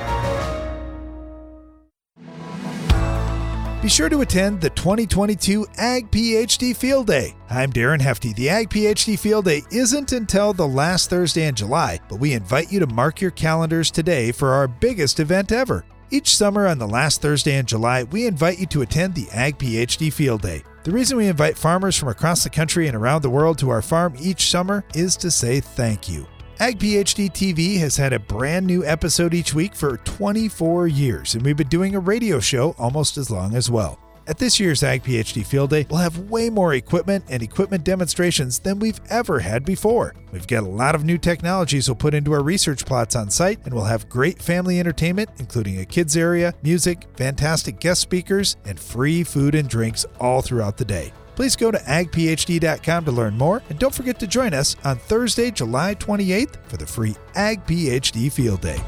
Be 3.85 3.91
sure 3.91 4.09
to 4.09 4.23
attend 4.23 4.63
the 4.63 4.71
2022 4.71 5.67
Ag 5.77 6.11
PhD 6.11 6.75
Field 6.75 7.07
Day. 7.07 7.37
I'm 7.51 7.71
Darren 7.71 8.01
Hefty. 8.01 8.33
The 8.33 8.49
Ag 8.49 8.71
PhD 8.71 9.19
Field 9.19 9.45
Day 9.45 9.61
isn't 9.71 10.13
until 10.13 10.55
the 10.55 10.67
last 10.67 11.11
Thursday 11.11 11.47
in 11.47 11.55
July, 11.55 12.01
but 12.09 12.19
we 12.19 12.33
invite 12.33 12.73
you 12.73 12.81
to 12.81 12.87
mark 12.87 13.21
your 13.21 13.31
calendars 13.33 13.91
today 13.91 14.33
for 14.33 14.55
our 14.55 14.67
biggest 14.67 15.21
event 15.21 15.53
ever. 15.53 15.85
Each 16.11 16.35
summer 16.35 16.67
on 16.67 16.79
the 16.79 16.89
last 16.89 17.21
Thursday 17.21 17.59
in 17.59 17.67
July, 17.67 18.05
we 18.05 18.27
invite 18.27 18.59
you 18.59 18.65
to 18.69 18.81
attend 18.81 19.15
the 19.15 19.29
Ag 19.33 19.59
PhD 19.59 20.11
Field 20.11 20.41
Day. 20.41 20.63
The 20.85 20.91
reason 20.91 21.19
we 21.19 21.29
invite 21.29 21.59
farmers 21.59 21.95
from 21.95 22.09
across 22.09 22.43
the 22.43 22.49
country 22.49 22.87
and 22.87 22.97
around 22.97 23.21
the 23.21 23.29
world 23.29 23.59
to 23.59 23.69
our 23.69 23.83
farm 23.83 24.15
each 24.19 24.49
summer 24.49 24.83
is 24.95 25.15
to 25.19 25.31
say 25.31 25.61
thank 25.61 26.09
you. 26.09 26.27
Ag 26.61 26.79
PhD 26.79 27.29
TV 27.33 27.81
has 27.81 27.97
had 27.97 28.13
a 28.13 28.19
brand 28.19 28.65
new 28.65 28.85
episode 28.85 29.35
each 29.35 29.55
week 29.55 29.75
for 29.75 29.97
24 29.99 30.87
years, 30.87 31.35
and 31.35 31.45
we've 31.45 31.57
been 31.57 31.67
doing 31.67 31.97
a 31.97 32.01
radio 32.01 32.39
show 32.39 32.77
almost 32.79 33.19
as 33.19 33.29
long 33.29 33.57
as 33.57 33.73
well. 33.73 33.99
At 34.29 34.39
this 34.39 34.61
year's 34.61 34.85
Ag 34.85 35.03
PhD 35.03 35.45
Field 35.45 35.71
Day, 35.71 35.85
we'll 35.91 35.99
have 35.99 36.31
way 36.31 36.49
more 36.51 36.75
equipment 36.75 37.25
and 37.29 37.43
equipment 37.43 37.83
demonstrations 37.83 38.61
than 38.61 38.79
we've 38.79 39.01
ever 39.11 39.41
had 39.41 39.65
before. 39.65 40.15
We've 40.31 40.47
got 40.47 40.63
a 40.63 40.69
lot 40.69 40.95
of 40.95 41.05
new 41.05 41.19
technologies 41.19 41.89
we'll 41.89 41.97
put 41.97 42.15
into 42.15 42.33
our 42.33 42.43
research 42.43 42.87
plots 42.87 43.17
on 43.17 43.31
site, 43.31 43.59
and 43.65 43.75
we'll 43.75 43.85
have 43.85 44.09
great 44.09 44.41
family 44.41 44.79
entertainment, 44.79 45.31
including 45.39 45.81
a 45.81 45.85
kids 45.85 46.17
area, 46.17 46.55
music, 46.63 47.09
fantastic 47.17 47.81
guest 47.81 48.01
speakers, 48.01 48.57
and 48.65 48.79
free 48.79 49.25
food 49.25 49.57
and 49.57 49.69
drinks 49.69 50.07
all 50.21 50.41
throughout 50.41 50.77
the 50.77 50.85
day. 50.85 51.13
Please 51.35 51.57
go 51.57 51.71
to 51.71 51.79
agphd.com 51.79 53.05
to 53.05 53.13
learn 53.13 53.37
more. 53.37 53.63
And 53.69 53.79
don't 53.79 53.95
forget 53.95 54.19
to 54.21 54.27
join 54.27 54.55
us 54.55 54.77
on 54.85 54.99
Thursday, 54.99 55.51
July 55.51 55.95
28th 55.95 56.57
for 56.67 56.77
the 56.77 56.87
free 56.87 57.17
Ag 57.35 57.65
PhD 57.67 58.31
Field 58.31 58.61
Day. 58.61 58.81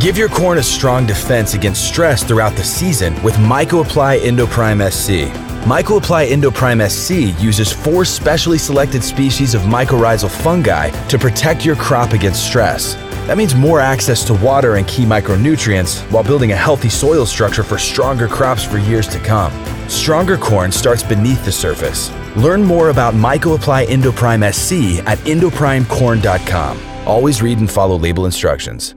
Give 0.00 0.18
your 0.18 0.28
corn 0.28 0.58
a 0.58 0.62
strong 0.62 1.06
defense 1.06 1.54
against 1.54 1.88
stress 1.88 2.22
throughout 2.22 2.54
the 2.56 2.64
season 2.64 3.14
with 3.22 3.34
MycoApply 3.36 4.20
Endoprime 4.20 4.92
SC. 4.92 5.32
MycoApply 5.64 6.28
Endoprime 6.28 6.90
SC 6.90 7.42
uses 7.42 7.72
four 7.72 8.04
specially 8.04 8.58
selected 8.58 9.02
species 9.02 9.54
of 9.54 9.62
mycorrhizal 9.62 10.30
fungi 10.30 10.90
to 11.08 11.18
protect 11.18 11.64
your 11.64 11.76
crop 11.76 12.12
against 12.12 12.46
stress. 12.46 12.96
That 13.26 13.38
means 13.38 13.54
more 13.54 13.80
access 13.80 14.22
to 14.26 14.34
water 14.34 14.76
and 14.76 14.86
key 14.86 15.06
micronutrients 15.06 16.02
while 16.12 16.22
building 16.22 16.52
a 16.52 16.56
healthy 16.56 16.90
soil 16.90 17.24
structure 17.24 17.62
for 17.62 17.78
stronger 17.78 18.28
crops 18.28 18.62
for 18.62 18.76
years 18.76 19.08
to 19.08 19.18
come. 19.18 19.50
Stronger 19.88 20.36
corn 20.36 20.70
starts 20.70 21.02
beneath 21.02 21.42
the 21.46 21.52
surface. 21.52 22.10
Learn 22.36 22.62
more 22.62 22.90
about 22.90 23.14
MycoApply 23.14 23.86
Endoprime 23.86 24.52
SC 24.52 25.02
at 25.06 25.16
endoprimecorn.com. 25.20 26.78
Always 27.06 27.40
read 27.40 27.60
and 27.60 27.70
follow 27.70 27.98
label 27.98 28.26
instructions. 28.26 28.94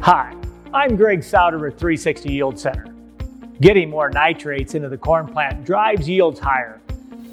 Hi, 0.00 0.34
I'm 0.74 0.94
Greg 0.94 1.22
Sauder 1.22 1.66
at 1.66 1.78
360 1.78 2.30
Yield 2.30 2.58
Center. 2.58 2.94
Getting 3.62 3.88
more 3.88 4.10
nitrates 4.10 4.74
into 4.74 4.90
the 4.90 4.98
corn 4.98 5.28
plant 5.28 5.64
drives 5.64 6.06
yields 6.06 6.38
higher. 6.38 6.78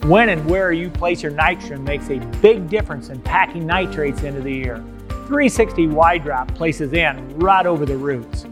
When 0.03 0.29
and 0.29 0.45
where 0.49 0.71
you 0.71 0.89
place 0.89 1.21
your 1.21 1.33
nitrogen 1.33 1.83
makes 1.83 2.09
a 2.09 2.19
big 2.41 2.69
difference 2.69 3.09
in 3.09 3.21
packing 3.21 3.67
nitrates 3.67 4.23
into 4.23 4.39
the 4.39 4.55
ear. 4.63 4.81
360 5.27 5.87
wide 5.87 6.23
drop 6.23 6.53
places 6.55 6.93
in 6.93 7.37
right 7.39 7.65
over 7.65 7.85
the 7.85 7.97
roots. 7.97 8.45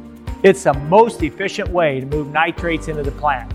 It's 0.44 0.64
the 0.64 0.74
most 0.74 1.22
efficient 1.22 1.70
way 1.70 2.00
to 2.00 2.06
move 2.06 2.32
nitrates 2.32 2.88
into 2.88 3.04
the 3.04 3.12
plant 3.12 3.54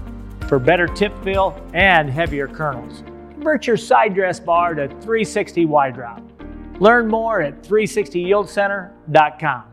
for 0.49 0.59
better 0.59 0.87
tip 0.87 1.13
fill 1.25 1.61
and 1.75 2.09
heavier 2.09 2.47
kernels. 2.47 3.03
Convert 3.33 3.67
your 3.67 3.77
side 3.77 4.15
dress 4.15 4.39
bar 4.39 4.75
to 4.75 4.89
360 4.89 5.67
wide 5.67 5.95
drop. 5.95 6.23
Learn 6.79 7.09
more 7.09 7.41
at 7.41 7.63
360yieldcenter.com. 7.63 9.65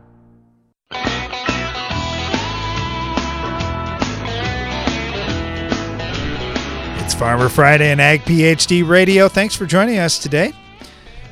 It's 7.04 7.14
Farmer 7.14 7.48
Friday 7.48 7.92
and 7.92 8.00
Ag 8.00 8.22
PhD 8.22 8.88
Radio. 8.88 9.28
Thanks 9.28 9.54
for 9.54 9.66
joining 9.66 9.98
us 9.98 10.18
today. 10.18 10.52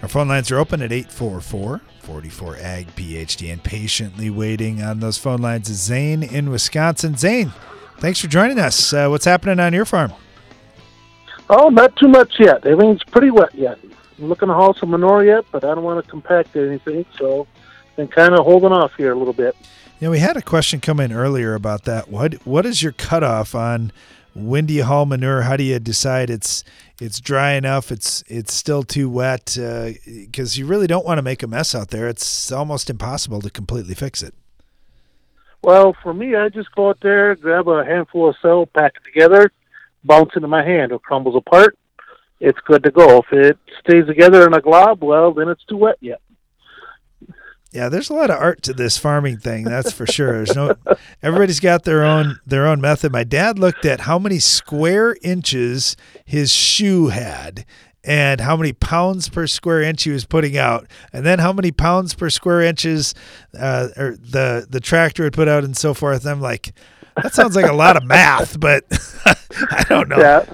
Our 0.03 0.09
phone 0.09 0.29
lines 0.29 0.51
are 0.51 0.59
open 0.59 0.83
at 0.83 0.93
844 0.93 1.81
44 2.03 2.57
Ag 2.57 2.87
PhD 2.97 3.53
and 3.53 3.63
patiently 3.63 4.29
waiting 4.29 4.83
on 4.83 5.01
those 5.01 5.19
phone 5.19 5.41
lines 5.41 5.69
is 5.71 5.81
Zane 5.81 6.23
in 6.23 6.51
Wisconsin. 6.51 7.17
Zane, 7.17 7.53
thanks 7.99 8.21
for 8.21 8.27
joining 8.27 8.59
us. 8.59 8.93
Uh, 8.93 9.09
what's 9.09 9.25
happening 9.25 9.61
on 9.61 9.73
your 9.73 9.85
farm? 9.85 10.13
Oh, 11.49 11.69
not 11.69 11.95
too 11.97 12.09
much 12.09 12.41
yet. 12.41 12.67
Everything's 12.67 13.05
pretty 13.05 13.31
wet 13.31 13.55
yet. 13.55 13.79
I'm 14.19 14.29
looking 14.29 14.49
to 14.49 14.55
haul 14.55 14.75
some 14.75 14.91
manure 14.91 15.25
yet, 15.25 15.45
but 15.53 15.65
I 15.65 15.75
don't 15.75 15.85
want 15.85 16.05
to 16.05 16.11
compact 16.11 16.57
anything, 16.57 17.05
so 17.17 17.47
been 17.97 18.09
kind 18.09 18.35
of 18.35 18.45
holding 18.45 18.73
off 18.73 18.93
here 18.97 19.13
a 19.13 19.15
little 19.15 19.33
bit. 19.33 19.55
Yeah, 20.01 20.09
we 20.09 20.19
had 20.19 20.37
a 20.37 20.43
question 20.43 20.81
come 20.81 20.99
in 20.99 21.13
earlier 21.13 21.55
about 21.55 21.85
that. 21.85 22.09
What 22.09 22.35
what 22.47 22.67
is 22.67 22.83
your 22.83 22.93
cutoff 22.93 23.55
on 23.55 23.93
when 24.35 24.67
do 24.67 24.75
you 24.75 24.85
haul 24.85 25.07
manure? 25.07 25.43
How 25.43 25.57
do 25.57 25.65
you 25.65 25.79
decide 25.79 26.31
it's 26.31 26.65
it's 27.01 27.21
dry 27.21 27.53
enough? 27.53 27.93
It's 27.93 28.23
it's 28.29 28.55
still 28.55 28.83
too 28.83 29.11
wet 29.11 29.57
because 29.57 30.57
uh, 30.57 30.59
you 30.59 30.67
really 30.67 30.87
don't 30.87 31.05
want 31.05 31.19
to 31.19 31.23
make 31.23 31.43
a 31.43 31.47
mess 31.47 31.75
out 31.75 31.89
there. 31.89 32.09
It's 32.09 32.51
almost 32.51 32.89
impossible 32.89 33.41
to 33.43 33.51
completely 33.51 33.95
fix 33.95 34.23
it. 34.23 34.35
Well, 35.63 35.95
for 36.03 36.15
me, 36.15 36.35
I 36.35 36.49
just 36.49 36.75
go 36.75 36.89
out 36.89 36.99
there, 37.03 37.37
grab 37.37 37.69
a 37.69 37.85
handful 37.85 38.29
of 38.29 38.37
cell, 38.43 38.67
pack 38.67 38.95
it 38.97 39.05
together, 39.05 39.53
bounce 40.03 40.31
into 40.35 40.49
my 40.49 40.65
hand. 40.65 40.93
It 40.93 41.03
crumbles 41.03 41.37
apart. 41.37 41.79
It's 42.41 42.59
good 42.67 42.83
to 42.85 42.91
go. 42.91 43.19
If 43.19 43.33
it 43.33 43.59
stays 43.81 44.07
together 44.07 44.47
in 44.47 44.55
a 44.55 44.61
glob, 44.61 45.05
well, 45.05 45.33
then 45.33 45.49
it's 45.49 45.65
too 45.65 45.77
wet 45.77 45.99
yet. 46.01 46.21
Yeah, 47.73 47.89
there's 47.89 48.11
a 48.11 48.15
lot 48.15 48.31
of 48.31 48.37
art 48.37 48.63
to 48.65 48.75
this 48.75 48.99
farming 48.99 49.39
thing, 49.39 49.65
that's 49.65 49.93
for 49.93 50.07
sure. 50.07 50.33
There's 50.33 50.55
no 50.55 50.77
everybody's 51.23 51.61
got 51.61 51.85
their 51.85 52.05
own 52.05 52.39
their 52.47 52.67
own 52.67 52.81
method. 52.83 53.13
My 53.13 53.25
dad 53.25 53.59
looked 53.59 53.87
at 53.87 54.01
how 54.01 54.19
many 54.19 54.39
square 54.39 55.17
inches 55.23 55.97
his 56.25 56.53
shoe 56.53 57.09
had 57.09 57.65
and 58.05 58.41
how 58.41 58.57
many 58.57 58.73
pounds 58.73 59.29
per 59.29 59.47
square 59.47 59.81
inch 59.81 60.03
he 60.03 60.11
was 60.11 60.27
putting 60.27 60.57
out, 60.59 60.87
and 61.13 61.25
then 61.25 61.39
how 61.39 61.53
many 61.53 61.71
pounds 61.71 62.15
per 62.15 62.29
square 62.29 62.61
inches 62.61 63.15
uh, 63.59 63.89
or 63.97 64.17
the 64.17 64.67
the 64.69 64.81
tractor 64.81 65.25
had 65.25 65.33
put 65.33 65.49
out, 65.49 65.65
and 65.65 65.77
so 65.77 65.95
forth. 65.95 66.23
And 66.25 66.31
I'm 66.31 66.41
like, 66.41 66.73
that 67.23 67.33
sounds 67.33 67.57
like 67.57 67.71
a 67.71 67.75
lot 67.75 67.97
of 67.97 68.05
math, 68.05 68.59
but 68.59 68.85
I 69.27 69.85
don't 69.89 70.09
know. 70.09 70.19
Yeah. 70.19 70.45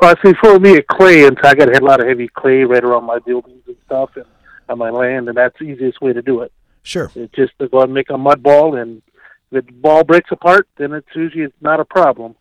Well, 0.00 0.14
see, 0.24 0.32
for 0.40 0.58
me, 0.58 0.76
a 0.76 0.82
clay, 0.82 1.24
and 1.26 1.38
I 1.42 1.54
got 1.54 1.74
a 1.74 1.84
lot 1.84 2.00
of 2.00 2.06
heavy 2.06 2.28
clay 2.28 2.64
right 2.64 2.82
around 2.82 3.04
my 3.04 3.18
buildings 3.18 3.62
and 3.66 3.76
stuff, 3.84 4.10
and 4.16 4.24
on 4.70 4.78
my 4.78 4.90
land, 4.90 5.28
and 5.28 5.36
that's 5.36 5.58
the 5.58 5.64
easiest 5.64 6.00
way 6.00 6.12
to 6.12 6.22
do 6.22 6.40
it. 6.40 6.52
Sure. 6.82 7.10
It's 7.14 7.34
just 7.34 7.52
to 7.58 7.68
go 7.68 7.82
and 7.82 7.92
make 7.92 8.10
a 8.10 8.16
mud 8.16 8.42
ball, 8.42 8.76
and 8.76 9.02
if 9.50 9.66
the 9.66 9.72
ball 9.72 10.04
breaks 10.04 10.30
apart, 10.32 10.68
then 10.78 10.92
it's 10.92 11.08
usually 11.14 11.44
it's 11.44 11.54
not 11.60 11.80
a 11.80 11.84
problem 11.84 12.36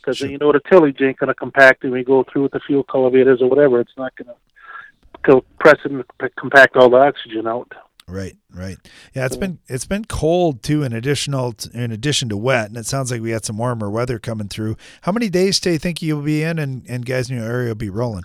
because 0.00 0.18
sure. 0.18 0.28
you 0.28 0.38
know 0.38 0.52
the 0.52 0.60
tillage 0.70 1.00
ain't 1.00 1.18
going 1.18 1.28
to 1.28 1.34
compact 1.34 1.82
when 1.82 1.92
we 1.92 2.04
go 2.04 2.24
through 2.24 2.44
with 2.44 2.52
the 2.52 2.60
field 2.66 2.86
cultivators 2.88 3.42
or 3.42 3.48
whatever. 3.48 3.80
It's 3.80 3.96
not 3.96 4.12
going 4.16 4.28
to 4.28 5.44
press 5.58 5.78
and 5.84 6.04
compact 6.38 6.76
all 6.76 6.90
the 6.90 6.96
oxygen 6.96 7.46
out. 7.46 7.72
Right, 8.08 8.36
right. 8.52 8.76
Yeah, 9.14 9.26
it's 9.26 9.36
been 9.36 9.58
it's 9.68 9.86
been 9.86 10.04
cold 10.04 10.62
too. 10.62 10.82
In 10.82 10.92
additional, 10.92 11.54
in 11.72 11.92
addition 11.92 12.28
to 12.30 12.36
wet, 12.36 12.68
and 12.68 12.76
it 12.76 12.84
sounds 12.84 13.10
like 13.10 13.22
we 13.22 13.30
had 13.30 13.44
some 13.44 13.56
warmer 13.56 13.88
weather 13.88 14.18
coming 14.18 14.48
through. 14.48 14.76
How 15.02 15.12
many 15.12 15.30
days 15.30 15.60
do 15.60 15.70
you 15.70 15.78
think 15.78 16.02
you'll 16.02 16.20
be 16.20 16.42
in, 16.42 16.58
and 16.58 16.84
and 16.88 17.06
guys 17.06 17.30
in 17.30 17.36
your 17.36 17.46
area 17.46 17.68
will 17.68 17.74
be 17.76 17.90
rolling? 17.90 18.24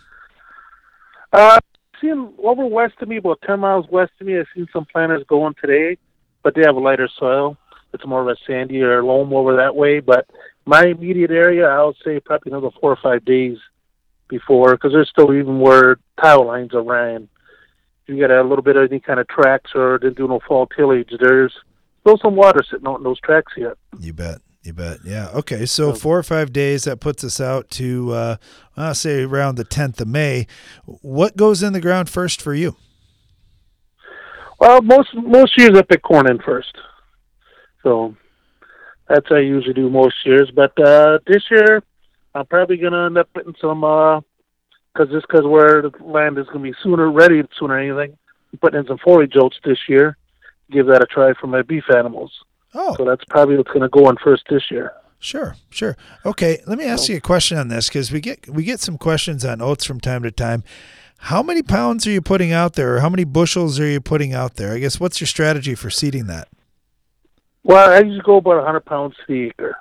Uh, 1.31 1.59
seen 2.01 2.33
over 2.43 2.65
west 2.65 2.95
of 3.01 3.07
me, 3.07 3.17
about 3.17 3.41
ten 3.45 3.59
miles 3.59 3.85
west 3.89 4.11
of 4.19 4.27
me. 4.27 4.39
I've 4.39 4.45
seen 4.55 4.67
some 4.73 4.85
planters 4.85 5.23
going 5.27 5.55
today, 5.61 5.97
but 6.43 6.55
they 6.55 6.61
have 6.65 6.75
a 6.75 6.79
lighter 6.79 7.09
soil. 7.19 7.57
It's 7.93 8.05
more 8.05 8.21
of 8.21 8.27
a 8.27 8.35
sandy 8.45 8.81
or 8.81 9.03
loam 9.03 9.33
over 9.33 9.55
that 9.55 9.75
way. 9.75 9.99
But 9.99 10.27
my 10.65 10.85
immediate 10.85 11.31
area, 11.31 11.67
I 11.67 11.83
would 11.83 11.95
say 12.03 12.19
probably 12.19 12.51
another 12.51 12.69
four 12.79 12.91
or 12.91 12.99
five 13.01 13.23
days 13.25 13.57
before, 14.27 14.71
because 14.71 14.91
there's 14.91 15.09
still 15.09 15.33
even 15.33 15.59
where 15.59 15.97
tile 16.21 16.45
lines 16.45 16.73
are 16.73 16.83
ran. 16.83 17.29
You 18.07 18.19
got 18.19 18.31
a 18.31 18.41
little 18.41 18.63
bit 18.63 18.75
of 18.75 18.89
any 18.89 18.99
kind 18.99 19.19
of 19.19 19.27
tracks 19.27 19.71
or 19.75 19.97
didn't 19.97 20.17
do 20.17 20.27
no 20.27 20.39
fall 20.47 20.67
tillage, 20.67 21.11
there's 21.19 21.53
still 22.01 22.17
some 22.21 22.35
water 22.35 22.61
sitting 22.69 22.87
out 22.87 22.97
in 22.97 23.03
those 23.03 23.19
tracks 23.19 23.53
yet. 23.57 23.73
You 23.99 24.13
bet. 24.13 24.39
You 24.67 24.73
bet. 24.73 24.97
Yeah. 25.05 25.29
Okay. 25.29 25.65
So 25.65 25.93
four 25.93 26.17
or 26.17 26.23
five 26.23 26.51
days 26.51 26.83
that 26.83 26.99
puts 26.99 27.23
us 27.23 27.39
out 27.39 27.69
to, 27.71 28.11
uh, 28.11 28.35
I'll 28.75 28.93
say 28.93 29.23
around 29.23 29.55
the 29.55 29.63
10th 29.63 30.01
of 30.01 30.09
May. 30.09 30.45
What 30.83 31.37
goes 31.37 31.63
in 31.63 31.71
the 31.71 31.79
ground 31.79 32.09
first 32.09 32.41
for 32.41 32.53
you? 32.53 32.75
Well, 34.59 34.81
most 34.81 35.07
most 35.15 35.57
years 35.57 35.71
I 35.73 35.83
pick 35.83 36.01
corn 36.03 36.29
in 36.29 36.39
first, 36.39 36.75
so 37.81 38.17
that's 39.07 39.29
what 39.29 39.39
I 39.39 39.43
usually 39.43 39.73
do 39.73 39.89
most 39.89 40.15
years. 40.25 40.51
But 40.53 40.77
uh, 40.85 41.19
this 41.25 41.43
year, 41.49 41.81
I'm 42.35 42.45
probably 42.47 42.75
gonna 42.75 43.05
end 43.05 43.17
up 43.17 43.29
putting 43.33 43.55
some, 43.61 43.85
uh, 43.85 44.19
cause 44.97 45.07
just 45.13 45.29
cause 45.29 45.45
where 45.45 45.81
the 45.81 45.91
land 46.01 46.37
is 46.39 46.47
gonna 46.47 46.59
be 46.59 46.73
sooner 46.83 47.09
ready 47.09 47.41
sooner 47.57 47.79
than 47.79 47.89
anything. 47.89 48.17
I'm 48.51 48.59
putting 48.59 48.81
in 48.81 48.87
some 48.87 48.97
forage 48.97 49.37
oats 49.37 49.57
this 49.63 49.79
year. 49.87 50.17
Give 50.71 50.87
that 50.87 51.03
a 51.03 51.05
try 51.05 51.31
for 51.39 51.47
my 51.47 51.61
beef 51.61 51.85
animals. 51.95 52.33
Oh. 52.73 52.95
So 52.97 53.05
that's 53.05 53.23
probably 53.29 53.57
what's 53.57 53.69
going 53.69 53.81
to 53.81 53.89
go 53.89 54.05
on 54.05 54.17
first 54.23 54.43
this 54.49 54.63
year. 54.69 54.93
Sure, 55.19 55.55
sure. 55.69 55.97
Okay, 56.25 56.61
let 56.67 56.77
me 56.77 56.85
ask 56.85 57.09
you 57.09 57.17
a 57.17 57.21
question 57.21 57.57
on 57.57 57.69
this 57.69 57.87
because 57.87 58.11
we 58.11 58.21
get 58.21 58.47
we 58.47 58.63
get 58.63 58.79
some 58.79 58.97
questions 58.97 59.43
on 59.43 59.61
oats 59.61 59.83
from 59.83 59.99
time 59.99 60.21
to 60.23 60.31
time. 60.31 60.63
How 61.19 61.41
many 61.41 61.63
pounds 61.63 62.05
are 62.05 62.11
you 62.11 62.21
putting 62.21 62.51
out 62.51 62.73
there, 62.73 62.95
or 62.95 62.99
how 62.99 63.09
many 63.09 63.23
bushels 63.23 63.79
are 63.79 63.87
you 63.87 63.99
putting 63.99 64.33
out 64.33 64.55
there? 64.55 64.73
I 64.73 64.79
guess 64.79 64.99
what's 64.99 65.19
your 65.19 65.27
strategy 65.27 65.73
for 65.73 65.89
seeding 65.89 66.27
that? 66.27 66.49
Well, 67.63 67.89
I 67.89 67.99
usually 67.99 68.21
go 68.21 68.37
about 68.37 68.57
100 68.57 68.85
pounds 68.85 69.15
to 69.15 69.23
the 69.27 69.47
acre. 69.47 69.75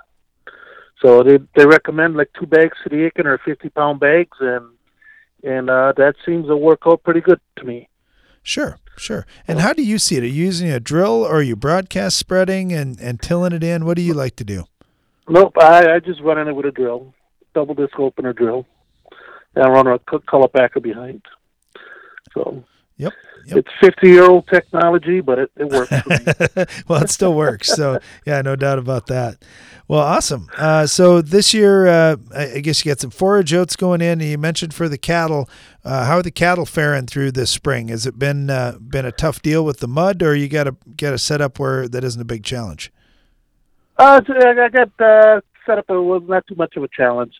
So 1.02 1.22
they 1.22 1.38
they 1.54 1.66
recommend 1.66 2.16
like 2.16 2.30
two 2.38 2.46
bags 2.46 2.76
to 2.82 2.88
the 2.88 3.04
acre 3.04 3.30
or 3.30 3.38
50 3.44 3.68
pound 3.70 4.00
bags, 4.00 4.36
and 4.40 4.66
and 5.44 5.68
uh, 5.68 5.92
that 5.96 6.14
seems 6.24 6.46
to 6.46 6.56
work 6.56 6.80
out 6.86 7.02
pretty 7.02 7.20
good 7.20 7.40
to 7.58 7.64
me. 7.64 7.88
Sure, 8.42 8.78
sure. 8.96 9.26
And 9.46 9.60
how 9.60 9.72
do 9.72 9.82
you 9.82 9.98
see 9.98 10.16
it? 10.16 10.22
Are 10.22 10.26
you 10.26 10.44
using 10.44 10.70
a 10.70 10.80
drill 10.80 11.24
or 11.24 11.36
are 11.36 11.42
you 11.42 11.56
broadcast 11.56 12.16
spreading 12.16 12.72
and, 12.72 12.98
and 13.00 13.20
tilling 13.20 13.52
it 13.52 13.62
in? 13.62 13.84
What 13.84 13.96
do 13.96 14.02
you 14.02 14.14
like 14.14 14.36
to 14.36 14.44
do? 14.44 14.64
Nope, 15.28 15.54
I, 15.60 15.94
I 15.94 15.98
just 16.00 16.20
run 16.22 16.38
in 16.38 16.48
it 16.48 16.54
with 16.54 16.66
a 16.66 16.70
drill, 16.70 17.12
double 17.54 17.74
disc 17.74 17.98
opener 17.98 18.32
drill, 18.32 18.66
and 19.54 19.64
I 19.64 19.68
run 19.68 19.86
a 19.88 19.98
color 19.98 20.48
packer 20.48 20.80
behind. 20.80 21.22
So 22.32 22.64
Yep. 22.98 23.12
It's 23.48 23.68
50 23.80 24.08
year 24.08 24.24
old 24.24 24.48
technology, 24.48 25.20
but 25.20 25.38
it, 25.38 25.50
it 25.56 25.68
works. 25.68 25.90
well, 26.88 27.02
it 27.02 27.10
still 27.10 27.34
works. 27.34 27.68
So, 27.68 28.00
yeah, 28.26 28.42
no 28.42 28.56
doubt 28.56 28.78
about 28.78 29.06
that. 29.06 29.36
Well, 29.86 30.00
awesome. 30.00 30.48
Uh, 30.56 30.86
so, 30.86 31.22
this 31.22 31.54
year, 31.54 31.86
uh, 31.86 32.16
I 32.34 32.58
guess 32.60 32.84
you 32.84 32.90
got 32.90 32.98
some 32.98 33.10
forage 33.10 33.54
oats 33.54 33.76
going 33.76 34.00
in. 34.00 34.18
You 34.18 34.36
mentioned 34.36 34.74
for 34.74 34.88
the 34.88 34.98
cattle. 34.98 35.48
Uh, 35.84 36.06
how 36.06 36.16
are 36.16 36.22
the 36.22 36.32
cattle 36.32 36.66
faring 36.66 37.06
through 37.06 37.32
this 37.32 37.50
spring? 37.50 37.88
Has 37.88 38.04
it 38.04 38.18
been 38.18 38.50
uh, 38.50 38.78
been 38.80 39.04
a 39.04 39.12
tough 39.12 39.42
deal 39.42 39.64
with 39.64 39.78
the 39.78 39.88
mud, 39.88 40.22
or 40.22 40.34
you 40.34 40.48
got 40.48 40.64
to 40.64 40.76
get 40.96 41.14
a 41.14 41.18
setup 41.18 41.60
where 41.60 41.86
that 41.86 42.02
isn't 42.02 42.20
a 42.20 42.24
big 42.24 42.42
challenge? 42.42 42.92
Uh, 43.96 44.20
I 44.28 44.68
got 44.70 45.00
uh, 45.00 45.40
set 45.64 45.78
up. 45.78 45.84
It 45.88 45.94
was 45.94 46.22
not 46.26 46.46
too 46.48 46.56
much 46.56 46.76
of 46.76 46.82
a 46.82 46.88
challenge. 46.88 47.34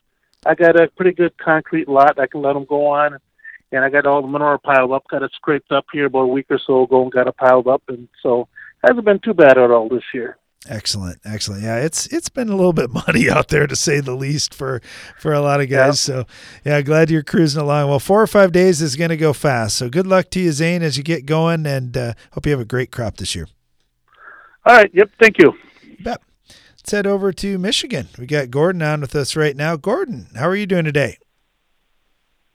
I 0.45 0.55
got 0.55 0.81
a 0.81 0.89
pretty 0.97 1.13
good 1.13 1.37
concrete 1.39 1.89
lot. 1.89 2.21
I 2.21 2.29
can 2.29 2.43
let 2.43 2.53
them 2.53 2.65
go 2.65 2.87
on, 2.87 3.19
and 3.73 3.85
I 3.85 3.91
got 3.91 4.07
all 4.07 4.23
the 4.23 4.29
manure 4.29 4.59
piled 4.59 4.93
up. 4.93 5.05
Got 5.11 5.23
it 5.23 5.33
scraped 5.35 5.73
up 5.73 5.87
here 5.93 6.07
about 6.07 6.23
a 6.23 6.27
week 6.29 6.47
or 6.51 6.61
so 6.65 6.85
ago, 6.85 7.03
and 7.03 7.13
got 7.13 7.29
it 7.29 7.37
piled 7.37 7.69
up, 7.69 7.83
and 7.89 8.09
so 8.23 8.49
hasn't 8.85 9.05
been 9.05 9.21
too 9.21 9.35
bad 9.35 9.59
at 9.59 9.71
all 9.71 9.89
this 9.89 10.05
year. 10.15 10.39
Excellent, 10.69 11.21
excellent. 11.25 11.63
Yeah, 11.63 11.77
it's 11.77 12.07
it's 12.09 12.29
been 12.29 12.49
a 12.49 12.57
little 12.57 12.73
bit 12.73 12.91
muddy 13.07 13.31
out 13.31 13.49
there 13.49 13.67
to 13.67 13.77
say 13.77 14.01
the 14.01 14.15
least 14.15 14.55
for 14.55 14.81
for 15.19 15.33
a 15.33 15.41
lot 15.41 15.61
of 15.61 15.69
guys. 15.69 16.01
So 16.01 16.27
yeah, 16.65 16.83
glad 16.83 17.11
you're 17.11 17.23
cruising 17.23 17.63
along. 17.63 17.89
Well, 17.89 17.99
four 17.99 18.23
or 18.23 18.27
five 18.27 18.53
days 18.53 18.83
is 18.83 18.97
going 18.97 19.11
to 19.11 19.17
go 19.17 19.33
fast. 19.33 19.77
So 19.77 19.89
good 19.89 20.07
luck 20.07 20.31
to 20.31 20.41
you, 20.41 20.53
Zane, 20.53 20.83
as 20.83 20.97
you 20.97 21.03
get 21.03 21.27
going, 21.27 21.67
and 21.67 21.97
uh, 21.97 22.15
hope 22.33 22.47
you 22.47 22.53
have 22.53 22.61
a 22.61 22.65
great 22.65 22.91
crop 22.91 23.17
this 23.17 23.35
year. 23.35 23.49
All 24.65 24.75
right. 24.75 24.91
Yep. 24.93 25.11
Thank 25.21 25.39
you. 25.39 25.53
Bet. 26.03 26.21
Let's 26.49 26.93
head 26.93 27.07
over 27.07 27.33
to 27.33 27.59
Michigan. 27.59 28.09
We 28.17 28.27
got 28.27 28.51
Gordon 28.51 28.83
on 28.83 29.01
with 29.01 29.15
us 29.17 29.35
right 29.35 29.57
now. 29.57 29.77
Gordon, 29.77 30.29
how 30.37 30.49
are 30.49 30.55
you 30.57 30.67
doing 30.67 30.85
today? 30.85 31.19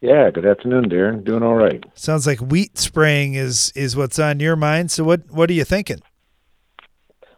Yeah, 0.01 0.31
good 0.31 0.47
afternoon, 0.47 0.89
Darren. 0.89 1.23
Doing 1.23 1.43
all 1.43 1.53
right. 1.53 1.83
Sounds 1.93 2.25
like 2.25 2.39
wheat 2.39 2.79
spraying 2.79 3.35
is 3.35 3.71
is 3.75 3.95
what's 3.95 4.17
on 4.17 4.39
your 4.39 4.55
mind. 4.55 4.89
So 4.89 5.03
what 5.03 5.29
what 5.29 5.47
are 5.51 5.53
you 5.53 5.63
thinking? 5.63 6.01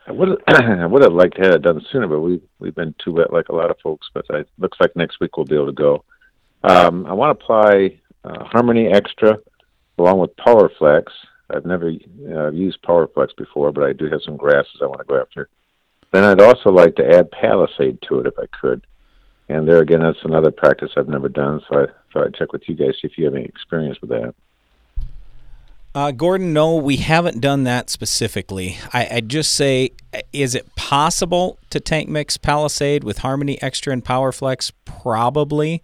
I 0.07 0.13
would 0.13 0.41
I 0.47 0.85
would 0.85 1.03
have 1.03 1.11
liked 1.11 1.35
to 1.35 1.41
have 1.41 1.55
it 1.55 1.61
done 1.61 1.85
sooner, 1.91 2.07
but 2.07 2.21
we 2.21 2.41
we've 2.59 2.73
been 2.73 2.95
too 3.03 3.11
wet 3.11 3.33
like 3.33 3.49
a 3.49 3.55
lot 3.55 3.69
of 3.69 3.75
folks. 3.83 4.07
But 4.13 4.25
it 4.29 4.49
looks 4.57 4.77
like 4.79 4.95
next 4.95 5.19
week 5.19 5.35
we'll 5.35 5.45
be 5.45 5.55
able 5.55 5.67
to 5.67 5.73
go. 5.73 6.05
Um, 6.63 7.05
I 7.05 7.11
want 7.11 7.37
to 7.37 7.43
apply 7.43 7.99
uh, 8.23 8.45
Harmony 8.45 8.87
Extra 8.87 9.37
along 9.97 10.19
with 10.19 10.35
PowerFlex. 10.37 11.03
I've 11.49 11.65
never 11.65 11.91
uh, 12.33 12.51
used 12.51 12.81
PowerFlex 12.83 13.35
before, 13.37 13.73
but 13.73 13.83
I 13.83 13.91
do 13.91 14.09
have 14.09 14.21
some 14.23 14.37
grasses 14.37 14.79
I 14.81 14.85
want 14.85 14.99
to 14.99 15.05
go 15.05 15.19
after. 15.19 15.49
Then 16.11 16.23
I'd 16.23 16.39
also 16.39 16.69
like 16.69 16.95
to 16.95 17.05
add 17.05 17.29
Palisade 17.31 17.99
to 18.07 18.19
it 18.21 18.27
if 18.27 18.33
I 18.39 18.45
could. 18.57 18.87
And 19.53 19.67
there 19.67 19.79
again, 19.79 19.99
that's 19.99 20.17
another 20.23 20.49
practice 20.49 20.89
I've 20.97 21.07
never 21.07 21.29
done. 21.29 21.61
So 21.69 21.83
I 21.83 21.85
thought 22.11 22.25
I'd 22.25 22.33
check 22.33 22.51
with 22.53 22.67
you 22.67 22.73
guys 22.73 22.95
see 22.99 23.07
if 23.07 23.19
you 23.19 23.25
have 23.25 23.35
any 23.35 23.45
experience 23.45 24.01
with 24.01 24.09
that. 24.09 24.33
Uh, 25.93 26.09
Gordon, 26.09 26.53
no, 26.53 26.75
we 26.77 26.97
haven't 26.97 27.39
done 27.39 27.63
that 27.65 27.91
specifically. 27.91 28.79
I, 28.93 29.07
I'd 29.11 29.29
just 29.29 29.53
say, 29.53 29.91
is 30.31 30.55
it 30.55 30.75
possible 30.75 31.59
to 31.69 31.79
tank 31.79 32.09
mix 32.09 32.35
Palisade 32.35 33.03
with 33.03 33.19
Harmony 33.19 33.61
Extra 33.61 33.93
and 33.93 34.03
PowerFlex? 34.03 34.71
Probably. 34.85 35.83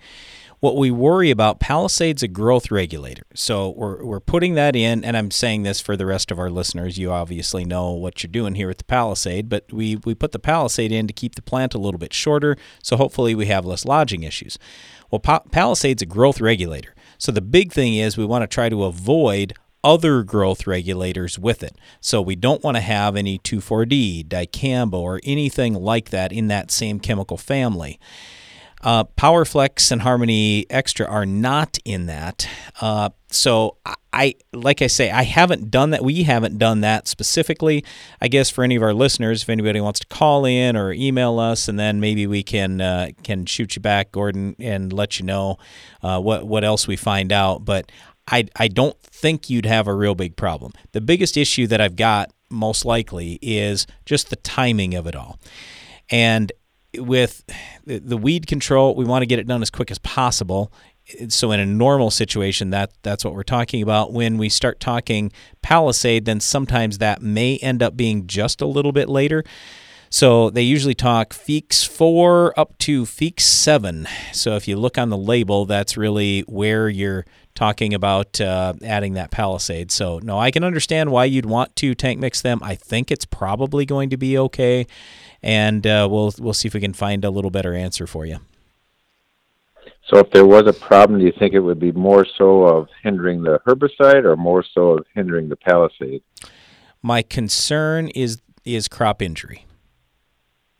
What 0.60 0.76
we 0.76 0.91
worry 0.91 1.32
about, 1.32 1.62
Palisade's 1.62 2.22
a 2.22 2.28
growth 2.28 2.70
regulator. 2.70 3.24
So 3.34 3.70
we're, 3.70 4.03
we're 4.03 4.20
putting 4.20 4.55
that 4.55 4.76
in, 4.76 5.05
and 5.05 5.16
I'm 5.16 5.32
saying 5.32 5.64
this 5.64 5.80
for 5.80 5.95
the 5.95 6.05
rest 6.05 6.32
of 6.32 6.39
our 6.39 6.49
listeners. 6.49 6.97
You 6.97 7.12
obviously 7.12 7.64
know 7.64 7.91
what 7.91 8.22
you're 8.22 8.32
doing 8.32 8.55
here 8.55 8.68
with 8.68 8.80
the 8.80 8.84
Palisade, 8.84 9.47
but 9.47 9.72
we, 9.72 9.95
we 10.03 10.14
put 10.14 10.34
the 10.34 10.39
Palisade 10.39 10.91
in 10.91 11.07
to 11.07 11.14
keep 11.14 11.36
the 11.36 11.41
plant 11.41 11.76
a 11.76 11.78
little 11.78 11.97
bit 11.97 12.14
shorter, 12.14 12.57
so 12.84 12.97
hopefully 12.97 13.34
we 13.36 13.45
have 13.45 13.66
less 13.66 13.86
lodging 13.86 14.24
issues. 14.24 14.60
Well, 15.10 15.20
pa- 15.20 15.43
Palisade's 15.49 16.01
a 16.01 16.05
growth 16.05 16.41
regulator. 16.41 16.93
So 17.18 17.32
the 17.32 17.41
big 17.41 17.72
thing 17.72 17.95
is 17.95 18.18
we 18.18 18.26
want 18.26 18.43
to 18.43 18.47
try 18.47 18.68
to 18.68 18.84
avoid 18.84 19.53
other 19.82 20.24
growth 20.24 20.68
regulators 20.68 21.39
with 21.39 21.64
it. 21.64 21.78
So 22.01 22.22
we 22.22 22.36
don't 22.36 22.64
want 22.64 22.76
to 22.76 22.82
have 22.82 23.16
any 23.16 23.39
2,4-D, 23.39 24.26
dicamba, 24.28 24.95
or 24.95 25.22
anything 25.24 25.74
like 25.74 26.10
that 26.10 26.34
in 26.34 26.49
that 26.49 26.70
same 26.70 26.99
chemical 26.99 27.38
family. 27.38 27.97
Uh, 28.82 29.03
PowerFlex 29.03 29.91
and 29.91 30.01
Harmony 30.01 30.65
Extra 30.69 31.05
are 31.05 31.25
not 31.25 31.77
in 31.84 32.05
that. 32.05 32.47
Uh, 32.80 33.09
so 33.30 33.77
I, 34.13 34.36
like 34.53 34.82
I 34.82 34.88
say, 34.88 35.11
I 35.11 35.23
haven't 35.23 35.69
done 35.69 35.89
that. 35.91 36.03
We 36.03 36.23
haven't 36.23 36.57
done 36.57 36.82
that 36.82 37.07
specifically. 37.07 37.84
I 38.21 38.27
guess 38.27 38.49
for 38.49 38.63
any 38.63 38.75
of 38.75 38.84
our 38.84 38.93
listeners, 38.93 39.43
if 39.43 39.49
anybody 39.49 39.82
wants 39.82 39.99
to 39.99 40.07
call 40.07 40.45
in 40.45 40.75
or 40.75 40.93
email 40.93 41.39
us, 41.39 41.67
and 41.67 41.77
then 41.77 41.99
maybe 41.99 42.25
we 42.25 42.41
can 42.41 42.82
uh, 42.82 43.09
can 43.23 43.45
shoot 43.45 43.75
you 43.75 43.82
back, 43.82 44.11
Gordon, 44.11 44.55
and 44.59 44.91
let 44.93 45.19
you 45.19 45.25
know 45.25 45.57
uh, 46.01 46.19
what 46.19 46.47
what 46.47 46.63
else 46.63 46.88
we 46.88 46.95
find 46.95 47.32
out. 47.32 47.65
But 47.65 47.91
I 48.27 48.47
I 48.55 48.67
don't 48.67 48.99
think 49.01 49.49
you'd 49.49 49.65
have 49.65 49.88
a 49.88 49.93
real 49.93 50.15
big 50.15 50.36
problem. 50.36 50.71
The 50.93 51.01
biggest 51.01 51.38
issue 51.38 51.67
that 51.67 51.82
I've 51.82 51.95
got 51.95 52.32
most 52.49 52.86
likely 52.86 53.38
is 53.41 53.86
just 54.05 54.30
the 54.30 54.36
timing 54.38 54.95
of 54.95 55.05
it 55.05 55.15
all. 55.15 55.39
And 56.09 56.51
with 56.98 57.44
the 57.86 58.18
weed 58.18 58.48
control, 58.48 58.96
we 58.96 59.06
want 59.06 59.22
to 59.22 59.28
get 59.28 59.40
it 59.40 59.48
done 59.48 59.62
as 59.62 59.70
quick 59.70 59.92
as 59.92 60.00
possible. 60.00 60.72
So 61.30 61.52
in 61.52 61.60
a 61.60 61.66
normal 61.66 62.12
situation, 62.12 62.70
that 62.70 62.92
that's 63.02 63.26
what 63.26 63.34
we're 63.34 63.44
talking 63.44 63.82
about. 63.82 64.14
When 64.14 64.38
we 64.38 64.50
start 64.50 64.80
talking 64.80 65.32
Palisade, 65.62 66.26
then 66.26 66.40
sometimes 66.40 67.00
that 67.00 67.22
may 67.22 67.58
end 67.58 67.82
up 67.82 67.98
being 67.98 68.28
just 68.28 68.62
a 68.62 68.68
little 68.68 68.92
bit 68.92 69.10
later. 69.10 69.44
So 70.12 70.50
they 70.50 70.64
usually 70.64 70.96
talk 70.96 71.34
Feekes 71.34 71.88
4 71.88 72.60
up 72.60 72.78
to 72.80 73.04
Feekes 73.04 73.42
7. 73.42 74.08
So 74.34 74.56
if 74.56 74.68
you 74.68 74.76
look 74.76 74.98
on 74.98 75.10
the 75.10 75.18
label, 75.18 75.66
that's 75.66 75.98
really 75.98 76.42
where 76.42 76.90
you're 76.90 77.26
talking 77.54 77.94
about 77.94 78.42
uh, 78.42 78.74
adding 78.84 79.14
that 79.14 79.30
Palisade. 79.30 79.92
So 79.92 80.20
no, 80.24 80.40
I 80.40 80.50
can 80.50 80.64
understand 80.64 81.12
why 81.12 81.26
you'd 81.26 81.46
want 81.46 81.76
to 81.78 81.94
tank 81.94 82.20
mix 82.20 82.42
them. 82.42 82.60
I 82.64 82.74
think 82.74 83.12
it's 83.12 83.26
probably 83.26 83.86
going 83.86 84.10
to 84.10 84.18
be 84.18 84.38
okay, 84.38 84.88
and 85.42 85.86
uh, 85.86 86.08
we'll 86.10 86.34
we'll 86.40 86.54
see 86.54 86.68
if 86.68 86.74
we 86.74 86.80
can 86.80 86.94
find 86.94 87.24
a 87.26 87.30
little 87.30 87.52
better 87.52 87.74
answer 87.74 88.08
for 88.08 88.26
you. 88.26 88.38
So 90.08 90.18
if 90.18 90.32
there 90.32 90.46
was 90.46 90.66
a 90.66 90.74
problem, 90.74 91.20
do 91.20 91.26
you 91.26 91.34
think 91.38 91.54
it 91.54 91.60
would 91.60 91.80
be 91.80 91.92
more 91.92 92.26
so 92.38 92.64
of 92.64 92.88
hindering 93.04 93.44
the 93.44 93.60
herbicide 93.68 94.24
or 94.26 94.36
more 94.36 94.64
so 94.74 94.98
of 94.98 95.06
hindering 95.14 95.50
the 95.50 95.56
Palisade? 95.56 96.24
My 97.02 97.22
concern 97.22 98.08
is 98.10 98.42
is 98.66 98.88
crop 98.88 99.22
injury. 99.22 99.66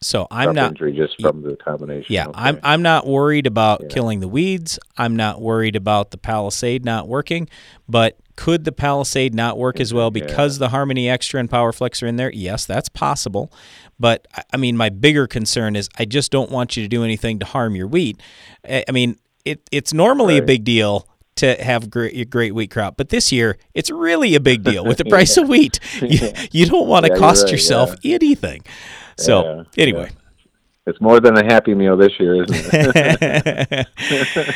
So 0.02 0.28
I'm 0.32 0.54
not 0.56 0.72
injury 0.72 0.94
just 0.94 1.20
from 1.20 1.42
the 1.42 1.58
combination. 1.58 2.14
Yeah, 2.14 2.28
Okay. 2.28 2.40
I'm 2.40 2.60
I'm 2.64 2.82
not 2.82 3.06
worried 3.06 3.46
about 3.46 3.90
killing 3.90 4.22
the 4.22 4.28
weeds. 4.30 4.80
I'm 4.98 5.16
not 5.16 5.42
worried 5.42 5.76
about 5.76 6.12
the 6.12 6.18
Palisade 6.18 6.86
not 6.86 7.08
working. 7.08 7.50
But 7.88 8.18
could 8.38 8.64
the 8.64 8.72
Palisade 8.72 9.34
not 9.34 9.58
work 9.58 9.82
as 9.82 9.94
well 9.94 10.12
because 10.12 10.58
the 10.60 10.70
Harmony 10.70 11.10
Extra 11.10 11.42
and 11.42 11.50
PowerFlex 11.50 12.02
are 12.02 12.08
in 12.08 12.16
there? 12.16 12.32
Yes, 12.32 12.66
that's 12.66 12.88
possible. 12.88 13.52
But 14.00 14.26
I- 14.54 14.58
mean, 14.58 14.78
my 14.78 14.88
bigger 14.88 15.28
concern 15.28 15.76
is 15.76 15.90
I 15.98 16.06
just 16.06 16.32
don't 16.32 16.50
want 16.50 16.78
you 16.78 16.84
to 16.84 16.88
do 16.88 17.04
anything 17.04 17.40
to 17.40 17.46
harm 17.46 17.76
your 17.76 17.88
wheat. 17.88 18.22
I 18.66 18.90
mean, 18.94 19.18
it 19.44 19.68
it's 19.72 19.94
normally 19.94 20.38
a 20.38 20.42
big 20.44 20.64
deal 20.64 21.10
to 21.36 21.62
have 21.62 21.90
great 21.90 22.30
great 22.30 22.56
wheat 22.56 22.72
crop, 22.72 22.96
but 22.96 23.10
this 23.10 23.32
year 23.34 23.58
it's 23.74 23.90
really 23.90 24.36
a 24.36 24.40
big 24.40 24.64
deal 24.64 24.86
with 24.86 24.98
the 24.98 25.06
price 25.10 25.36
of 25.36 25.50
wheat. 25.50 25.80
You, 26.02 26.32
you 26.52 26.66
don't 26.66 26.88
want 26.88 27.06
to 27.06 27.12
Yeah, 27.12 27.18
cost 27.18 27.44
right, 27.44 27.52
yourself 27.52 27.94
anything. 28.06 28.62
So 29.20 29.66
Yeah, 29.76 29.84
anyway. 29.84 30.10
It's 30.90 31.00
more 31.00 31.20
than 31.20 31.38
a 31.38 31.46
happy 31.46 31.76
meal 31.76 31.96
this 31.96 32.20
year, 32.20 32.44
isn't 32.44 32.70
it? 32.74 33.88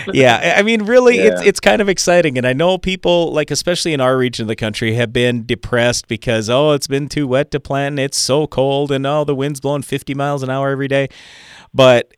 yeah, 0.13 0.55
I 0.57 0.63
mean, 0.63 0.83
really, 0.85 1.19
it's 1.19 1.41
Yeah. 1.41 1.47
it's 1.47 1.59
kind 1.59 1.79
of 1.79 1.89
exciting, 1.89 2.39
and 2.39 2.47
I 2.47 2.53
know 2.53 2.79
people, 2.79 3.31
like 3.31 3.51
especially 3.51 3.93
in 3.93 4.01
our 4.01 4.17
region 4.17 4.45
of 4.45 4.47
the 4.47 4.55
country, 4.55 4.95
have 4.95 5.13
been 5.13 5.45
depressed 5.45 6.07
because 6.07 6.49
oh, 6.49 6.71
it's 6.71 6.87
been 6.87 7.07
too 7.07 7.27
wet 7.27 7.51
to 7.51 7.59
plant, 7.59 7.93
and 7.93 7.99
it's 7.99 8.17
so 8.17 8.47
cold, 8.47 8.91
and 8.91 9.05
oh, 9.05 9.23
the 9.23 9.35
wind's 9.35 9.59
blowing 9.59 9.83
50 9.83 10.15
miles 10.15 10.41
an 10.41 10.49
hour 10.49 10.71
every 10.71 10.87
day. 10.87 11.07
But 11.71 12.11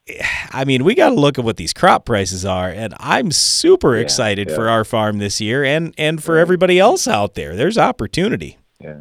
I 0.51 0.63
mean, 0.63 0.85
we 0.85 0.95
got 0.95 1.09
to 1.09 1.15
look 1.15 1.37
at 1.37 1.43
what 1.43 1.57
these 1.57 1.73
crop 1.73 2.05
prices 2.05 2.45
are, 2.45 2.69
and 2.69 2.93
I'm 2.99 3.31
super 3.31 3.97
excited 3.97 4.49
for 4.49 4.69
our 4.69 4.85
farm 4.85 5.17
this 5.17 5.41
year, 5.41 5.65
and 5.65 5.93
and 5.97 6.23
for 6.23 6.37
everybody 6.37 6.79
else 6.79 7.05
out 7.05 7.33
there. 7.33 7.55
There's 7.57 7.77
opportunity. 7.77 8.59
Yeah. 8.79 8.99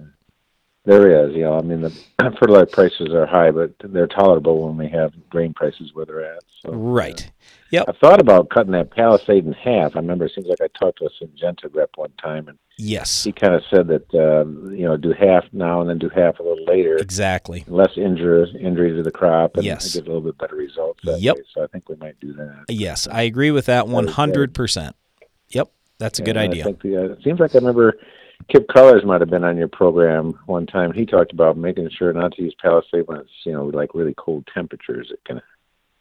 There 0.87 1.27
is, 1.27 1.35
you 1.35 1.43
know, 1.43 1.59
I 1.59 1.63
mean, 1.63 1.81
the 1.81 1.91
fertilizer 2.39 2.67
prices 2.67 3.09
are 3.15 3.25
high, 3.27 3.51
but 3.51 3.73
they're 3.83 4.07
tolerable 4.07 4.67
when 4.67 4.77
we 4.77 4.89
have 4.91 5.13
grain 5.31 5.55
prices 5.55 5.93
where 5.95 6.05
they're 6.05 6.25
at. 6.25 6.43
So, 6.63 6.73
Right. 6.73 7.31
Yep. 7.71 7.87
I 7.89 7.93
thought 7.93 8.21
about 8.21 8.51
cutting 8.51 8.73
that 8.73 8.91
Palisade 8.91 9.47
in 9.47 9.53
half. 9.53 9.97
I 9.97 10.01
remember 10.01 10.27
it 10.27 10.33
seems 10.35 10.47
like 10.47 10.61
I 10.61 10.69
talked 10.79 10.99
to 10.99 11.07
a 11.07 11.11
Syngenta 11.25 11.75
rep 11.75 11.91
one 11.97 12.13
time, 12.23 12.49
and 12.49 12.59
Yes. 12.77 13.25
he 13.25 13.33
kind 13.33 13.55
of 13.55 13.63
said 13.71 13.89
that, 13.89 14.15
um, 14.15 14.73
you 14.75 14.85
know, 14.85 14.97
do 14.97 15.13
half 15.13 15.45
now 15.53 15.81
and 15.81 15.89
then 15.89 15.99
do 15.99 16.09
half 16.11 16.39
a 16.39 16.43
little 16.43 16.65
later. 16.67 16.97
Exactly. 16.99 17.65
Less 17.67 17.97
injury, 17.97 18.49
injury 18.61 18.93
to 18.95 19.03
the 19.03 19.11
crop, 19.11 19.57
and 19.57 19.65
Yes. 19.65 19.95
get 19.95 20.03
a 20.03 20.07
little 20.07 20.21
bit 20.21 20.37
better 20.39 20.57
results. 20.57 21.01
Yep. 21.03 21.37
way. 21.37 21.43
So 21.55 21.63
I 21.65 21.67
think 21.69 21.89
we 21.89 21.97
might 21.97 22.21
do 22.21 22.33
that. 22.35 22.65
Yes, 22.69 23.09
I 23.11 23.23
agree 23.23 23.51
with 23.51 23.67
that 23.67 23.87
100%. 23.89 24.95
Yep, 25.49 25.71
that's 25.99 26.19
a 26.19 26.23
good 26.23 26.37
And 26.37 26.41
I 26.41 26.45
idea. 26.45 26.77
the, 26.83 26.97
uh, 26.97 27.05
it 27.15 27.23
seems 27.25 27.41
like 27.41 27.55
I 27.55 27.59
remember 27.59 27.95
Kip 28.51 28.67
Cullers 28.69 29.05
might 29.05 29.21
have 29.21 29.31
been 29.31 29.45
on 29.45 29.57
your 29.57 29.69
program 29.69 30.39
one 30.47 30.67
time. 30.67 30.93
He 30.93 31.07
talked 31.07 31.33
about 31.33 31.57
making 31.57 31.89
sure 31.91 32.13
not 32.13 32.33
to 32.33 32.43
use 32.43 32.55
Palisade 32.61 33.07
when 33.07 33.19
it's 33.19 33.31
you 33.45 33.53
know 33.53 33.67
like 33.67 33.95
really 33.95 34.15
cold 34.17 34.47
temperatures. 34.53 35.11
It 35.13 35.21
can 35.25 35.41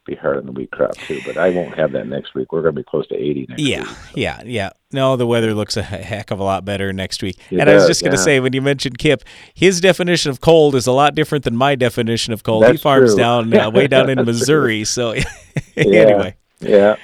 be 0.06 0.14
hard 0.14 0.36
on 0.36 0.44
the 0.46 0.52
wheat 0.52 0.70
crop 0.70 0.94
too. 1.08 1.18
But 1.24 1.38
I 1.38 1.48
won't 1.48 1.74
have 1.78 1.92
that 1.92 2.06
next 2.06 2.34
week. 2.34 2.52
We're 2.52 2.60
going 2.60 2.74
to 2.74 2.80
be 2.80 2.84
close 2.84 3.06
to 3.08 3.14
eighty 3.14 3.46
next 3.48 3.62
Yeah, 3.62 3.80
week. 3.82 3.96
yeah, 4.14 4.42
yeah. 4.44 4.70
No, 4.92 5.16
the 5.16 5.26
weather 5.26 5.54
looks 5.54 5.76
a 5.78 5.82
heck 5.82 6.30
of 6.30 6.38
a 6.38 6.44
lot 6.44 6.64
better 6.66 6.92
next 6.92 7.22
week. 7.22 7.38
It 7.50 7.58
and 7.58 7.70
I 7.70 7.74
was 7.74 7.86
just 7.86 8.02
going 8.02 8.12
to 8.12 8.18
yeah. 8.18 8.24
say, 8.24 8.40
when 8.40 8.52
you 8.52 8.60
mentioned 8.62 8.98
Kip, 8.98 9.24
his 9.54 9.80
definition 9.80 10.30
of 10.30 10.40
cold 10.42 10.74
is 10.74 10.86
a 10.86 10.92
lot 10.92 11.14
different 11.14 11.44
than 11.44 11.56
my 11.56 11.74
definition 11.74 12.32
of 12.34 12.42
cold. 12.42 12.66
he 12.66 12.76
farms 12.76 13.12
true. 13.14 13.18
down 13.18 13.54
uh, 13.54 13.70
way 13.70 13.86
down 13.88 14.10
in 14.10 14.16
That's 14.24 14.26
Missouri. 14.26 14.84
So, 14.84 15.12
Yeah. 15.76 15.84
anyway. 15.84 16.36
Yeah. 16.60 16.96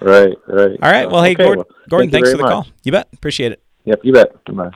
Right. 0.00 0.34
Right. 0.48 0.78
All 0.82 0.90
right. 0.90 1.08
Well, 1.10 1.22
hey, 1.22 1.32
Okay, 1.34 1.44
Gordon, 1.44 1.64
well, 1.68 1.76
Gordon 1.88 2.10
thanks 2.10 2.30
for 2.32 2.36
the 2.38 2.42
much. 2.42 2.52
call. 2.52 2.66
You 2.82 2.92
bet. 2.92 3.08
Appreciate 3.14 3.52
it. 3.52 3.62
Yep. 3.90 4.00
You 4.04 4.12
bet. 4.12 4.44
Bye. 4.44 4.70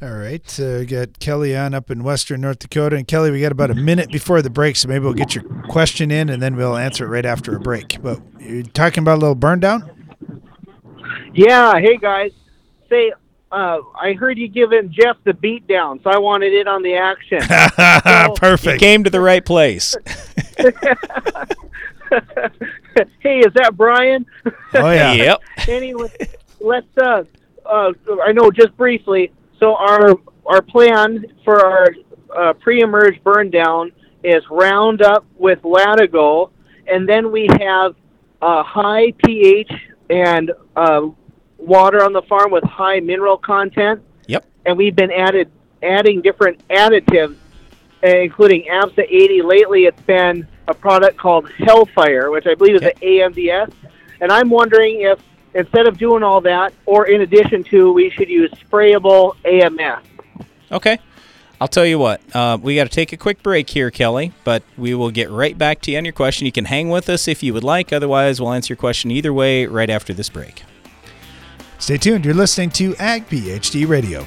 All 0.00 0.14
right. 0.14 0.60
Uh, 0.60 0.78
we 0.78 0.86
got 0.86 1.18
Kelly 1.18 1.54
on 1.54 1.74
up 1.74 1.90
in 1.90 2.02
Western 2.02 2.40
North 2.40 2.60
Dakota. 2.60 2.96
And 2.96 3.06
Kelly, 3.06 3.30
we 3.30 3.42
got 3.42 3.52
about 3.52 3.70
a 3.70 3.74
minute 3.74 4.10
before 4.10 4.40
the 4.40 4.48
break, 4.48 4.76
so 4.76 4.88
maybe 4.88 5.04
we'll 5.04 5.12
get 5.12 5.34
your 5.34 5.44
question 5.68 6.10
in 6.10 6.30
and 6.30 6.40
then 6.42 6.56
we'll 6.56 6.78
answer 6.78 7.04
it 7.04 7.08
right 7.08 7.26
after 7.26 7.54
a 7.54 7.60
break. 7.60 8.00
But 8.00 8.20
you're 8.40 8.62
talking 8.62 9.02
about 9.02 9.18
a 9.18 9.20
little 9.20 9.34
burn 9.34 9.60
down? 9.60 10.14
Yeah. 11.34 11.78
Hey 11.78 11.98
guys. 11.98 12.32
Say, 12.88 13.12
uh, 13.52 13.80
I 14.00 14.14
heard 14.14 14.38
you 14.38 14.48
giving 14.48 14.90
Jeff 14.90 15.18
the 15.24 15.34
beat 15.34 15.68
down, 15.68 16.00
so 16.02 16.08
I 16.08 16.16
wanted 16.16 16.54
in 16.54 16.66
on 16.68 16.82
the 16.82 16.94
action. 16.94 17.40
Perfect. 18.36 18.80
Came 18.80 19.04
to 19.04 19.10
the 19.10 19.20
right 19.20 19.44
place. 19.44 19.94
hey, 23.20 23.40
is 23.40 23.52
that 23.54 23.76
Brian? 23.76 24.24
Oh, 24.74 24.90
yeah. 24.90 25.12
Yep. 25.12 25.40
anyway, 25.68 26.28
let's. 26.60 26.86
Uh, 26.96 27.24
uh, 27.66 27.92
I 28.24 28.32
know 28.32 28.50
just 28.50 28.76
briefly. 28.76 29.32
So 29.58 29.76
our 29.76 30.14
our 30.46 30.62
plan 30.62 31.24
for 31.44 31.64
our 31.64 31.88
uh, 32.36 32.52
pre-emerge 32.54 33.22
burn 33.22 33.50
down 33.50 33.92
is 34.24 34.42
Roundup 34.50 35.24
with 35.36 35.62
Latigo, 35.62 36.50
and 36.86 37.08
then 37.08 37.30
we 37.30 37.48
have 37.60 37.94
uh, 38.40 38.62
high 38.62 39.12
pH 39.24 39.70
and 40.10 40.52
uh, 40.76 41.02
water 41.58 42.04
on 42.04 42.12
the 42.12 42.22
farm 42.22 42.50
with 42.50 42.64
high 42.64 43.00
mineral 43.00 43.38
content. 43.38 44.02
Yep. 44.26 44.46
And 44.66 44.76
we've 44.76 44.96
been 44.96 45.12
added 45.12 45.50
adding 45.82 46.22
different 46.22 46.66
additives, 46.68 47.36
including 48.02 48.64
ABSA 48.70 49.00
80. 49.00 49.42
Lately, 49.42 49.84
it's 49.84 50.02
been 50.02 50.46
a 50.68 50.74
product 50.74 51.16
called 51.16 51.50
Hellfire, 51.50 52.30
which 52.30 52.46
I 52.46 52.54
believe 52.54 52.76
is 52.76 52.82
an 52.82 52.92
AMDS. 53.02 53.72
And 54.20 54.30
I'm 54.30 54.48
wondering 54.48 55.00
if 55.00 55.18
instead 55.54 55.86
of 55.86 55.98
doing 55.98 56.22
all 56.22 56.40
that, 56.42 56.72
or 56.86 57.06
in 57.06 57.20
addition 57.20 57.64
to, 57.64 57.92
we 57.92 58.10
should 58.10 58.28
use 58.28 58.50
sprayable 58.52 59.36
AMS. 59.44 60.06
Okay. 60.70 60.98
I'll 61.60 61.68
tell 61.68 61.86
you 61.86 61.96
what, 61.96 62.20
uh, 62.34 62.58
we 62.60 62.74
got 62.74 62.84
to 62.84 62.90
take 62.90 63.12
a 63.12 63.16
quick 63.16 63.40
break 63.40 63.70
here, 63.70 63.92
Kelly, 63.92 64.32
but 64.42 64.64
we 64.76 64.94
will 64.94 65.12
get 65.12 65.30
right 65.30 65.56
back 65.56 65.80
to 65.82 65.92
you 65.92 65.98
on 65.98 66.04
your 66.04 66.12
question. 66.12 66.44
You 66.44 66.50
can 66.50 66.64
hang 66.64 66.88
with 66.88 67.08
us 67.08 67.28
if 67.28 67.40
you 67.40 67.54
would 67.54 67.62
like. 67.62 67.92
Otherwise, 67.92 68.40
we'll 68.40 68.52
answer 68.52 68.72
your 68.72 68.78
question 68.78 69.12
either 69.12 69.32
way 69.32 69.66
right 69.66 69.88
after 69.88 70.12
this 70.12 70.28
break. 70.28 70.64
Stay 71.78 71.98
tuned. 71.98 72.24
You're 72.24 72.34
listening 72.34 72.70
to 72.70 72.96
Ag 72.96 73.28
PhD 73.28 73.86
Radio. 73.86 74.26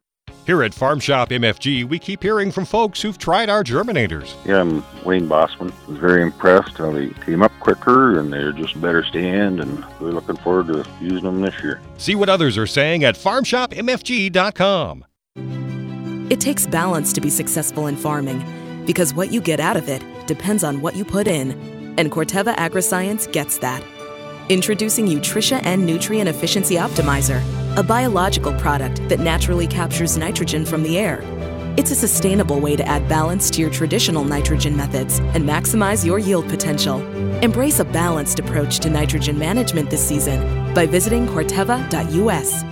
Here 0.45 0.63
at 0.63 0.73
Farm 0.73 0.99
Shop 0.99 1.29
MFG, 1.29 1.85
we 1.85 1.99
keep 1.99 2.23
hearing 2.23 2.51
from 2.51 2.65
folks 2.65 2.99
who've 3.01 3.17
tried 3.17 3.47
our 3.49 3.63
germinators. 3.63 4.33
Yeah, 4.43 4.61
I'm 4.61 4.83
Wayne 5.05 5.27
Bossman. 5.29 5.71
was 5.87 5.97
very 5.99 6.23
impressed 6.23 6.77
how 6.77 6.91
they 6.91 7.09
came 7.25 7.43
up 7.43 7.51
quicker 7.59 8.19
and 8.19 8.33
they're 8.33 8.51
just 8.51 8.79
better 8.81 9.03
stand 9.03 9.59
and 9.59 9.85
we're 9.99 10.09
looking 10.11 10.37
forward 10.37 10.67
to 10.67 10.83
using 10.99 11.23
them 11.23 11.41
this 11.41 11.53
year. 11.61 11.79
See 11.97 12.15
what 12.15 12.27
others 12.27 12.57
are 12.57 12.65
saying 12.65 13.03
at 13.03 13.15
farmshopmfg.com. 13.15 15.05
It 16.31 16.39
takes 16.39 16.65
balance 16.65 17.13
to 17.13 17.21
be 17.21 17.29
successful 17.29 17.85
in 17.85 17.95
farming 17.95 18.43
because 18.85 19.13
what 19.13 19.31
you 19.31 19.41
get 19.41 19.59
out 19.59 19.77
of 19.77 19.87
it 19.89 20.03
depends 20.25 20.63
on 20.63 20.81
what 20.81 20.95
you 20.95 21.05
put 21.05 21.27
in. 21.27 21.51
And 21.99 22.11
Corteva 22.11 22.55
Agriscience 22.55 23.31
gets 23.31 23.59
that. 23.59 23.83
Introducing 24.49 25.05
Utrisha 25.05 25.63
N 25.63 25.85
Nutrient 25.85 26.27
Efficiency 26.27 26.75
Optimizer, 26.75 27.41
a 27.77 27.83
biological 27.83 28.53
product 28.55 29.07
that 29.07 29.21
naturally 29.21 29.65
captures 29.65 30.17
nitrogen 30.17 30.65
from 30.65 30.83
the 30.83 30.97
air. 30.97 31.21
It's 31.77 31.89
a 31.89 31.95
sustainable 31.95 32.59
way 32.59 32.75
to 32.75 32.85
add 32.85 33.07
balance 33.07 33.49
to 33.51 33.61
your 33.61 33.69
traditional 33.69 34.25
nitrogen 34.25 34.75
methods 34.75 35.19
and 35.19 35.47
maximize 35.47 36.05
your 36.05 36.19
yield 36.19 36.49
potential. 36.49 36.99
Embrace 37.41 37.79
a 37.79 37.85
balanced 37.85 38.39
approach 38.39 38.79
to 38.79 38.89
nitrogen 38.89 39.39
management 39.39 39.89
this 39.89 40.05
season 40.05 40.73
by 40.73 40.85
visiting 40.85 41.25
Corteva.us. 41.27 42.63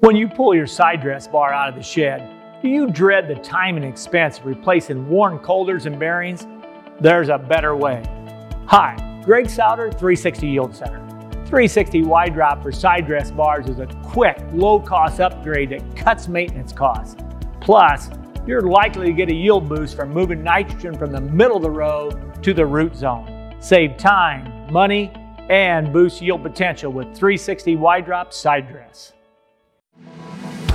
When 0.00 0.14
you 0.14 0.28
pull 0.28 0.54
your 0.54 0.66
side 0.66 1.00
dress 1.00 1.26
bar 1.26 1.54
out 1.54 1.70
of 1.70 1.74
the 1.74 1.82
shed, 1.82 2.30
do 2.60 2.68
you 2.68 2.90
dread 2.90 3.28
the 3.28 3.36
time 3.36 3.76
and 3.76 3.84
expense 3.84 4.38
of 4.38 4.44
replacing 4.44 5.08
worn 5.08 5.38
coulters 5.38 5.86
and 5.86 5.98
bearings? 5.98 6.46
There's 7.00 7.30
a 7.30 7.38
better 7.38 7.74
way. 7.74 8.02
Hi, 8.66 9.22
Greg 9.24 9.48
Sauder, 9.48 9.90
360 9.90 10.46
Yield 10.46 10.76
Center. 10.76 11.13
360 11.46 12.02
wide 12.02 12.34
drop 12.34 12.62
for 12.62 12.72
side 12.72 13.06
dress 13.06 13.30
bars 13.30 13.68
is 13.68 13.78
a 13.78 13.86
quick, 14.02 14.38
low 14.52 14.80
cost 14.80 15.20
upgrade 15.20 15.70
that 15.70 15.96
cuts 15.96 16.28
maintenance 16.28 16.72
costs. 16.72 17.16
Plus, 17.60 18.10
you're 18.46 18.60
likely 18.60 19.06
to 19.06 19.12
get 19.12 19.30
a 19.30 19.34
yield 19.34 19.68
boost 19.68 19.96
from 19.96 20.10
moving 20.10 20.42
nitrogen 20.42 20.98
from 20.98 21.12
the 21.12 21.20
middle 21.20 21.56
of 21.56 21.62
the 21.62 21.70
row 21.70 22.10
to 22.42 22.52
the 22.52 22.64
root 22.64 22.94
zone. 22.94 23.54
Save 23.60 23.96
time, 23.96 24.70
money, 24.70 25.10
and 25.48 25.92
boost 25.92 26.20
yield 26.20 26.42
potential 26.42 26.92
with 26.92 27.06
360 27.14 27.76
wide 27.76 28.04
drop 28.04 28.32
side 28.34 28.68
dress. 28.68 29.13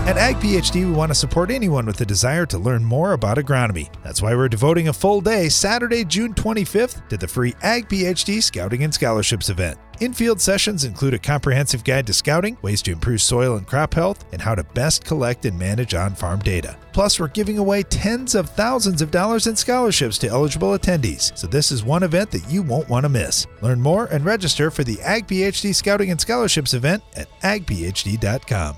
At 0.07 0.17
Ag 0.17 0.37
PhD, 0.37 0.85
we 0.85 0.91
want 0.91 1.11
to 1.11 1.15
support 1.15 1.51
anyone 1.51 1.85
with 1.85 2.01
a 2.01 2.05
desire 2.05 2.45
to 2.47 2.57
learn 2.57 2.83
more 2.83 3.13
about 3.13 3.37
agronomy. 3.37 3.93
That's 4.03 4.23
why 4.23 4.33
we're 4.33 4.49
devoting 4.49 4.87
a 4.87 4.93
full 4.93 5.21
day, 5.21 5.49
Saturday, 5.49 6.03
June 6.03 6.33
25th, 6.33 7.07
to 7.09 7.17
the 7.17 7.27
free 7.27 7.53
Ag 7.61 7.87
PhD 7.87 8.41
Scouting 8.41 8.83
and 8.83 8.91
Scholarships 8.91 9.49
event. 9.49 9.77
In 9.99 10.13
field 10.13 10.41
sessions 10.41 10.83
include 10.83 11.13
a 11.13 11.19
comprehensive 11.19 11.83
guide 11.83 12.07
to 12.07 12.13
scouting, 12.13 12.57
ways 12.63 12.81
to 12.83 12.91
improve 12.91 13.21
soil 13.21 13.57
and 13.57 13.67
crop 13.67 13.93
health, 13.93 14.25
and 14.31 14.41
how 14.41 14.55
to 14.55 14.63
best 14.63 15.03
collect 15.03 15.45
and 15.45 15.59
manage 15.59 15.93
on 15.93 16.15
farm 16.15 16.39
data. 16.39 16.75
Plus, 16.91 17.19
we're 17.19 17.27
giving 17.27 17.59
away 17.59 17.83
tens 17.83 18.33
of 18.33 18.49
thousands 18.49 19.03
of 19.03 19.11
dollars 19.11 19.45
in 19.45 19.55
scholarships 19.55 20.17
to 20.17 20.27
eligible 20.27 20.69
attendees, 20.69 21.37
so 21.37 21.45
this 21.45 21.71
is 21.71 21.83
one 21.83 22.01
event 22.01 22.31
that 22.31 22.49
you 22.49 22.63
won't 22.63 22.89
want 22.89 23.03
to 23.03 23.09
miss. 23.09 23.45
Learn 23.61 23.79
more 23.79 24.05
and 24.05 24.25
register 24.25 24.71
for 24.71 24.83
the 24.83 24.99
Ag 25.01 25.27
PhD 25.27 25.75
Scouting 25.75 26.09
and 26.09 26.19
Scholarships 26.19 26.73
event 26.73 27.03
at 27.15 27.29
agphd.com. 27.41 28.77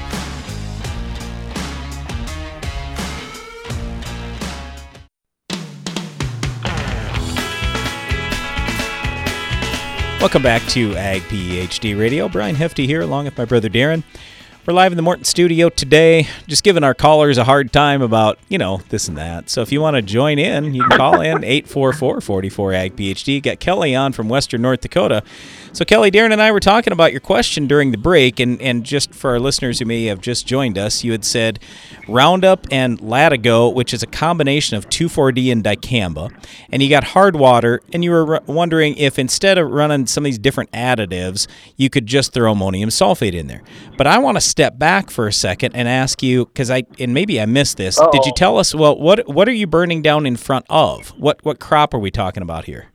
Welcome 10.21 10.43
back 10.43 10.61
to 10.67 10.95
Ag 10.95 11.23
PhD 11.23 11.97
Radio. 11.97 12.29
Brian 12.29 12.53
Hefty 12.53 12.85
here, 12.85 13.01
along 13.01 13.25
with 13.25 13.35
my 13.39 13.45
brother 13.45 13.69
Darren. 13.69 14.03
We're 14.71 14.75
live 14.75 14.93
in 14.93 14.95
the 14.95 15.01
Morton 15.01 15.25
studio 15.25 15.67
today, 15.67 16.29
just 16.47 16.63
giving 16.63 16.81
our 16.81 16.93
callers 16.93 17.37
a 17.37 17.43
hard 17.43 17.73
time 17.73 18.01
about, 18.01 18.39
you 18.47 18.57
know, 18.57 18.77
this 18.87 19.09
and 19.09 19.17
that. 19.17 19.49
So 19.49 19.61
if 19.61 19.69
you 19.73 19.81
want 19.81 19.97
to 19.97 20.01
join 20.01 20.39
in, 20.39 20.73
you 20.73 20.83
can 20.83 20.97
call 20.97 21.19
in 21.19 21.43
844 21.43 22.21
44 22.21 22.73
Ag 22.73 22.95
PhD. 22.95 23.43
Got 23.43 23.59
Kelly 23.59 23.93
on 23.93 24.13
from 24.13 24.29
Western 24.29 24.61
North 24.61 24.79
Dakota. 24.79 25.23
So, 25.73 25.85
Kelly, 25.85 26.11
Darren, 26.11 26.33
and 26.33 26.41
I 26.41 26.51
were 26.51 26.59
talking 26.59 26.91
about 26.91 27.13
your 27.13 27.21
question 27.21 27.65
during 27.65 27.91
the 27.91 27.97
break, 27.97 28.41
and, 28.41 28.61
and 28.61 28.83
just 28.83 29.15
for 29.15 29.31
our 29.31 29.39
listeners 29.39 29.79
who 29.79 29.85
may 29.85 30.03
have 30.05 30.19
just 30.19 30.45
joined 30.45 30.77
us, 30.77 31.01
you 31.01 31.13
had 31.13 31.23
said 31.23 31.59
Roundup 32.09 32.67
and 32.71 32.99
Latigo, 32.99 33.73
which 33.73 33.93
is 33.93 34.03
a 34.03 34.07
combination 34.07 34.75
of 34.75 34.89
2,4-D 34.89 35.49
and 35.49 35.63
dicamba, 35.63 36.29
and 36.71 36.83
you 36.83 36.89
got 36.89 37.05
hard 37.05 37.37
water, 37.37 37.81
and 37.93 38.03
you 38.03 38.11
were 38.11 38.41
wondering 38.47 38.97
if 38.97 39.17
instead 39.17 39.57
of 39.57 39.71
running 39.71 40.07
some 40.07 40.23
of 40.23 40.25
these 40.25 40.39
different 40.39 40.69
additives, 40.71 41.47
you 41.77 41.89
could 41.89 42.05
just 42.05 42.33
throw 42.33 42.51
ammonium 42.51 42.89
sulfate 42.89 43.33
in 43.33 43.47
there. 43.47 43.63
But 43.95 44.07
I 44.07 44.17
want 44.17 44.35
to 44.35 44.41
step 44.61 44.77
back 44.77 45.09
for 45.09 45.25
a 45.25 45.33
second 45.33 45.75
and 45.75 45.87
ask 45.87 46.21
you 46.21 46.45
because 46.45 46.69
I 46.69 46.83
and 46.99 47.15
maybe 47.15 47.41
I 47.41 47.47
missed 47.47 47.77
this. 47.77 47.99
Did 48.11 48.25
you 48.25 48.31
tell 48.35 48.59
us? 48.59 48.75
Well, 48.75 48.95
what 48.95 49.27
what 49.27 49.49
are 49.49 49.53
you 49.53 49.65
burning 49.65 50.03
down 50.03 50.27
in 50.27 50.35
front 50.35 50.67
of? 50.69 51.09
What 51.17 51.43
what 51.43 51.59
crop 51.59 51.95
are 51.95 51.99
we 51.99 52.11
talking 52.11 52.43
about 52.43 52.65
here? 52.65 52.89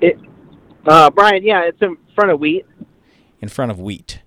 It, 0.00 0.16
uh, 0.86 1.10
Brian, 1.10 1.42
yeah, 1.42 1.62
it's 1.64 1.82
in 1.82 1.96
front 2.14 2.30
of 2.30 2.38
wheat. 2.38 2.64
In 3.40 3.48
front 3.48 3.72
of 3.72 3.80
wheat. 3.80 4.20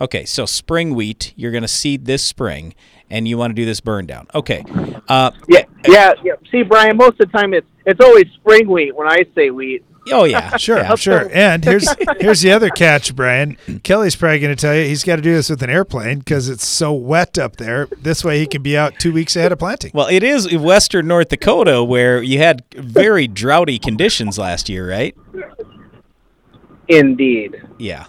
Okay, 0.00 0.24
so 0.24 0.46
spring 0.46 0.96
wheat. 0.96 1.32
You're 1.36 1.52
going 1.52 1.62
to 1.62 1.68
seed 1.68 2.04
this 2.04 2.24
spring, 2.24 2.74
and 3.08 3.28
you 3.28 3.38
want 3.38 3.52
to 3.52 3.54
do 3.54 3.64
this 3.64 3.80
burn 3.80 4.06
down. 4.06 4.26
Okay. 4.34 4.64
Uh, 5.06 5.30
Yeah, 5.46 5.62
yeah, 5.86 6.14
yeah. 6.24 6.32
See, 6.50 6.64
Brian, 6.64 6.96
most 6.96 7.20
of 7.20 7.30
the 7.30 7.38
time 7.38 7.54
it's 7.54 7.68
it's 7.86 8.04
always 8.04 8.26
spring 8.34 8.68
wheat 8.68 8.96
when 8.96 9.06
I 9.06 9.18
say 9.36 9.50
wheat. 9.50 9.84
Oh 10.10 10.24
yeah, 10.24 10.56
Sure, 10.56 10.96
sure. 10.96 11.28
And 11.32 11.64
here's 11.64 11.88
here's 12.20 12.40
the 12.40 12.50
other 12.52 12.70
catch, 12.70 13.14
Brian. 13.14 13.56
Kelly's 13.82 14.16
probably 14.16 14.38
going 14.40 14.54
to 14.54 14.60
tell 14.60 14.74
you 14.74 14.84
he's 14.84 15.04
got 15.04 15.16
to 15.16 15.22
do 15.22 15.32
this 15.34 15.50
with 15.50 15.62
an 15.62 15.70
airplane 15.70 16.18
because 16.20 16.48
it's 16.48 16.66
so 16.66 16.92
wet 16.92 17.38
up 17.38 17.56
there. 17.56 17.86
This 18.00 18.24
way, 18.24 18.38
he 18.38 18.46
can 18.46 18.62
be 18.62 18.76
out 18.76 18.98
two 18.98 19.12
weeks 19.12 19.36
ahead 19.36 19.52
of 19.52 19.58
planting. 19.58 19.90
Well, 19.94 20.08
it 20.08 20.22
is 20.22 20.52
western 20.56 21.06
North 21.08 21.28
Dakota 21.28 21.82
where 21.84 22.22
you 22.22 22.38
had 22.38 22.64
very 22.74 23.26
droughty 23.28 23.78
conditions 23.78 24.38
last 24.38 24.68
year, 24.68 24.88
right? 24.88 25.16
Indeed. 26.88 27.62
Yeah. 27.78 28.06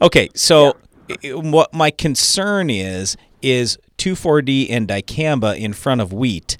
Okay, 0.00 0.28
so 0.34 0.76
i- 1.24 1.28
what 1.34 1.72
my 1.74 1.90
concern 1.90 2.70
is 2.70 3.16
is 3.42 3.78
2,4-D 3.98 4.70
and 4.70 4.86
dicamba 4.88 5.58
in 5.58 5.72
front 5.72 6.00
of 6.00 6.12
wheat, 6.12 6.56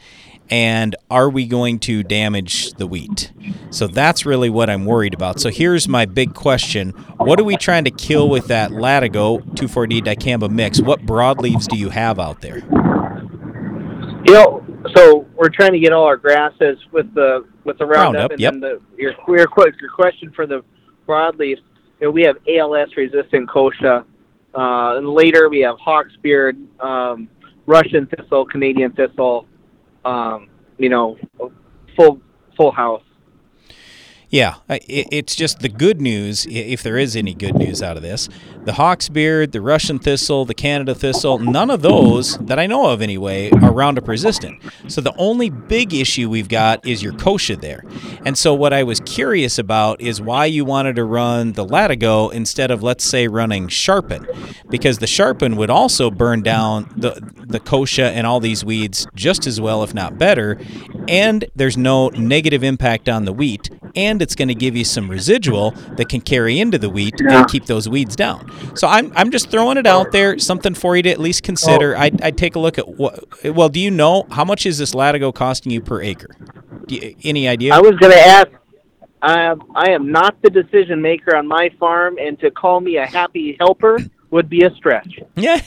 and 0.51 0.97
are 1.11 1.29
we 1.29 1.47
going 1.47 1.79
to 1.81 2.03
damage 2.03 2.73
the 2.75 2.87
wheat? 2.87 3.33
So 3.71 3.87
that's 3.87 4.25
really 4.25 4.51
what 4.51 4.71
I'm 4.71 4.85
worried 4.85 5.15
about. 5.15 5.41
So 5.41 5.51
here's 5.51 5.89
my 5.89 6.07
big 6.07 6.35
question: 6.35 6.91
What 7.19 7.41
are 7.41 7.45
we 7.45 7.57
trying 7.57 7.85
to 7.85 7.91
kill 7.91 8.29
with 8.29 8.49
that 8.49 8.71
Latigo 8.71 9.43
2,4-D 9.55 10.03
dicamba 10.03 10.51
mix? 10.51 10.81
What 10.81 11.01
broadleaves 11.01 11.67
do 11.67 11.77
you 11.77 11.91
have 11.91 12.19
out 12.19 12.41
there? 12.41 12.59
You 14.27 14.33
know, 14.33 14.67
so 14.95 15.27
we're 15.35 15.49
trying 15.49 15.73
to 15.73 15.79
get 15.79 15.93
all 15.93 16.05
our 16.05 16.17
grasses 16.17 16.79
with 16.93 17.13
the 17.15 17.47
with 17.65 17.79
the 17.79 17.87
roundup, 17.87 18.31
Roundup, 18.31 18.31
and 18.33 18.41
yep. 18.41 18.53
then 18.55 18.61
the 18.61 18.81
your 18.97 19.13
your, 19.29 19.49
your 19.81 19.91
question 19.91 20.33
for 20.35 20.47
the 20.47 20.63
broadleaves. 21.07 21.61
You 22.01 22.09
know, 22.09 22.11
we 22.11 22.23
have 22.23 22.37
ALS 22.49 22.89
resistant 22.97 23.49
kochia, 23.49 24.05
uh, 24.55 24.97
and 24.97 25.09
later 25.09 25.49
we 25.49 25.61
have 25.61 25.77
hawksbeard, 25.77 26.57
um, 26.81 27.29
Russian 27.67 28.07
thistle, 28.07 28.47
Canadian 28.47 28.93
thistle. 28.93 29.47
Um, 30.07 30.49
you 30.79 30.89
know, 30.89 31.19
full 31.97 32.21
full 32.57 32.71
house. 32.71 33.03
Yeah, 34.31 34.55
I- 34.69 34.75
i- 34.75 35.07
it's 35.13 35.35
just 35.37 35.61
the 35.61 35.69
good 35.69 36.01
news, 36.01 36.47
if 36.51 36.83
there 36.83 36.97
is 36.99 37.17
any 37.17 37.35
good 37.35 37.55
news 37.57 37.83
out 37.83 37.97
of 37.97 38.03
this. 38.03 38.29
The 38.67 38.73
hawksbeard, 38.73 39.53
the 39.53 39.61
Russian 39.61 40.01
thistle, 40.01 40.45
the 40.45 40.53
Canada 40.53 40.93
thistle, 40.93 41.39
none 41.39 41.71
of 41.71 41.83
those 41.83 42.37
that 42.39 42.59
I 42.59 42.67
know 42.67 42.91
of 42.91 43.01
anyway 43.01 43.49
are 43.63 43.73
Roundup 43.73 44.09
resistant. 44.09 44.61
So 44.89 45.01
the 45.01 45.15
only 45.17 45.51
big 45.51 45.95
issue 45.95 46.29
we've 46.29 46.49
got 46.49 46.85
is 46.85 47.01
your 47.01 47.13
kochia 47.13 47.61
there. 47.61 47.85
And 48.25 48.37
so 48.37 48.55
what 48.55 48.73
I 48.73 48.83
was 48.83 48.99
curious 48.99 49.57
about 49.57 50.01
is 50.01 50.21
why 50.21 50.47
you 50.47 50.65
wanted 50.65 50.97
to 50.97 51.05
run 51.05 51.53
the 51.53 51.65
Latigo 51.65 52.33
instead 52.33 52.73
of, 52.73 52.83
let's 52.83 53.05
say, 53.05 53.29
running 53.29 53.69
Sharpen, 53.69 54.27
because 54.69 54.99
the 54.99 55.07
Sharpen 55.07 55.55
would 55.55 55.71
also 55.71 56.11
burn 56.11 56.43
down 56.43 56.93
the 56.97 57.37
the 57.47 57.61
kochia 57.61 58.11
and 58.11 58.27
all 58.27 58.41
these 58.41 58.65
weeds 58.65 59.07
just 59.15 59.47
as 59.47 59.61
well, 59.61 59.85
if 59.85 59.95
not 59.95 60.19
better. 60.19 60.59
And 61.07 61.45
there's 61.55 61.77
no 61.77 62.09
negative 62.09 62.65
impact 62.65 63.09
on 63.09 63.25
the 63.25 63.33
wheat, 63.33 63.71
and 63.95 64.21
it's 64.21 64.35
going 64.35 64.49
to 64.49 64.55
give 64.55 64.75
you 64.75 64.85
some 64.85 65.09
residual 65.09 65.71
that 65.97 66.09
can 66.09 66.21
carry 66.21 66.59
into 66.59 66.79
the 66.79 66.91
wheat 66.91 67.21
and 67.21 67.49
keep 67.49 67.67
those 67.67 67.89
weeds 67.89 68.17
down. 68.17 68.51
So 68.75 68.89
I'm 68.89 69.13
I'm 69.15 69.31
just 69.31 69.51
throwing 69.51 69.79
it 69.79 69.87
out 69.87 70.13
there, 70.13 70.39
something 70.39 70.75
for 70.75 70.97
you 70.97 71.03
to 71.05 71.11
at 71.11 71.19
least 71.19 71.43
consider. 71.43 71.97
I'd, 71.97 72.21
I'd 72.23 72.39
take 72.39 72.57
a 72.57 72.59
look 72.59 72.79
at 72.79 72.89
what. 72.89 73.25
Well, 73.45 73.69
do 73.69 73.81
you 73.81 73.91
know 73.91 74.27
how 74.31 74.45
much 74.45 74.67
is 74.67 74.79
this 74.79 74.93
Latigo 74.93 75.35
costing 75.35 75.73
you 75.73 75.81
per 75.81 76.03
acre? 76.03 76.37
You, 76.89 77.15
any 77.25 77.49
idea? 77.49 77.75
I 77.75 77.81
was 77.81 77.97
going 77.97 78.13
to 78.13 78.21
ask. 78.21 78.49
Um, 79.23 79.73
I 79.75 79.91
am 79.91 80.13
not 80.13 80.41
the 80.43 80.51
decision 80.51 81.01
maker 81.01 81.35
on 81.35 81.49
my 81.49 81.71
farm, 81.81 82.19
and 82.19 82.39
to 82.41 82.51
call 82.51 82.81
me 82.81 82.97
a 82.97 83.07
happy 83.07 83.57
helper 83.59 83.99
would 84.37 84.49
be 84.49 84.63
a 84.63 84.75
stretch. 84.75 85.19
Yeah. 85.35 85.61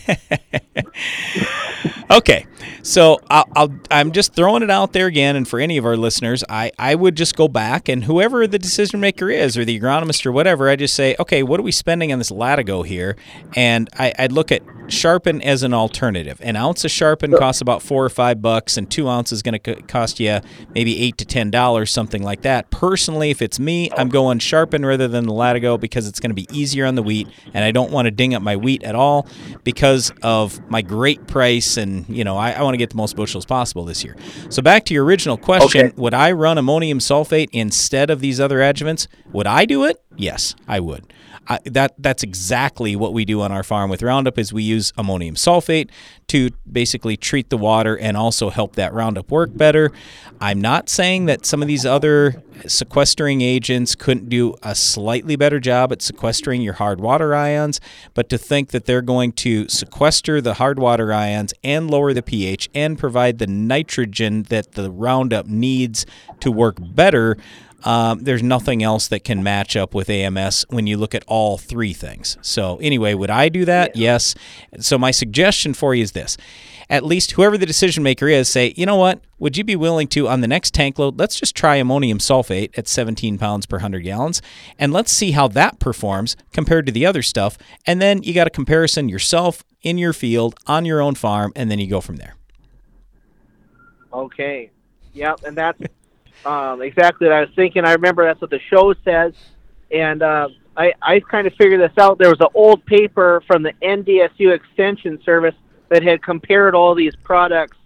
okay. 2.12 2.46
So 2.84 3.20
I'll, 3.30 3.46
I'll, 3.56 3.80
I'm 3.92 4.12
just 4.12 4.34
throwing 4.34 4.64
it 4.64 4.70
out 4.70 4.94
there 4.94 5.08
again. 5.08 5.36
And 5.36 5.48
for 5.48 5.60
any 5.60 5.78
of 5.78 5.86
our 5.86 5.98
listeners, 5.98 6.44
I, 6.48 6.72
I 6.80 6.96
would 6.96 7.16
just 7.16 7.36
go 7.36 7.48
back 7.48 7.90
and 7.90 8.04
whoever 8.04 8.48
the 8.48 8.60
decision 8.60 9.00
maker 9.00 9.30
is, 9.30 9.58
or 9.58 9.66
the 9.66 9.80
agronomist 9.80 10.26
or 10.26 10.32
whatever, 10.32 10.70
I 10.70 10.76
just 10.76 10.94
say, 10.94 11.16
okay, 11.20 11.44
what 11.44 11.60
are 11.60 11.64
we 11.64 11.72
spending 11.72 12.14
on 12.14 12.20
this 12.20 12.32
Latigo 12.32 12.86
here? 12.86 13.18
And 13.56 13.90
I, 13.98 14.14
I'd 14.18 14.32
look 14.32 14.52
at 14.52 14.62
Sharpen 14.88 15.42
as 15.42 15.64
an 15.64 15.74
alternative. 15.74 16.40
An 16.44 16.56
ounce 16.56 16.84
of 16.86 16.92
Sharpen 16.92 17.32
costs 17.32 17.62
about 17.62 17.82
four 17.82 18.04
or 18.04 18.10
five 18.10 18.42
bucks, 18.42 18.78
and 18.78 18.90
two 18.90 19.08
ounces 19.08 19.40
is 19.40 19.44
going 19.44 19.60
to 19.60 19.82
cost 19.84 20.20
you 20.20 20.40
maybe 20.74 21.00
eight 21.00 21.18
to 21.18 21.26
ten 21.26 21.52
dollars, 21.52 21.92
something 21.92 22.24
like 22.24 22.42
that. 22.42 22.70
Personally, 22.72 23.30
if 23.30 23.42
it's 23.42 23.60
me, 23.60 23.90
I'm 23.96 24.10
going 24.10 24.40
Sharpen 24.40 24.86
rather 24.86 25.08
than 25.08 25.26
the 25.26 25.34
Latigo 25.34 25.80
because 25.80 26.08
it's 26.08 26.20
going 26.20 26.32
to 26.32 26.36
be 26.36 26.48
easier 26.52 26.86
on 26.86 26.96
the 26.96 27.04
wheat, 27.04 27.28
and 27.54 27.64
I 27.64 27.72
don't 27.72 27.92
want 27.92 28.06
to 28.08 28.12
ding 28.12 28.34
up 28.34 28.42
my 28.42 28.56
wheat 28.60 28.84
at 28.84 28.96
all 28.96 29.28
because 29.64 30.12
of 30.22 30.60
my 30.70 30.82
great 30.82 31.28
price, 31.28 31.78
and 31.78 32.08
you 32.10 32.24
know 32.24 32.38
I, 32.38 32.52
I 32.52 32.62
want 32.62 32.74
to 32.74 32.78
get 32.78 32.90
the 32.92 32.98
most 32.98 33.16
bushels 33.16 33.46
possible 33.46 33.86
this 33.86 34.04
year. 34.04 34.16
So 34.50 34.62
back 34.62 34.86
to 34.86 34.94
your 34.94 35.06
original 35.06 35.38
question: 35.38 35.94
Would 35.98 36.14
I 36.14 36.32
run 36.32 36.58
ammonium 36.58 37.00
sulfate 37.00 37.50
instead 37.52 38.10
of 38.10 38.20
these 38.20 38.40
other 38.40 38.60
adjuvants? 38.60 39.08
Would 39.32 39.48
I 39.48 39.66
do 39.66 39.86
it? 39.86 40.02
Yes, 40.16 40.56
I 40.68 40.80
would. 40.80 41.14
I, 41.50 41.60
that 41.66 41.96
that's 41.98 42.22
exactly 42.22 42.96
what 42.96 43.12
we 43.12 43.26
do 43.26 43.42
on 43.42 43.52
our 43.52 43.64
farm 43.64 43.90
with 43.90 44.04
Roundup 44.04 44.38
is 44.38 44.54
we 44.54 44.62
use 44.62 44.94
ammonium 44.98 45.34
sulfate 45.34 45.90
to 46.28 46.52
basically 46.72 47.18
treat 47.18 47.50
the 47.50 47.58
water 47.58 47.98
and 47.98 48.16
also 48.16 48.52
help 48.52 48.76
that 48.76 48.94
Roundup 48.94 49.32
work 49.32 49.50
better. 49.58 49.92
I'm 50.40 50.62
not 50.62 50.90
saying 50.90 51.26
that 51.26 51.48
some 51.48 51.64
of 51.64 51.68
these 51.68 51.88
other 51.88 52.44
sequestering 52.68 53.42
agents 53.42 53.96
couldn't 53.96 54.30
do 54.30 54.56
a 54.62 54.76
slightly 54.76 55.36
better 55.36 55.60
job 55.60 55.92
at 55.92 56.04
sequestering 56.04 56.62
your 56.62 56.74
hard 56.74 57.02
water 57.02 57.34
ions, 57.34 57.82
but 58.14 58.30
to 58.30 58.38
think 58.38 58.70
that 58.70 58.86
they're 58.86 59.02
going 59.02 59.32
to 59.32 59.68
sequester 59.68 60.42
the 60.42 60.56
hard 60.56 60.78
water 60.78 61.12
ions 61.12 61.52
and 61.64 61.90
lower 61.90 62.14
the 62.14 62.22
pH 62.22 62.70
and 62.76 63.00
provide 63.00 63.40
the 63.40 63.48
nitrogen 63.48 64.44
that 64.44 64.74
the 64.74 64.92
Roundup 64.92 65.48
needs 65.48 66.06
to 66.42 66.52
work 66.52 66.78
better 66.80 67.38
um, 67.84 68.24
there's 68.24 68.44
nothing 68.44 68.84
else 68.84 69.08
that 69.08 69.24
can 69.24 69.42
match 69.44 69.76
up 69.76 69.94
with 69.94 70.10
AMS 70.10 70.66
when 70.70 70.88
you 70.88 70.98
look 70.98 71.16
at 71.16 71.24
all 71.28 71.58
three 71.58 71.94
things. 71.94 72.38
So, 72.42 72.78
anyway, 72.78 73.14
would 73.14 73.30
I 73.30 73.50
do 73.50 73.66
that? 73.66 73.96
Yes. 73.96 74.36
So, 74.80 74.98
my 74.98 75.12
suggestion 75.12 75.74
for 75.74 75.96
you 75.96 76.04
is 76.04 76.12
this 76.12 76.38
at 76.90 77.06
least 77.06 77.32
whoever 77.32 77.58
the 77.58 77.66
decision 77.66 78.02
maker 78.02 78.28
is, 78.28 78.50
say, 78.50 78.74
you 78.76 78.86
know 78.86 78.96
what? 78.96 79.22
Would 79.38 79.56
you 79.56 79.64
be 79.64 79.76
willing 79.76 80.08
to, 80.10 80.28
on 80.28 80.42
the 80.42 80.48
next 80.48 80.74
tank 80.74 80.98
load, 80.98 81.20
let's 81.20 81.40
just 81.40 81.56
try 81.56 81.76
ammonium 81.76 82.18
sulfate 82.18 82.76
at 82.78 82.88
17 82.88 83.38
pounds 83.38 83.66
per 83.68 83.78
100 83.78 84.00
gallons, 84.00 84.42
and 84.80 84.92
let's 84.92 85.12
see 85.12 85.32
how 85.32 85.48
that 85.50 85.80
performs 85.80 86.36
compared 86.52 86.88
to 86.88 86.92
the 86.92 87.06
other 87.06 87.22
stuff. 87.22 87.58
And 87.86 88.02
then 88.02 88.24
you 88.24 88.34
got 88.34 88.48
a 88.48 88.52
comparison 88.52 89.08
yourself 89.08 89.64
in 89.82 89.98
your 89.98 90.14
field, 90.14 90.56
on 90.66 90.84
your 90.84 91.00
own 91.00 91.16
farm, 91.16 91.54
and 91.56 91.70
then 91.70 91.80
you 91.80 91.88
go 91.88 92.02
from 92.02 92.16
there. 92.16 92.36
Okay. 94.12 94.72
Yep, 95.14 95.44
and 95.44 95.58
that's 95.58 95.82
um, 96.46 96.82
exactly 96.82 97.28
what 97.28 97.36
I 97.36 97.42
was 97.42 97.50
thinking. 97.56 97.86
I 97.86 97.94
remember 97.94 98.26
that's 98.26 98.42
what 98.42 98.50
the 98.50 98.60
show 98.70 98.94
says, 99.06 99.34
and 99.92 100.22
uh, 100.22 100.50
I 100.78 100.94
I 101.02 101.20
kind 101.20 101.48
of 101.48 101.54
figured 101.54 101.82
this 101.82 101.98
out. 101.98 102.18
There 102.18 102.30
was 102.30 102.40
an 102.40 102.48
old 102.54 102.86
paper 102.86 103.44
from 103.48 103.64
the 103.64 103.74
NDSU 103.82 104.54
Extension 104.54 105.22
Service 105.24 105.56
that 105.90 106.04
had 106.04 106.22
compared 106.24 106.76
all 106.76 106.96
these 106.96 107.16
products, 107.24 107.78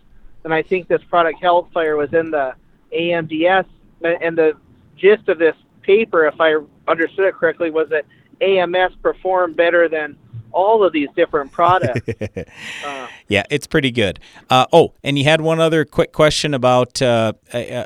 and 0.44 0.54
I 0.54 0.62
think 0.62 0.88
this 0.88 1.04
product 1.10 1.40
Hellfire 1.42 1.96
was 1.96 2.14
in 2.14 2.32
the 2.32 2.56
AMDS. 2.94 3.66
And 4.04 4.38
the 4.38 4.58
gist 4.98 5.30
of 5.30 5.40
this 5.40 5.56
paper, 5.82 6.28
if 6.28 6.40
I 6.40 6.56
understood 6.88 7.26
it 7.26 7.36
correctly, 7.36 7.72
was 7.72 7.88
that 7.90 8.06
AMS 8.42 8.96
performed 9.02 9.56
better 9.56 9.88
than 9.88 10.18
all 10.54 10.84
of 10.84 10.94
these 10.94 11.10
different 11.16 11.52
products. 11.52 12.08
uh, 12.86 13.08
Yeah, 13.28 13.44
it's 13.50 13.68
pretty 13.68 13.92
good. 13.92 14.20
Uh, 14.50 14.66
oh, 14.72 14.94
and 15.04 15.18
you 15.18 15.24
had 15.24 15.42
one 15.42 15.60
other 15.60 15.86
quick 15.86 16.12
question 16.12 16.54
about 16.54 17.02
uh, 17.02 17.34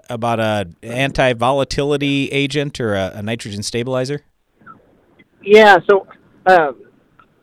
about 0.09 0.39
a 0.39 0.67
anti-volatility 0.83 2.29
agent 2.29 2.79
or 2.79 2.95
a, 2.95 3.13
a 3.15 3.21
nitrogen 3.21 3.63
stabilizer. 3.63 4.21
Yeah, 5.41 5.77
so 5.87 6.07
um, 6.45 6.81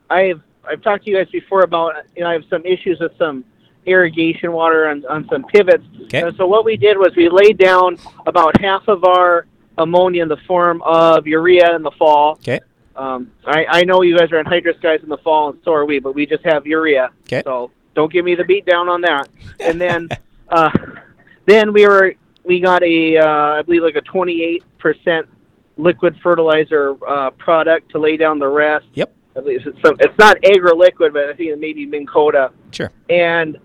I've 0.09 0.41
I've 0.67 0.81
talked 0.81 1.05
to 1.05 1.11
you 1.11 1.17
guys 1.17 1.29
before 1.31 1.61
about 1.61 1.95
you 2.15 2.23
know 2.23 2.29
I 2.29 2.33
have 2.33 2.43
some 2.49 2.65
issues 2.65 2.99
with 2.99 3.17
some 3.17 3.45
irrigation 3.85 4.51
water 4.51 4.87
on, 4.87 5.05
on 5.05 5.27
some 5.29 5.43
pivots. 5.45 5.83
Okay. 6.05 6.21
And 6.21 6.35
so 6.37 6.47
what 6.47 6.65
we 6.65 6.75
did 6.77 6.97
was 6.97 7.11
we 7.15 7.29
laid 7.29 7.57
down 7.57 7.97
about 8.25 8.59
half 8.59 8.87
of 8.87 9.03
our 9.03 9.45
ammonia 9.77 10.23
in 10.23 10.29
the 10.29 10.37
form 10.47 10.81
of 10.83 11.27
urea 11.27 11.75
in 11.75 11.83
the 11.83 11.91
fall. 11.91 12.33
Okay. 12.33 12.59
Um, 12.95 13.31
I, 13.45 13.65
I 13.69 13.83
know 13.83 14.01
you 14.01 14.17
guys 14.17 14.31
are 14.31 14.43
anhydrous 14.43 14.81
guys 14.81 15.01
in 15.03 15.09
the 15.09 15.17
fall, 15.17 15.49
and 15.49 15.59
so 15.63 15.73
are 15.73 15.85
we, 15.85 15.99
but 15.99 16.15
we 16.15 16.25
just 16.25 16.45
have 16.45 16.65
urea. 16.65 17.09
Okay. 17.23 17.41
So 17.43 17.71
don't 17.93 18.11
give 18.11 18.23
me 18.25 18.35
the 18.35 18.43
beat 18.43 18.65
down 18.65 18.89
on 18.89 19.01
that. 19.01 19.27
And 19.59 19.79
then, 19.79 20.09
uh, 20.49 20.69
then 21.45 21.71
we 21.73 21.87
were 21.87 22.13
we 22.43 22.59
got 22.59 22.83
a 22.83 23.17
uh, 23.17 23.25
I 23.25 23.61
believe 23.61 23.83
like 23.83 23.95
a 23.95 24.01
28 24.01 24.63
percent 24.77 25.27
liquid 25.77 26.15
fertilizer 26.21 26.95
uh, 27.07 27.31
product 27.31 27.91
to 27.91 27.99
lay 27.99 28.17
down 28.17 28.37
the 28.39 28.47
rest. 28.47 28.85
Yep. 28.93 29.13
at 29.35 29.45
least 29.45 29.65
it's 29.65 29.81
some. 29.81 29.95
It's 29.99 30.17
not 30.17 30.37
AgroLiquid, 30.41 31.13
but 31.13 31.29
I 31.29 31.33
think 31.33 31.49
it 31.51 31.59
may 31.59 31.73
be 31.73 31.85
Minn 31.85 32.05
Kota. 32.05 32.51
Sure. 32.71 32.91
And 33.09 33.57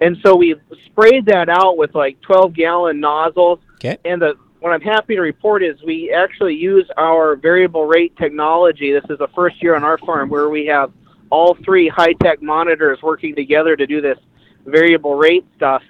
and 0.00 0.16
so 0.24 0.34
we 0.34 0.56
sprayed 0.86 1.26
that 1.26 1.48
out 1.48 1.76
with 1.76 1.94
like 1.94 2.20
12 2.22 2.54
gallon 2.54 3.00
nozzles. 3.00 3.60
Okay. 3.74 3.96
And 4.04 4.20
the 4.20 4.34
what 4.62 4.72
I'm 4.72 4.80
happy 4.80 5.16
to 5.16 5.20
report 5.20 5.64
is 5.64 5.82
we 5.82 6.12
actually 6.12 6.54
use 6.54 6.88
our 6.96 7.34
variable 7.34 7.84
rate 7.84 8.16
technology. 8.16 8.92
This 8.92 9.02
is 9.10 9.18
the 9.18 9.26
first 9.34 9.60
year 9.60 9.74
on 9.74 9.82
our 9.82 9.98
farm 9.98 10.28
where 10.28 10.50
we 10.50 10.66
have 10.66 10.92
all 11.30 11.56
three 11.64 11.88
high 11.88 12.12
tech 12.22 12.40
monitors 12.40 13.02
working 13.02 13.34
together 13.34 13.74
to 13.74 13.88
do 13.88 14.00
this 14.00 14.18
variable 14.64 15.16
rate 15.16 15.44
stuff. 15.56 15.82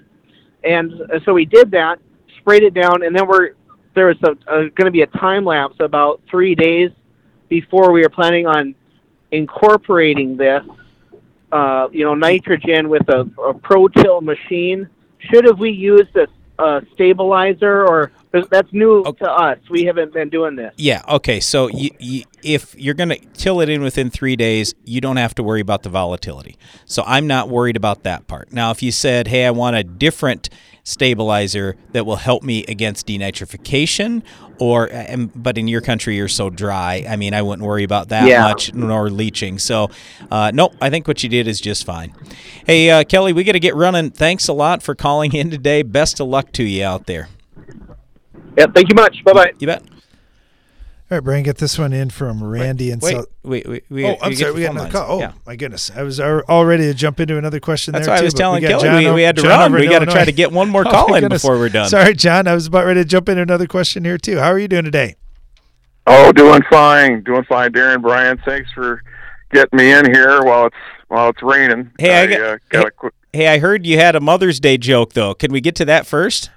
And 0.64 0.90
so 1.26 1.34
we 1.34 1.44
did 1.44 1.70
that, 1.72 1.98
sprayed 2.38 2.62
it 2.62 2.72
down, 2.72 3.02
and 3.02 3.14
then 3.14 3.28
we're 3.28 3.50
there 3.92 4.06
was 4.06 4.16
going 4.46 4.70
to 4.72 4.90
be 4.90 5.02
a 5.02 5.06
time 5.08 5.44
lapse 5.44 5.76
about 5.80 6.22
three 6.30 6.54
days 6.54 6.90
before 7.50 7.92
we 7.92 8.00
were 8.00 8.08
planning 8.08 8.46
on 8.46 8.74
incorporating 9.32 10.34
this, 10.34 10.62
uh, 11.52 11.88
you 11.92 12.06
know, 12.06 12.14
nitrogen 12.14 12.88
with 12.88 13.06
a, 13.10 13.30
a 13.46 13.52
pro-till 13.52 14.22
machine. 14.22 14.88
Should 15.18 15.44
have 15.44 15.58
we 15.58 15.70
used 15.70 16.16
a, 16.16 16.26
a 16.62 16.82
stabilizer 16.94 17.86
or 17.86 18.12
that's 18.32 18.72
new 18.72 19.02
to 19.04 19.30
us? 19.30 19.58
We 19.70 19.84
haven't 19.84 20.12
been 20.12 20.28
doing 20.28 20.56
this. 20.56 20.72
Yeah. 20.76 21.02
Okay. 21.08 21.40
So 21.40 21.68
you, 21.68 21.90
you, 21.98 22.24
if 22.42 22.74
you're 22.78 22.94
going 22.94 23.10
to 23.10 23.18
till 23.34 23.60
it 23.60 23.68
in 23.68 23.82
within 23.82 24.10
three 24.10 24.36
days, 24.36 24.74
you 24.84 25.00
don't 25.00 25.16
have 25.16 25.34
to 25.36 25.42
worry 25.42 25.60
about 25.60 25.82
the 25.82 25.88
volatility. 25.88 26.56
So 26.84 27.02
I'm 27.06 27.26
not 27.26 27.48
worried 27.48 27.76
about 27.76 28.02
that 28.04 28.26
part. 28.26 28.52
Now, 28.52 28.70
if 28.70 28.82
you 28.82 28.92
said, 28.92 29.28
"Hey, 29.28 29.46
I 29.46 29.50
want 29.50 29.76
a 29.76 29.84
different 29.84 30.48
stabilizer 30.84 31.76
that 31.92 32.06
will 32.06 32.16
help 32.16 32.42
me 32.42 32.64
against 32.66 33.06
denitrification," 33.06 34.22
or 34.58 34.90
but 35.34 35.58
in 35.58 35.68
your 35.68 35.80
country 35.80 36.16
you're 36.16 36.28
so 36.28 36.50
dry, 36.50 37.04
I 37.08 37.16
mean, 37.16 37.34
I 37.34 37.42
wouldn't 37.42 37.66
worry 37.66 37.84
about 37.84 38.08
that 38.10 38.26
Yeah. 38.26 38.42
much 38.42 38.72
nor 38.74 39.10
leaching. 39.10 39.58
So, 39.58 39.90
uh, 40.30 40.50
no, 40.54 40.72
I 40.80 40.90
think 40.90 41.06
what 41.08 41.22
you 41.22 41.28
did 41.28 41.48
is 41.48 41.60
just 41.60 41.84
fine. 41.84 42.14
Hey, 42.66 42.90
uh, 42.90 43.04
Kelly, 43.04 43.32
we 43.32 43.44
got 43.44 43.52
to 43.52 43.60
get 43.60 43.74
running. 43.74 44.10
Thanks 44.10 44.48
a 44.48 44.52
lot 44.52 44.82
for 44.82 44.94
calling 44.94 45.34
in 45.34 45.50
today. 45.50 45.82
Best 45.82 46.20
of 46.20 46.28
luck 46.28 46.52
to 46.52 46.64
you 46.64 46.84
out 46.84 47.06
there. 47.06 47.28
Yeah. 48.56 48.66
Thank 48.74 48.88
you 48.88 48.94
much. 48.94 49.24
Bye 49.24 49.32
bye. 49.32 49.52
You 49.58 49.66
bet. 49.66 49.82
All 51.12 51.18
right, 51.18 51.24
Brian, 51.24 51.42
get 51.42 51.58
this 51.58 51.78
one 51.78 51.92
in 51.92 52.08
from 52.08 52.42
Randy 52.42 52.90
and 52.90 53.02
wait, 53.02 53.12
South. 53.16 53.26
wait, 53.42 53.68
wait, 53.68 53.84
we- 53.90 54.06
oh, 54.06 54.16
I'm 54.22 54.34
sorry, 54.34 54.52
we 54.52 54.62
got 54.62 54.70
another 54.70 54.84
lines. 54.84 54.92
call. 54.94 55.16
Oh, 55.16 55.20
Yeah. 55.20 55.32
my 55.46 55.56
goodness, 55.56 55.90
I 55.94 56.02
was 56.04 56.18
al- 56.18 56.40
all 56.48 56.64
ready 56.64 56.84
to 56.84 56.94
jump 56.94 57.20
into 57.20 57.36
another 57.36 57.60
question 57.60 57.92
That's 57.92 58.06
there 58.06 58.14
why 58.14 58.20
I 58.20 58.24
was 58.24 58.32
telling 58.32 58.62
we 58.62 58.68
Kelly 58.68 58.82
we- 58.88 59.04
John 59.04 59.14
we 59.14 59.22
o- 59.22 59.26
had 59.26 59.36
to 59.36 59.42
John 59.42 59.50
run. 59.50 59.72
over 59.74 59.78
We 59.80 59.88
gotta 59.88 60.06
try 60.06 60.24
to 60.24 60.32
get 60.32 60.52
one 60.52 60.70
more 60.70 60.84
Oh, 60.88 60.90
call 60.90 61.08
my 61.10 61.18
in 61.18 61.24
goodness. 61.24 61.42
before 61.42 61.58
we're 61.58 61.68
done. 61.68 61.90
Sorry, 61.90 62.14
John. 62.14 62.48
I 62.48 62.54
was 62.54 62.66
about 62.66 62.86
ready 62.86 63.00
to 63.02 63.04
jump 63.04 63.28
into 63.28 63.42
another 63.42 63.66
question 63.66 64.06
here 64.06 64.16
too. 64.16 64.38
How 64.38 64.50
are 64.50 64.58
you 64.58 64.68
doing 64.68 64.84
today? 64.86 65.16
Oh, 66.06 66.32
doing 66.32 66.62
fine, 66.70 67.20
doing 67.24 67.44
fine, 67.44 67.72
Darren 67.72 68.00
Brian. 68.00 68.40
Thanks 68.46 68.70
for 68.72 69.02
getting 69.52 69.76
me 69.76 69.92
in 69.92 70.10
here 70.10 70.40
while 70.42 70.64
it's 70.68 70.76
while 71.08 71.28
it's 71.28 71.42
raining. 71.42 71.90
Hey, 71.98 72.14
I 72.14 72.22
I 72.22 72.26
got- 72.26 72.40
uh, 72.40 72.56
got 72.70 72.86
a 72.86 72.90
quick. 72.90 73.12
Hey, 73.34 73.48
I 73.48 73.58
heard 73.58 73.84
you 73.84 73.98
had 73.98 74.16
a 74.16 74.20
Mother's 74.20 74.60
Day 74.60 74.78
joke 74.78 75.12
though. 75.12 75.34
Can 75.34 75.52
we 75.52 75.60
get 75.60 75.74
to 75.74 75.84
that 75.84 76.06
first? 76.06 76.48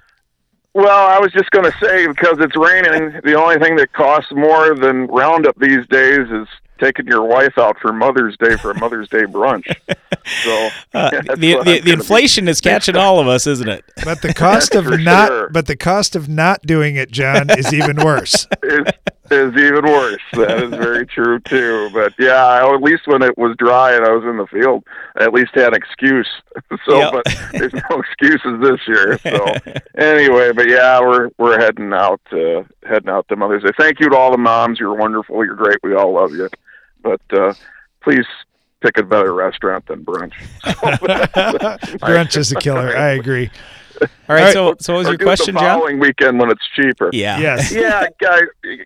Well, 0.76 1.08
I 1.08 1.18
was 1.18 1.32
just 1.32 1.50
going 1.52 1.64
to 1.64 1.74
say 1.78 2.06
because 2.06 2.36
it's 2.38 2.54
raining, 2.54 3.18
the 3.24 3.32
only 3.32 3.56
thing 3.58 3.76
that 3.76 3.94
costs 3.94 4.30
more 4.32 4.74
than 4.74 5.06
Roundup 5.06 5.58
these 5.58 5.86
days 5.86 6.30
is 6.30 6.46
taking 6.78 7.06
your 7.06 7.24
wife 7.24 7.56
out 7.56 7.78
for 7.80 7.94
Mother's 7.94 8.36
Day 8.36 8.58
for 8.58 8.72
a 8.72 8.78
Mother's 8.78 9.08
Day 9.08 9.22
brunch. 9.22 9.74
So 10.44 10.68
Uh, 10.92 11.10
the 11.36 11.36
the, 11.36 11.62
the 11.64 11.80
gonna 11.80 11.92
inflation 11.92 12.48
is 12.48 12.60
catching 12.60 12.96
all 12.96 13.20
of 13.20 13.28
us, 13.28 13.46
isn't 13.46 13.68
it? 13.68 13.84
But 14.04 14.22
the 14.22 14.34
cost 14.34 14.74
of 14.74 14.86
not, 15.00 15.28
sure. 15.28 15.48
but 15.50 15.66
the 15.66 15.76
cost 15.76 16.16
of 16.16 16.28
not 16.28 16.62
doing 16.62 16.96
it, 16.96 17.12
John, 17.12 17.48
is 17.50 17.72
even 17.72 17.96
worse. 18.04 18.46
is 18.64 18.86
is 19.32 19.54
even 19.56 19.84
worse. 19.84 20.22
That 20.34 20.62
is 20.64 20.70
very 20.70 21.06
true 21.16 21.38
too. 21.40 21.90
But 21.92 22.12
yeah, 22.18 22.44
I, 22.44 22.74
at 22.74 22.82
least 22.82 23.06
when 23.06 23.22
it 23.22 23.36
was 23.38 23.56
dry 23.58 23.94
and 23.94 24.04
I 24.04 24.12
was 24.12 24.24
in 24.24 24.36
the 24.36 24.46
field, 24.46 24.84
I 25.18 25.24
at 25.24 25.32
least 25.32 25.50
had 25.54 25.68
an 25.68 25.74
excuse. 25.74 26.28
So, 26.86 26.98
Yep. 26.98 27.12
but 27.12 27.24
there's 27.52 27.72
no 27.74 28.00
excuses 28.00 28.60
this 28.60 28.80
year. 28.88 29.18
So 29.18 29.54
anyway, 29.96 30.52
but 30.52 30.68
yeah, 30.68 31.00
we're 31.00 31.30
we're 31.38 31.58
heading 31.58 31.92
out 31.92 32.20
uh, 32.32 32.62
heading 32.88 33.08
out 33.10 33.28
to 33.28 33.36
Mother's 33.36 33.62
Day. 33.62 33.70
Thank 33.78 34.00
you 34.00 34.08
to 34.08 34.16
all 34.16 34.30
the 34.32 34.38
moms. 34.38 34.80
You're 34.80 34.94
wonderful. 34.94 35.44
You're 35.44 35.54
great. 35.54 35.78
We 35.82 35.94
all 35.94 36.12
love 36.14 36.32
you. 36.32 36.48
But 37.02 37.20
uh, 37.32 37.54
please 38.02 38.24
pick 38.80 38.98
a 38.98 39.02
better 39.02 39.32
restaurant 39.34 39.86
than 39.86 40.04
brunch. 40.04 40.32
Brunch 42.00 42.36
is 42.36 42.52
a 42.52 42.56
killer. 42.56 42.96
I 42.96 43.10
agree. 43.10 43.50
All 44.02 44.36
right, 44.36 44.52
so 44.52 44.74
so 44.80 44.94
what 44.94 44.98
was 44.98 45.06
Or 45.08 45.10
your 45.10 45.18
do 45.18 45.24
it 45.24 45.26
question, 45.26 45.54
the 45.54 45.60
John? 45.60 45.78
following 45.78 45.98
weekend 45.98 46.38
when 46.38 46.50
it's 46.50 46.66
cheaper. 46.74 47.10
Yeah. 47.12 47.38
Yes. 47.38 47.72
yeah, 47.74 48.06
guys, 48.20 48.42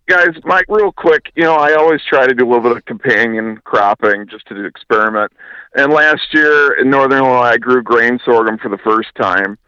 guys, 0.07 0.31
Mike, 0.45 0.67
real 0.69 0.93
quick, 0.93 1.33
you 1.35 1.45
know, 1.45 1.55
I 1.55 1.75
always 1.75 2.01
try 2.09 2.27
to 2.27 2.35
do 2.35 2.47
a 2.47 2.49
little 2.49 2.63
bit 2.63 2.77
of 2.77 2.85
companion 2.85 3.59
cropping 3.65 4.27
just 4.29 4.47
to 4.49 4.65
experiment. 4.65 5.33
And 5.75 5.93
last 5.93 6.23
year 6.33 6.75
in 6.81 6.91
Northern 6.91 7.19
Illinois, 7.19 7.41
I 7.43 7.59
grew 7.59 7.83
grain 7.83 8.19
sorghum 8.25 8.59
for 8.59 8.69
the 8.69 8.79
first 8.79 9.09
time, 9.21 9.59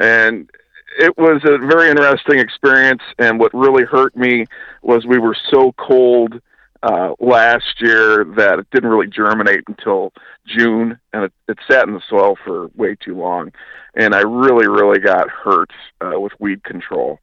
and 0.00 0.50
it 0.98 1.16
was 1.16 1.40
a 1.44 1.58
very 1.58 1.88
interesting 1.90 2.38
experience. 2.38 3.02
And 3.18 3.38
what 3.38 3.54
really 3.54 3.84
hurt 3.84 4.16
me 4.16 4.46
was 4.82 5.06
we 5.06 5.18
were 5.18 5.36
so 5.50 5.72
cold 5.78 6.40
uh, 6.82 7.14
last 7.20 7.80
year 7.80 8.24
that 8.36 8.58
it 8.58 8.66
didn't 8.72 8.90
really 8.90 9.06
germinate 9.06 9.62
until 9.68 10.12
June, 10.46 10.98
and 11.12 11.24
it, 11.24 11.32
it 11.48 11.58
sat 11.70 11.86
in 11.86 11.94
the 11.94 12.02
soil 12.08 12.36
for 12.44 12.68
way 12.74 12.96
too 12.96 13.16
long. 13.16 13.52
And 13.94 14.14
I 14.14 14.20
really, 14.20 14.66
really 14.66 14.98
got 14.98 15.28
hurt 15.28 15.70
uh, 16.00 16.18
with 16.18 16.32
weed 16.38 16.64
control. 16.64 17.20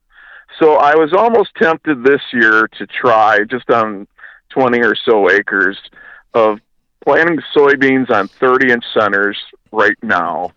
So 0.58 0.74
I 0.74 0.94
was 0.96 1.12
almost 1.12 1.50
tempted 1.56 2.04
this 2.04 2.22
year 2.32 2.68
to 2.78 2.86
try 2.86 3.40
just 3.48 3.70
on 3.70 4.06
20 4.50 4.80
or 4.80 4.94
so 4.96 5.30
acres 5.30 5.78
of 6.34 6.58
planting 7.04 7.38
soybeans 7.54 8.10
on 8.10 8.28
30 8.28 8.72
inch 8.72 8.84
centers 8.98 9.38
right 9.72 9.96
now. 10.02 10.52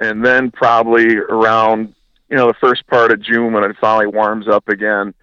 And 0.00 0.24
then 0.24 0.50
probably 0.50 1.16
around, 1.16 1.94
you 2.28 2.36
know, 2.36 2.46
the 2.46 2.54
first 2.60 2.86
part 2.86 3.12
of 3.12 3.22
June 3.22 3.52
when 3.52 3.64
it 3.64 3.76
finally 3.80 4.06
warms 4.06 4.46
up 4.46 4.68
again, 4.68 5.14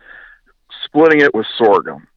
splitting 0.86 1.22
it 1.22 1.34
with 1.34 1.46
sorghum. 1.58 2.08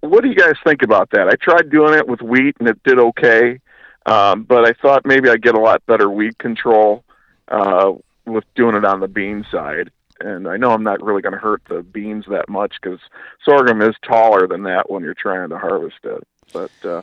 What 0.00 0.22
do 0.22 0.28
you 0.28 0.34
guys 0.34 0.54
think 0.64 0.82
about 0.82 1.10
that? 1.10 1.28
I 1.28 1.34
tried 1.34 1.70
doing 1.70 1.94
it 1.94 2.06
with 2.06 2.22
wheat 2.22 2.56
and 2.60 2.68
it 2.68 2.82
did 2.84 2.98
okay. 2.98 3.60
Um, 4.06 4.44
but 4.44 4.64
I 4.64 4.72
thought 4.80 5.04
maybe 5.04 5.28
I'd 5.28 5.42
get 5.42 5.54
a 5.54 5.60
lot 5.60 5.84
better 5.86 6.08
weed 6.08 6.38
control 6.38 7.04
uh, 7.48 7.92
with 8.24 8.44
doing 8.54 8.74
it 8.74 8.84
on 8.84 9.00
the 9.00 9.08
bean 9.08 9.44
side. 9.50 9.90
And 10.20 10.48
I 10.48 10.56
know 10.56 10.70
I'm 10.72 10.82
not 10.82 11.02
really 11.02 11.22
going 11.22 11.34
to 11.34 11.38
hurt 11.38 11.62
the 11.68 11.82
beans 11.82 12.24
that 12.28 12.48
much 12.48 12.74
because 12.80 13.00
sorghum 13.44 13.82
is 13.82 13.94
taller 14.02 14.46
than 14.48 14.64
that 14.64 14.90
when 14.90 15.02
you're 15.02 15.14
trying 15.14 15.50
to 15.50 15.58
harvest 15.58 15.98
it. 16.04 16.26
But 16.52 16.70
uh, 16.84 17.02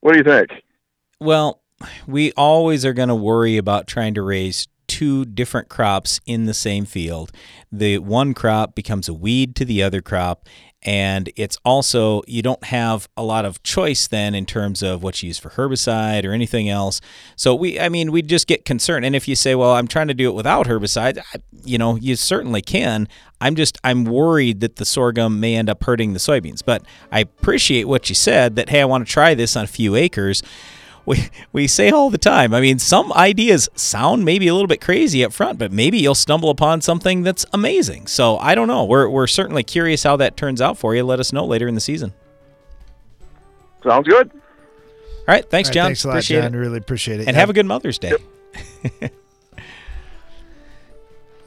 what 0.00 0.12
do 0.12 0.18
you 0.18 0.24
think? 0.24 0.62
Well, 1.20 1.62
we 2.06 2.32
always 2.32 2.84
are 2.84 2.92
going 2.92 3.08
to 3.08 3.14
worry 3.14 3.56
about 3.56 3.86
trying 3.86 4.14
to 4.14 4.22
raise 4.22 4.68
two 4.96 5.26
different 5.26 5.68
crops 5.68 6.20
in 6.24 6.46
the 6.46 6.54
same 6.54 6.86
field. 6.86 7.30
The 7.70 7.98
one 7.98 8.32
crop 8.32 8.74
becomes 8.74 9.10
a 9.10 9.12
weed 9.12 9.54
to 9.56 9.66
the 9.66 9.82
other 9.82 10.00
crop, 10.00 10.48
and 10.80 11.28
it's 11.36 11.58
also 11.66 12.22
you 12.26 12.40
don't 12.40 12.64
have 12.64 13.06
a 13.14 13.22
lot 13.22 13.44
of 13.44 13.62
choice 13.62 14.06
then 14.06 14.34
in 14.34 14.46
terms 14.46 14.82
of 14.82 15.02
what 15.02 15.22
you 15.22 15.26
use 15.26 15.36
for 15.36 15.50
herbicide 15.50 16.24
or 16.24 16.32
anything 16.32 16.70
else. 16.70 17.02
So 17.36 17.54
we, 17.54 17.78
I 17.78 17.90
mean, 17.90 18.10
we 18.10 18.22
just 18.22 18.46
get 18.46 18.64
concerned. 18.64 19.04
And 19.04 19.14
if 19.14 19.28
you 19.28 19.36
say, 19.36 19.54
"Well, 19.54 19.72
I'm 19.72 19.86
trying 19.86 20.08
to 20.08 20.14
do 20.14 20.30
it 20.30 20.34
without 20.34 20.66
herbicide," 20.66 21.20
you 21.62 21.76
know, 21.76 21.96
you 21.96 22.16
certainly 22.16 22.62
can. 22.62 23.06
I'm 23.38 23.54
just 23.54 23.76
I'm 23.84 24.04
worried 24.04 24.60
that 24.60 24.76
the 24.76 24.86
sorghum 24.86 25.40
may 25.40 25.56
end 25.56 25.68
up 25.68 25.84
hurting 25.84 26.14
the 26.14 26.18
soybeans. 26.18 26.62
But 26.64 26.86
I 27.12 27.20
appreciate 27.20 27.86
what 27.86 28.08
you 28.08 28.14
said 28.14 28.56
that 28.56 28.70
hey, 28.70 28.80
I 28.80 28.86
want 28.86 29.06
to 29.06 29.12
try 29.12 29.34
this 29.34 29.56
on 29.56 29.64
a 29.64 29.68
few 29.68 29.94
acres 29.94 30.42
we 31.10 31.28
we 31.52 31.66
say 31.68 31.90
all 31.90 32.10
the 32.10 32.18
time. 32.18 32.52
I 32.52 32.60
mean, 32.60 32.78
some 32.78 33.12
ideas 33.12 33.68
sound 33.76 34.24
maybe 34.24 34.48
a 34.48 34.52
little 34.54 34.66
bit 34.68 34.80
crazy 34.80 35.24
up 35.24 35.32
front, 35.32 35.58
but 35.58 35.70
maybe 35.72 35.98
you'll 35.98 36.14
stumble 36.16 36.50
upon 36.50 36.80
something 36.80 37.22
that's 37.22 37.46
amazing. 37.52 38.06
So 38.08 38.38
I 38.38 38.54
don't 38.54 38.66
know. 38.68 38.84
We're 38.84 39.08
we're 39.08 39.26
certainly 39.28 39.62
curious 39.62 40.02
how 40.02 40.16
that 40.16 40.36
turns 40.36 40.60
out 40.60 40.76
for 40.78 40.94
you. 40.94 41.04
Let 41.04 41.20
us 41.20 41.32
know 41.32 41.44
later 41.46 41.68
in 41.68 41.74
the 41.76 41.80
season. 41.80 42.12
Sounds 43.84 44.08
good. 44.08 44.30
All 44.32 45.34
right, 45.34 45.48
thanks, 45.48 45.68
All 45.68 45.70
right, 45.70 45.74
John. 45.74 45.84
thanks 45.86 46.04
a 46.04 46.08
lot, 46.08 46.12
appreciate 46.14 46.40
John. 46.42 46.54
it. 46.54 46.58
Really 46.58 46.78
appreciate 46.78 47.20
it. 47.20 47.26
And 47.28 47.34
Yeah. 47.34 47.40
have 47.40 47.50
a 47.50 47.52
good 47.52 47.66
Mother's 47.66 47.98
Day. 47.98 48.12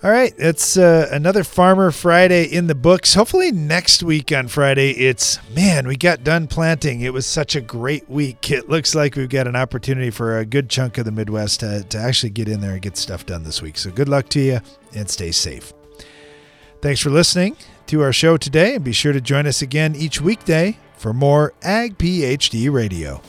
All 0.01 0.11
right, 0.11 0.33
it's 0.37 0.77
uh, 0.77 1.09
another 1.11 1.43
Farmer 1.43 1.91
Friday 1.91 2.45
in 2.45 2.67
the 2.67 2.75
books. 2.75 3.15
Hopefully 3.15 3.51
next 3.51 4.01
week 4.01 4.31
on 4.31 4.47
Friday, 4.47 4.91
it's 4.91 5.39
man, 5.53 5.85
we 5.85 5.97
got 5.97 6.23
done 6.23 6.47
planting. 6.47 7.01
It 7.01 7.11
was 7.11 7.25
such 7.25 7.53
a 7.53 7.59
great 7.59 8.09
week. 8.09 8.49
It 8.49 8.69
looks 8.69 8.95
like 8.95 9.17
we've 9.17 9.27
got 9.27 9.45
an 9.45 9.57
opportunity 9.57 10.09
for 10.09 10.37
a 10.37 10.45
good 10.45 10.69
chunk 10.69 10.97
of 10.97 11.03
the 11.03 11.11
Midwest 11.11 11.59
to, 11.59 11.83
to 11.83 11.97
actually 11.97 12.29
get 12.29 12.47
in 12.47 12.61
there 12.61 12.71
and 12.71 12.81
get 12.81 12.95
stuff 12.95 13.25
done 13.25 13.43
this 13.43 13.61
week. 13.61 13.77
So 13.77 13.91
good 13.91 14.07
luck 14.07 14.29
to 14.29 14.39
you 14.39 14.61
and 14.95 15.09
stay 15.09 15.31
safe. 15.31 15.73
Thanks 16.81 17.01
for 17.01 17.09
listening 17.09 17.57
to 17.87 18.01
our 18.01 18.13
show 18.13 18.37
today, 18.37 18.75
and 18.75 18.85
be 18.85 18.93
sure 18.93 19.11
to 19.11 19.19
join 19.19 19.45
us 19.45 19.61
again 19.61 19.97
each 19.97 20.21
weekday 20.21 20.77
for 20.95 21.13
more 21.13 21.53
Ag 21.61 21.97
PhD 21.97 22.71
Radio. 22.71 23.21